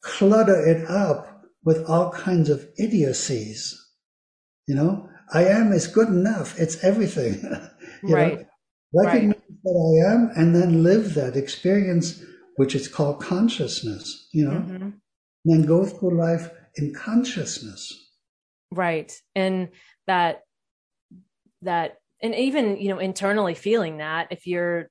clutter 0.02 0.60
it 0.66 0.88
up 0.90 1.42
with 1.64 1.88
all 1.88 2.10
kinds 2.10 2.50
of 2.50 2.68
idiocies. 2.78 3.74
You 4.66 4.74
know, 4.74 5.08
I 5.32 5.44
am 5.44 5.72
is 5.72 5.86
good 5.86 6.08
enough. 6.08 6.58
It's 6.58 6.82
everything. 6.82 7.42
You 8.00 8.10
know? 8.10 8.14
Right. 8.14 8.46
Recognize 8.94 9.42
that 9.64 10.04
I 10.06 10.12
am 10.12 10.30
and 10.36 10.54
then 10.54 10.84
live 10.84 11.14
that 11.14 11.36
experience, 11.36 12.22
which 12.54 12.76
is 12.76 12.86
called 12.86 13.20
consciousness, 13.20 14.28
you 14.32 14.44
know, 14.44 14.60
Mhm. 14.60 14.92
then 15.44 15.62
go 15.62 15.84
through 15.84 16.16
life 16.16 16.48
in 16.76 16.94
consciousness. 16.94 17.92
Right. 18.70 19.12
And 19.34 19.70
that, 20.06 20.42
that, 21.62 21.96
and 22.22 22.36
even, 22.36 22.76
you 22.76 22.88
know, 22.90 23.00
internally 23.00 23.54
feeling 23.54 23.96
that 23.96 24.28
if 24.30 24.46
you're 24.46 24.90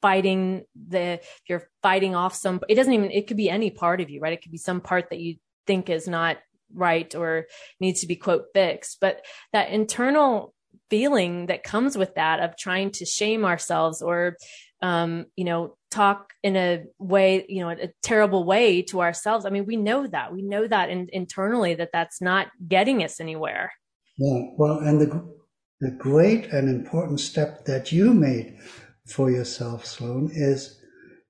fighting 0.00 0.64
the, 0.74 1.20
if 1.20 1.42
you're 1.46 1.68
fighting 1.82 2.14
off 2.14 2.34
some, 2.34 2.62
it 2.70 2.74
doesn't 2.74 2.94
even, 2.94 3.10
it 3.10 3.26
could 3.26 3.36
be 3.36 3.50
any 3.50 3.70
part 3.70 4.00
of 4.00 4.08
you, 4.08 4.20
right? 4.20 4.32
It 4.32 4.40
could 4.40 4.52
be 4.52 4.56
some 4.56 4.80
part 4.80 5.10
that 5.10 5.20
you 5.20 5.36
think 5.66 5.90
is 5.90 6.08
not 6.08 6.38
right 6.74 7.14
or 7.14 7.46
needs 7.80 8.00
to 8.00 8.06
be 8.06 8.16
quote 8.16 8.44
fixed, 8.54 8.98
but 9.00 9.24
that 9.52 9.70
internal 9.70 10.54
feeling 10.90 11.46
that 11.46 11.64
comes 11.64 11.96
with 11.96 12.14
that 12.14 12.40
of 12.40 12.56
trying 12.56 12.90
to 12.90 13.04
shame 13.04 13.44
ourselves 13.44 14.00
or, 14.02 14.36
um, 14.82 15.26
you 15.36 15.44
know, 15.44 15.76
talk 15.90 16.32
in 16.42 16.56
a 16.56 16.84
way, 16.98 17.44
you 17.48 17.60
know, 17.60 17.70
a 17.70 17.90
terrible 18.02 18.44
way 18.44 18.82
to 18.82 19.00
ourselves. 19.00 19.44
I 19.44 19.50
mean, 19.50 19.66
we 19.66 19.76
know 19.76 20.06
that. 20.06 20.32
We 20.32 20.42
know 20.42 20.66
that 20.66 20.90
in, 20.90 21.08
internally 21.12 21.74
that 21.74 21.90
that's 21.92 22.20
not 22.20 22.48
getting 22.66 23.02
us 23.02 23.20
anywhere. 23.20 23.72
Yeah. 24.16 24.42
Well, 24.56 24.78
and 24.78 25.00
the 25.00 25.38
the 25.80 25.90
great 25.92 26.46
and 26.46 26.68
important 26.68 27.20
step 27.20 27.64
that 27.66 27.92
you 27.92 28.12
made 28.12 28.58
for 29.06 29.30
yourself, 29.30 29.86
Sloan, 29.86 30.28
is 30.32 30.76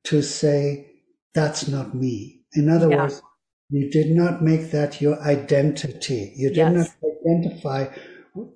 to 0.05 0.23
say, 0.23 0.87
"That's 1.35 1.69
not 1.69 1.95
me." 1.95 2.41
In 2.55 2.71
other 2.71 2.89
yeah. 2.89 3.03
words, 3.03 3.23
you 3.71 3.91
did 3.91 4.11
not 4.11 4.43
make 4.43 4.71
that 4.71 5.01
your 5.01 5.21
identity. 5.21 6.33
You 6.37 6.49
did 6.49 6.57
yes. 6.57 6.95
not 7.03 7.11
identify. 7.27 7.87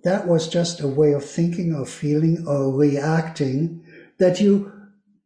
That 0.04 0.26
was 0.26 0.48
just 0.48 0.80
a 0.80 0.88
way 0.88 1.12
of 1.12 1.24
thinking 1.24 1.74
or 1.74 1.84
feeling 1.84 2.46
or 2.46 2.74
reacting 2.74 3.84
that 4.18 4.40
you 4.40 4.72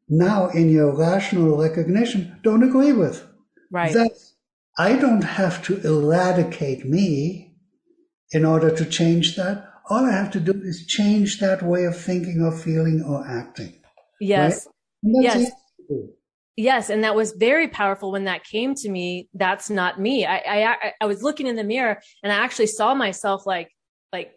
now 0.09 0.49
in 0.49 0.70
your 0.70 0.97
rational 0.97 1.57
recognition 1.57 2.39
don't 2.43 2.62
agree 2.62 2.93
with. 2.93 3.26
Right. 3.70 3.93
That 3.93 4.12
I 4.78 4.97
don't 4.97 5.22
have 5.22 5.62
to 5.64 5.80
eradicate 5.82 6.84
me 6.84 7.55
in 8.32 8.45
order 8.45 8.70
to 8.74 8.84
change 8.84 9.37
that. 9.37 9.68
All 9.89 10.05
I 10.05 10.12
have 10.12 10.32
to 10.32 10.41
do 10.41 10.53
is 10.53 10.87
change 10.87 11.39
that 11.41 11.62
way 11.62 11.84
of 11.84 11.99
thinking 11.99 12.43
or 12.43 12.57
feeling 12.57 13.03
or 13.03 13.26
acting. 13.26 13.74
Yes. 14.20 14.66
Right? 15.03 15.22
Yes. 15.22 15.51
Yes, 16.57 16.88
and 16.88 17.04
that 17.04 17.14
was 17.14 17.32
very 17.32 17.68
powerful 17.68 18.11
when 18.12 18.24
that 18.24 18.44
came 18.44 18.74
to 18.76 18.88
me. 18.88 19.28
That's 19.34 19.68
not 19.68 20.00
me. 20.00 20.24
I, 20.24 20.36
I 20.38 20.92
I 21.00 21.07
was 21.07 21.22
looking 21.22 21.46
in 21.46 21.57
the 21.57 21.64
mirror 21.64 22.00
and 22.22 22.32
I 22.32 22.36
actually 22.36 22.68
saw 22.68 22.94
myself 22.94 23.46
like 23.46 23.70
like 24.12 24.32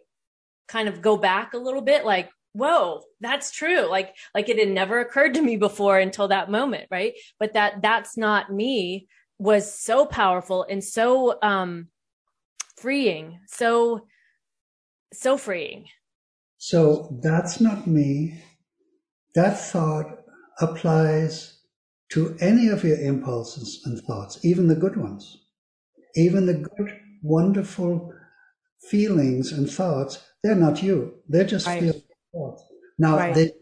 kind 0.68 0.88
of 0.88 1.00
go 1.00 1.16
back 1.16 1.54
a 1.54 1.58
little 1.58 1.82
bit, 1.82 2.04
like 2.04 2.30
whoa 2.52 3.00
that's 3.20 3.52
true 3.52 3.88
like 3.88 4.14
like 4.34 4.48
it 4.48 4.58
had 4.58 4.68
never 4.68 4.98
occurred 4.98 5.34
to 5.34 5.42
me 5.42 5.56
before 5.56 5.98
until 5.98 6.28
that 6.28 6.50
moment 6.50 6.86
right 6.90 7.14
but 7.38 7.52
that 7.52 7.80
that's 7.80 8.16
not 8.16 8.52
me 8.52 9.06
was 9.38 9.72
so 9.72 10.04
powerful 10.04 10.66
and 10.68 10.82
so 10.82 11.38
um 11.42 11.86
freeing 12.76 13.38
so 13.46 14.00
so 15.12 15.36
freeing 15.36 15.84
so 16.58 17.16
that's 17.22 17.60
not 17.60 17.86
me 17.86 18.42
that 19.36 19.58
thought 19.58 20.24
applies 20.60 21.59
to 22.10 22.36
any 22.40 22.68
of 22.68 22.84
your 22.84 22.98
impulses 22.98 23.82
and 23.84 24.00
thoughts 24.02 24.44
even 24.44 24.68
the 24.68 24.74
good 24.74 24.96
ones 24.96 25.38
even 26.16 26.46
the 26.46 26.54
good 26.54 26.98
wonderful 27.22 28.12
feelings 28.88 29.52
and 29.52 29.70
thoughts 29.70 30.24
they're 30.42 30.54
not 30.54 30.82
you 30.82 31.14
they're 31.28 31.44
just 31.44 31.66
right. 31.66 31.80
feelings 31.80 32.02
now, 33.00 33.16
right. 33.16 33.34
they, 33.34 33.52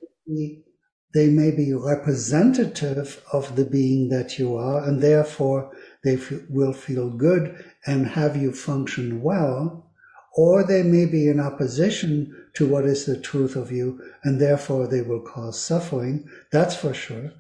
they 1.14 1.28
may 1.28 1.52
be 1.52 1.72
representative 1.72 3.22
of 3.32 3.54
the 3.54 3.64
being 3.64 4.08
that 4.08 4.36
you 4.38 4.56
are, 4.56 4.84
and 4.84 5.00
therefore 5.00 5.70
they 6.02 6.16
f- 6.16 6.32
will 6.48 6.72
feel 6.72 7.08
good 7.08 7.64
and 7.86 8.08
have 8.08 8.36
you 8.36 8.52
function 8.52 9.22
well, 9.22 9.92
or 10.36 10.64
they 10.64 10.82
may 10.82 11.06
be 11.06 11.28
in 11.28 11.38
opposition 11.38 12.34
to 12.54 12.66
what 12.66 12.84
is 12.84 13.06
the 13.06 13.18
truth 13.18 13.54
of 13.54 13.70
you, 13.70 14.00
and 14.24 14.40
therefore 14.40 14.88
they 14.88 15.02
will 15.02 15.22
cause 15.22 15.60
suffering. 15.60 16.28
That's 16.50 16.74
for 16.74 16.92
sure. 16.92 17.30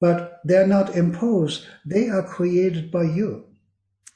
But 0.00 0.40
they're 0.44 0.66
not 0.66 0.96
imposed, 0.96 1.66
they 1.86 2.08
are 2.08 2.22
created 2.22 2.90
by 2.90 3.04
you. 3.04 3.44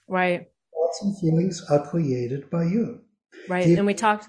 Right. 0.07 0.49
Thoughts 0.75 1.03
and 1.03 1.19
feelings 1.19 1.65
are 1.71 1.87
created 1.87 2.51
by 2.51 2.65
you. 2.65 3.01
Right. 3.49 3.67
and 3.67 3.87
we 3.87 3.95
talked 3.95 4.29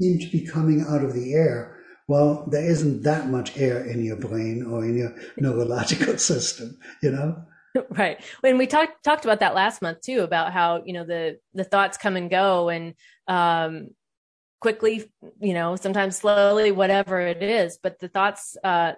seem 0.00 0.18
to 0.18 0.26
be 0.28 0.46
coming 0.46 0.84
out 0.88 1.04
of 1.04 1.14
the 1.14 1.34
air. 1.34 1.78
Well, 2.08 2.46
there 2.50 2.64
isn't 2.64 3.02
that 3.04 3.28
much 3.28 3.56
air 3.56 3.84
in 3.84 4.04
your 4.04 4.16
brain 4.16 4.66
or 4.68 4.84
in 4.84 4.96
your 4.96 5.14
neurological 5.38 6.18
system, 6.18 6.78
you 7.02 7.12
know? 7.12 7.44
Right. 7.88 8.22
When 8.42 8.58
we 8.58 8.66
talked 8.66 9.02
talked 9.02 9.24
about 9.24 9.40
that 9.40 9.54
last 9.54 9.80
month 9.80 10.02
too, 10.02 10.20
about 10.20 10.52
how, 10.52 10.82
you 10.84 10.92
know, 10.92 11.06
the 11.06 11.38
the 11.54 11.64
thoughts 11.64 11.96
come 11.96 12.16
and 12.16 12.28
go 12.28 12.68
and 12.68 12.92
um 13.28 13.88
quickly, 14.62 15.10
you 15.40 15.54
know, 15.54 15.74
sometimes 15.74 16.16
slowly, 16.16 16.70
whatever 16.70 17.20
it 17.20 17.42
is. 17.42 17.78
But 17.82 17.98
the 17.98 18.06
thoughts, 18.06 18.56
uh, 18.62 18.92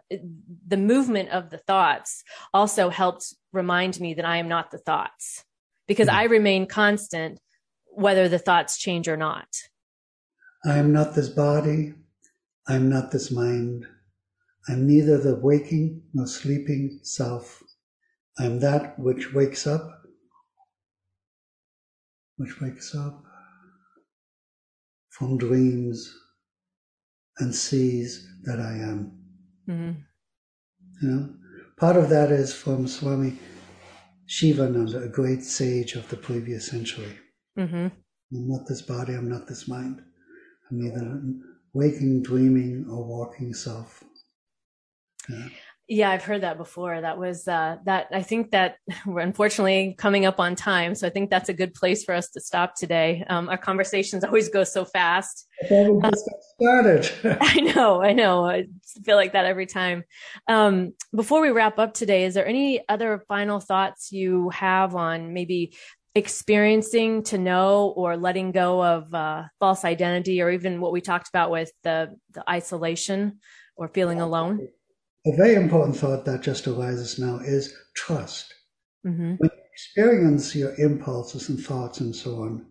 the 0.69 0.77
movement 0.77 1.31
of 1.31 1.49
the 1.49 1.57
thoughts 1.57 2.23
also 2.53 2.91
helped 2.91 3.35
remind 3.51 3.99
me 3.99 4.12
that 4.15 4.27
I 4.27 4.37
am 4.37 4.47
not 4.47 4.71
the 4.71 4.79
thoughts 4.79 5.43
because 5.89 6.09
mm-hmm. 6.09 6.19
I 6.19 6.25
remain 6.25 6.67
constant 6.67 7.41
whether 7.87 8.29
the 8.29 8.39
thoughts 8.39 8.77
change 8.77 9.09
or 9.09 9.17
not. 9.17 9.49
I 10.67 10.77
am 10.77 10.93
not 10.93 11.15
this 11.15 11.31
body, 11.31 11.95
I 12.69 12.75
am 12.75 12.91
not 12.91 13.11
this 13.11 13.31
mind. 13.31 13.87
I 14.69 14.73
am 14.73 14.87
neither 14.87 15.17
the 15.19 15.37
waking 15.37 16.03
nor 16.12 16.27
sleeping 16.27 17.01
self. 17.03 17.62
I 18.39 18.45
am 18.45 18.61
that 18.61 18.99
which 18.99 19.33
wakes 19.33 19.67
up, 19.67 20.03
which 22.37 22.61
wakes 22.61 22.95
up 22.95 23.25
from 25.19 25.39
dreams 25.39 26.12
and 27.39 27.55
sees 27.55 28.29
that 28.45 28.61
I 28.61 28.73
am. 28.73 29.12
Mm-hmm. 29.69 30.01
You 31.03 31.09
know, 31.09 31.35
part 31.77 31.97
of 31.97 32.09
that 32.11 32.31
is 32.31 32.53
from 32.53 32.87
Swami 32.87 33.39
Shivananda, 34.27 35.03
a 35.03 35.09
great 35.09 35.43
sage 35.43 35.95
of 35.95 36.09
the 36.09 36.17
previous 36.17 36.67
century. 36.69 37.19
Mm-hmm. 37.59 37.87
I'm 37.87 38.49
not 38.49 38.67
this 38.67 38.83
body, 38.83 39.15
I'm 39.15 39.29
not 39.29 39.47
this 39.47 39.69
mind 39.69 40.03
I'm 40.71 40.81
neither 40.81 41.21
waking, 41.73 42.23
dreaming, 42.23 42.87
or 42.91 43.05
walking 43.05 43.53
self. 43.55 44.03
Yeah. 45.29 45.49
Yeah, 45.87 46.11
I've 46.11 46.24
heard 46.24 46.41
that 46.41 46.57
before. 46.57 46.99
That 46.99 47.18
was 47.18 47.47
uh, 47.47 47.76
that. 47.85 48.07
I 48.11 48.22
think 48.22 48.53
that 48.53 48.76
we're 49.07 49.20
unfortunately 49.20 49.95
coming 49.99 50.24
up 50.24 50.41
on 50.41 50.55
time, 50.55 50.95
so 50.95 51.07
I 51.07 51.11
think 51.11 51.28
that's 51.28 51.51
a 51.51 51.55
good 51.55 51.74
place 51.74 52.05
for 52.05 52.14
us 52.14 52.30
to 52.30 52.41
stop 52.41 52.74
today. 52.74 53.22
Um, 53.28 53.51
our 53.51 53.59
conversations 53.59 54.24
always 54.24 54.49
go 54.49 54.64
so 54.64 54.87
fast. 54.87 55.47
we 55.70 56.01
just 56.11 56.30
started. 56.59 57.11
I 57.41 57.61
know, 57.61 58.03
I 58.03 58.12
know. 58.14 58.47
I 58.47 58.64
feel 59.05 59.16
like 59.16 59.32
that 59.35 59.45
every 59.45 59.66
time. 59.66 60.05
Um, 60.49 60.95
before 61.14 61.43
we 61.43 61.51
wrap 61.51 61.78
up 61.78 61.93
today, 61.93 62.24
is 62.24 62.32
there 62.32 62.47
any 62.47 62.80
other 62.89 63.22
final 63.28 63.61
thoughts 63.61 64.11
you 64.11 64.49
have 64.51 64.95
on 64.95 65.35
maybe 65.35 65.74
experiencing 66.14 67.24
to 67.24 67.37
know 67.37 67.93
or 67.97 68.16
letting 68.16 68.53
go 68.53 68.82
of 68.82 69.12
uh, 69.12 69.43
false 69.61 69.85
identity 69.85 70.41
or 70.41 70.51
even 70.51 70.80
what 70.80 70.93
we 70.93 71.03
talked 71.03 71.28
about 71.28 71.51
with 71.51 71.70
the, 71.82 72.16
the 72.32 72.49
isolation 72.49 73.41
or 73.76 73.89
feeling 73.89 74.20
alone 74.20 74.68
a 75.27 75.37
very 75.37 75.55
important 75.55 75.97
thought 75.97 76.25
that 76.25 76.43
just 76.43 76.66
arises 76.66 77.18
now 77.18 77.39
is 77.39 77.75
trust 77.95 78.53
mm-hmm. 79.07 79.35
when 79.39 79.51
you 79.55 79.62
experience 79.72 80.55
your 80.55 80.75
impulses 80.77 81.49
and 81.49 81.61
thoughts 81.61 82.01
and 82.01 82.14
so 82.14 82.43
on 82.43 82.64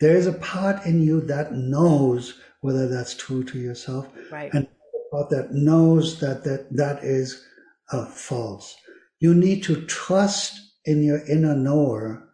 there 0.00 0.16
is 0.16 0.26
a 0.26 0.32
part 0.32 0.84
in 0.86 1.02
you 1.02 1.20
that 1.20 1.52
knows 1.52 2.40
whether 2.60 2.88
that's 2.88 3.14
true 3.14 3.44
to 3.44 3.58
yourself 3.58 4.08
right. 4.30 4.52
and 4.54 4.64
a 4.66 5.16
part 5.16 5.30
that 5.30 5.52
knows 5.52 6.20
that 6.20 6.44
that, 6.44 6.66
that 6.70 7.02
is 7.02 7.44
uh, 7.92 8.06
false 8.06 8.76
you 9.20 9.34
need 9.34 9.62
to 9.62 9.84
trust 9.86 10.60
in 10.84 11.02
your 11.02 11.24
inner 11.26 11.54
knower 11.54 12.28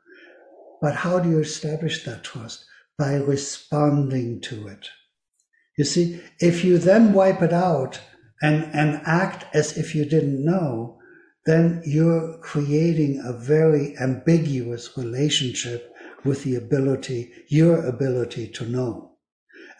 but 0.84 0.96
how 0.96 1.18
do 1.18 1.30
you 1.30 1.38
establish 1.38 2.04
that 2.04 2.24
trust? 2.24 2.66
By 2.98 3.14
responding 3.14 4.42
to 4.42 4.68
it. 4.68 4.90
You 5.78 5.84
see, 5.86 6.20
if 6.40 6.62
you 6.62 6.76
then 6.76 7.14
wipe 7.14 7.40
it 7.40 7.54
out 7.54 8.00
and, 8.42 8.64
and 8.74 9.00
act 9.04 9.44
as 9.54 9.76
if 9.76 9.94
you 9.94 10.04
didn't 10.04 10.44
know, 10.44 10.98
then 11.46 11.82
you're 11.84 12.38
creating 12.38 13.22
a 13.24 13.32
very 13.32 13.96
ambiguous 13.98 14.96
relationship 14.96 15.94
with 16.24 16.44
the 16.44 16.56
ability, 16.56 17.32
your 17.48 17.84
ability 17.86 18.48
to 18.48 18.66
know. 18.66 19.12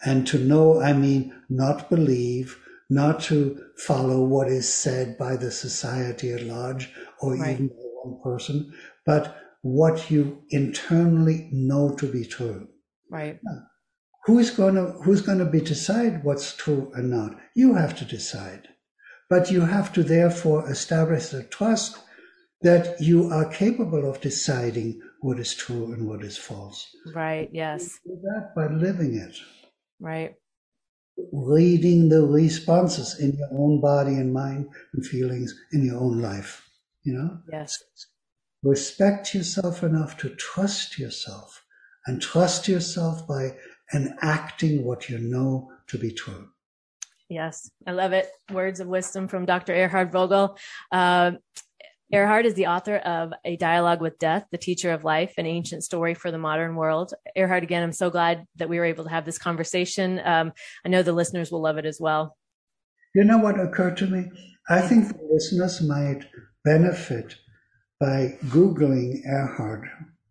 And 0.05 0.27
to 0.27 0.37
know, 0.37 0.79
I 0.79 0.93
mean, 0.93 1.33
not 1.49 1.89
believe, 1.89 2.59
not 2.89 3.19
to 3.21 3.59
follow 3.77 4.23
what 4.23 4.47
is 4.47 4.71
said 4.71 5.17
by 5.17 5.35
the 5.35 5.51
society 5.51 6.31
at 6.31 6.43
large 6.43 6.93
or 7.19 7.35
right. 7.35 7.53
even 7.53 7.67
by 7.69 7.73
one 8.03 8.21
person, 8.21 8.73
but 9.05 9.41
what 9.61 10.11
you 10.11 10.43
internally 10.49 11.49
know 11.51 11.95
to 11.95 12.05
be 12.05 12.23
true. 12.23 12.67
Right. 13.09 13.39
Who's 14.25 14.51
gonna 14.51 14.91
who's 15.03 15.21
gonna 15.21 15.45
be 15.45 15.61
decide 15.61 16.23
what's 16.23 16.55
true 16.55 16.91
and 16.95 17.09
not? 17.09 17.35
You 17.55 17.75
have 17.75 17.95
to 17.97 18.05
decide. 18.05 18.67
But 19.29 19.49
you 19.49 19.61
have 19.61 19.91
to 19.93 20.03
therefore 20.03 20.69
establish 20.69 21.29
the 21.29 21.43
trust 21.43 21.97
that 22.61 23.01
you 23.01 23.29
are 23.31 23.45
capable 23.45 24.09
of 24.09 24.21
deciding 24.21 25.01
what 25.21 25.39
is 25.39 25.55
true 25.55 25.93
and 25.93 26.07
what 26.07 26.23
is 26.23 26.37
false. 26.37 26.87
Right, 27.13 27.49
yes. 27.51 27.99
You 28.05 28.15
do 28.15 28.21
that 28.21 28.53
by 28.55 28.67
living 28.67 29.15
it. 29.15 29.35
Right. 29.99 30.35
Reading 31.31 32.09
the 32.09 32.23
responses 32.23 33.19
in 33.19 33.33
your 33.37 33.49
own 33.51 33.81
body 33.81 34.13
and 34.13 34.31
mind 34.31 34.69
and 34.93 35.05
feelings 35.05 35.55
in 35.71 35.83
your 35.83 35.99
own 35.99 36.21
life. 36.21 36.69
You 37.03 37.13
know? 37.13 37.39
Yes 37.51 37.83
respect 38.65 39.35
yourself 39.35 39.83
enough 39.83 40.17
to 40.17 40.29
trust 40.29 40.97
yourself 40.97 41.63
and 42.07 42.19
trust 42.19 42.67
yourself 42.67 43.27
by 43.27 43.55
enacting 43.93 44.83
what 44.83 45.09
you 45.09 45.19
know 45.19 45.71
to 45.87 45.97
be 45.97 46.11
true. 46.11 46.49
Yes, 47.29 47.71
I 47.87 47.91
love 47.91 48.13
it. 48.13 48.29
Words 48.51 48.79
of 48.79 48.87
wisdom 48.87 49.27
from 49.27 49.45
Dr. 49.45 49.73
Erhard 49.73 50.11
Vogel. 50.11 50.57
Uh, 50.91 51.31
Erhard 52.13 52.45
is 52.45 52.53
the 52.53 52.67
author 52.67 52.97
of 52.97 53.33
A 53.45 53.57
Dialogue 53.57 53.99
with 53.99 54.19
Death, 54.19 54.45
The 54.51 54.59
Teacher 54.59 54.91
of 54.91 55.03
Life, 55.03 55.33
an 55.37 55.47
ancient 55.47 55.83
story 55.83 56.13
for 56.13 56.29
the 56.29 56.37
modern 56.37 56.75
world. 56.75 57.13
Erhard, 57.35 57.63
again, 57.63 57.81
I'm 57.81 57.91
so 57.91 58.11
glad 58.11 58.45
that 58.57 58.69
we 58.69 58.77
were 58.77 58.85
able 58.85 59.05
to 59.05 59.09
have 59.09 59.25
this 59.25 59.39
conversation. 59.39 60.21
Um, 60.23 60.53
I 60.85 60.89
know 60.89 61.01
the 61.01 61.13
listeners 61.13 61.51
will 61.51 61.61
love 61.61 61.77
it 61.77 61.85
as 61.85 61.99
well. 61.99 62.37
You 63.15 63.23
know 63.23 63.39
what 63.39 63.59
occurred 63.59 63.97
to 63.97 64.07
me? 64.07 64.29
I 64.69 64.81
think 64.81 65.07
the 65.07 65.27
listeners 65.31 65.81
might 65.81 66.25
benefit 66.63 67.35
by 67.99 68.37
Googling 68.45 69.25
Erhard, 69.27 69.85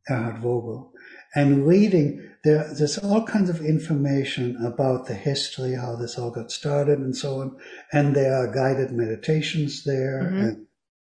Erhard 0.09 0.39
Vogel, 0.39 0.93
and 1.35 1.67
reading. 1.67 2.31
There, 2.45 2.73
there's 2.77 2.99
all 2.99 3.25
kinds 3.25 3.49
of 3.49 3.65
information 3.65 4.57
about 4.65 5.07
the 5.07 5.15
history, 5.15 5.75
how 5.75 5.97
this 5.97 6.19
all 6.19 6.31
got 6.31 6.51
started, 6.51 6.99
and 6.99 7.17
so 7.17 7.41
on. 7.41 7.57
And 7.93 8.15
there 8.15 8.35
are 8.35 8.53
guided 8.53 8.93
meditations 8.93 9.85
there, 9.85 10.23
mm-hmm. 10.23 10.41
and, 10.41 10.67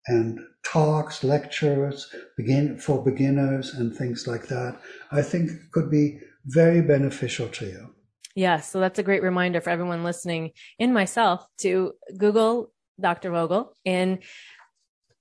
and 0.08 0.40
talks, 0.64 1.24
lectures, 1.24 2.14
begin 2.38 2.78
for 2.78 3.04
beginners, 3.04 3.74
and 3.74 3.96
things 3.96 4.28
like 4.28 4.48
that. 4.48 4.80
I 5.12 5.22
think 5.22 5.52
could 5.72 5.90
be 5.90 6.20
very 6.46 6.82
beneficial 6.82 7.48
to 7.48 7.66
you. 7.66 7.90
Yeah, 8.36 8.60
so 8.62 8.80
that's 8.80 9.00
a 9.00 9.04
great 9.04 9.22
reminder 9.22 9.62
for 9.62 9.70
everyone 9.70 10.04
listening 10.04 10.52
and 10.80 10.94
myself 10.94 11.46
to 11.60 11.94
Google 12.18 12.72
Dr. 13.00 13.30
Vogel 13.32 13.76
and 13.86 14.20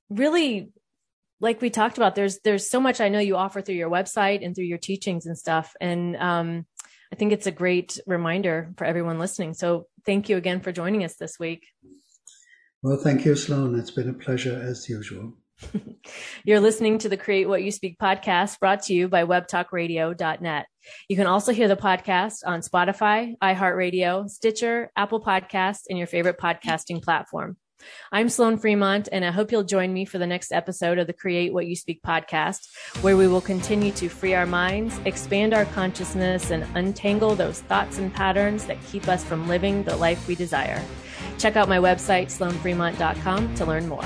really 0.08 0.72
like 1.42 1.60
we 1.60 1.68
talked 1.68 1.98
about 1.98 2.14
there's 2.14 2.38
there's 2.44 2.70
so 2.70 2.80
much 2.80 3.00
I 3.00 3.10
know 3.10 3.18
you 3.18 3.36
offer 3.36 3.60
through 3.60 3.74
your 3.74 3.90
website 3.90 4.42
and 4.42 4.54
through 4.54 4.64
your 4.64 4.78
teachings 4.78 5.26
and 5.26 5.36
stuff 5.36 5.74
and 5.80 6.16
um, 6.16 6.66
I 7.12 7.14
think 7.14 7.32
it's 7.32 7.46
a 7.46 7.52
great 7.52 8.00
reminder 8.06 8.72
for 8.78 8.86
everyone 8.86 9.18
listening. 9.18 9.52
So 9.52 9.86
thank 10.06 10.30
you 10.30 10.38
again 10.38 10.60
for 10.60 10.72
joining 10.72 11.04
us 11.04 11.16
this 11.16 11.38
week. 11.38 11.66
Well, 12.82 12.96
thank 12.96 13.26
you, 13.26 13.36
Sloan. 13.36 13.78
It's 13.78 13.90
been 13.90 14.08
a 14.08 14.14
pleasure 14.14 14.58
as 14.66 14.88
usual. 14.88 15.34
You're 16.44 16.58
listening 16.58 16.98
to 16.98 17.10
the 17.10 17.18
Create 17.18 17.48
What 17.48 17.62
You 17.62 17.70
Speak 17.70 17.98
podcast 17.98 18.58
brought 18.58 18.82
to 18.84 18.94
you 18.94 19.08
by 19.08 19.24
webtalkradio.net. 19.24 20.66
You 21.08 21.16
can 21.16 21.26
also 21.26 21.52
hear 21.52 21.68
the 21.68 21.76
podcast 21.76 22.38
on 22.46 22.62
Spotify, 22.62 23.34
iHeartRadio, 23.40 24.28
Stitcher, 24.28 24.90
Apple 24.96 25.22
Podcasts, 25.22 25.82
and 25.88 25.98
your 25.98 26.08
favorite 26.08 26.38
podcasting 26.38 27.02
platform. 27.02 27.56
I'm 28.10 28.28
Sloan 28.28 28.58
Fremont, 28.58 29.08
and 29.10 29.24
I 29.24 29.30
hope 29.30 29.52
you'll 29.52 29.64
join 29.64 29.92
me 29.92 30.04
for 30.04 30.18
the 30.18 30.26
next 30.26 30.52
episode 30.52 30.98
of 30.98 31.06
the 31.06 31.12
Create 31.12 31.52
What 31.52 31.66
You 31.66 31.76
Speak 31.76 32.02
podcast, 32.02 32.68
where 33.00 33.16
we 33.16 33.26
will 33.26 33.40
continue 33.40 33.92
to 33.92 34.08
free 34.08 34.34
our 34.34 34.46
minds, 34.46 34.98
expand 35.04 35.54
our 35.54 35.64
consciousness, 35.66 36.50
and 36.50 36.66
untangle 36.74 37.34
those 37.34 37.60
thoughts 37.62 37.98
and 37.98 38.12
patterns 38.12 38.66
that 38.66 38.82
keep 38.86 39.08
us 39.08 39.24
from 39.24 39.48
living 39.48 39.82
the 39.84 39.96
life 39.96 40.26
we 40.28 40.34
desire. 40.34 40.82
Check 41.38 41.56
out 41.56 41.68
my 41.68 41.78
website, 41.78 42.26
sloanfremont.com, 42.26 43.54
to 43.54 43.64
learn 43.64 43.88
more. 43.88 44.04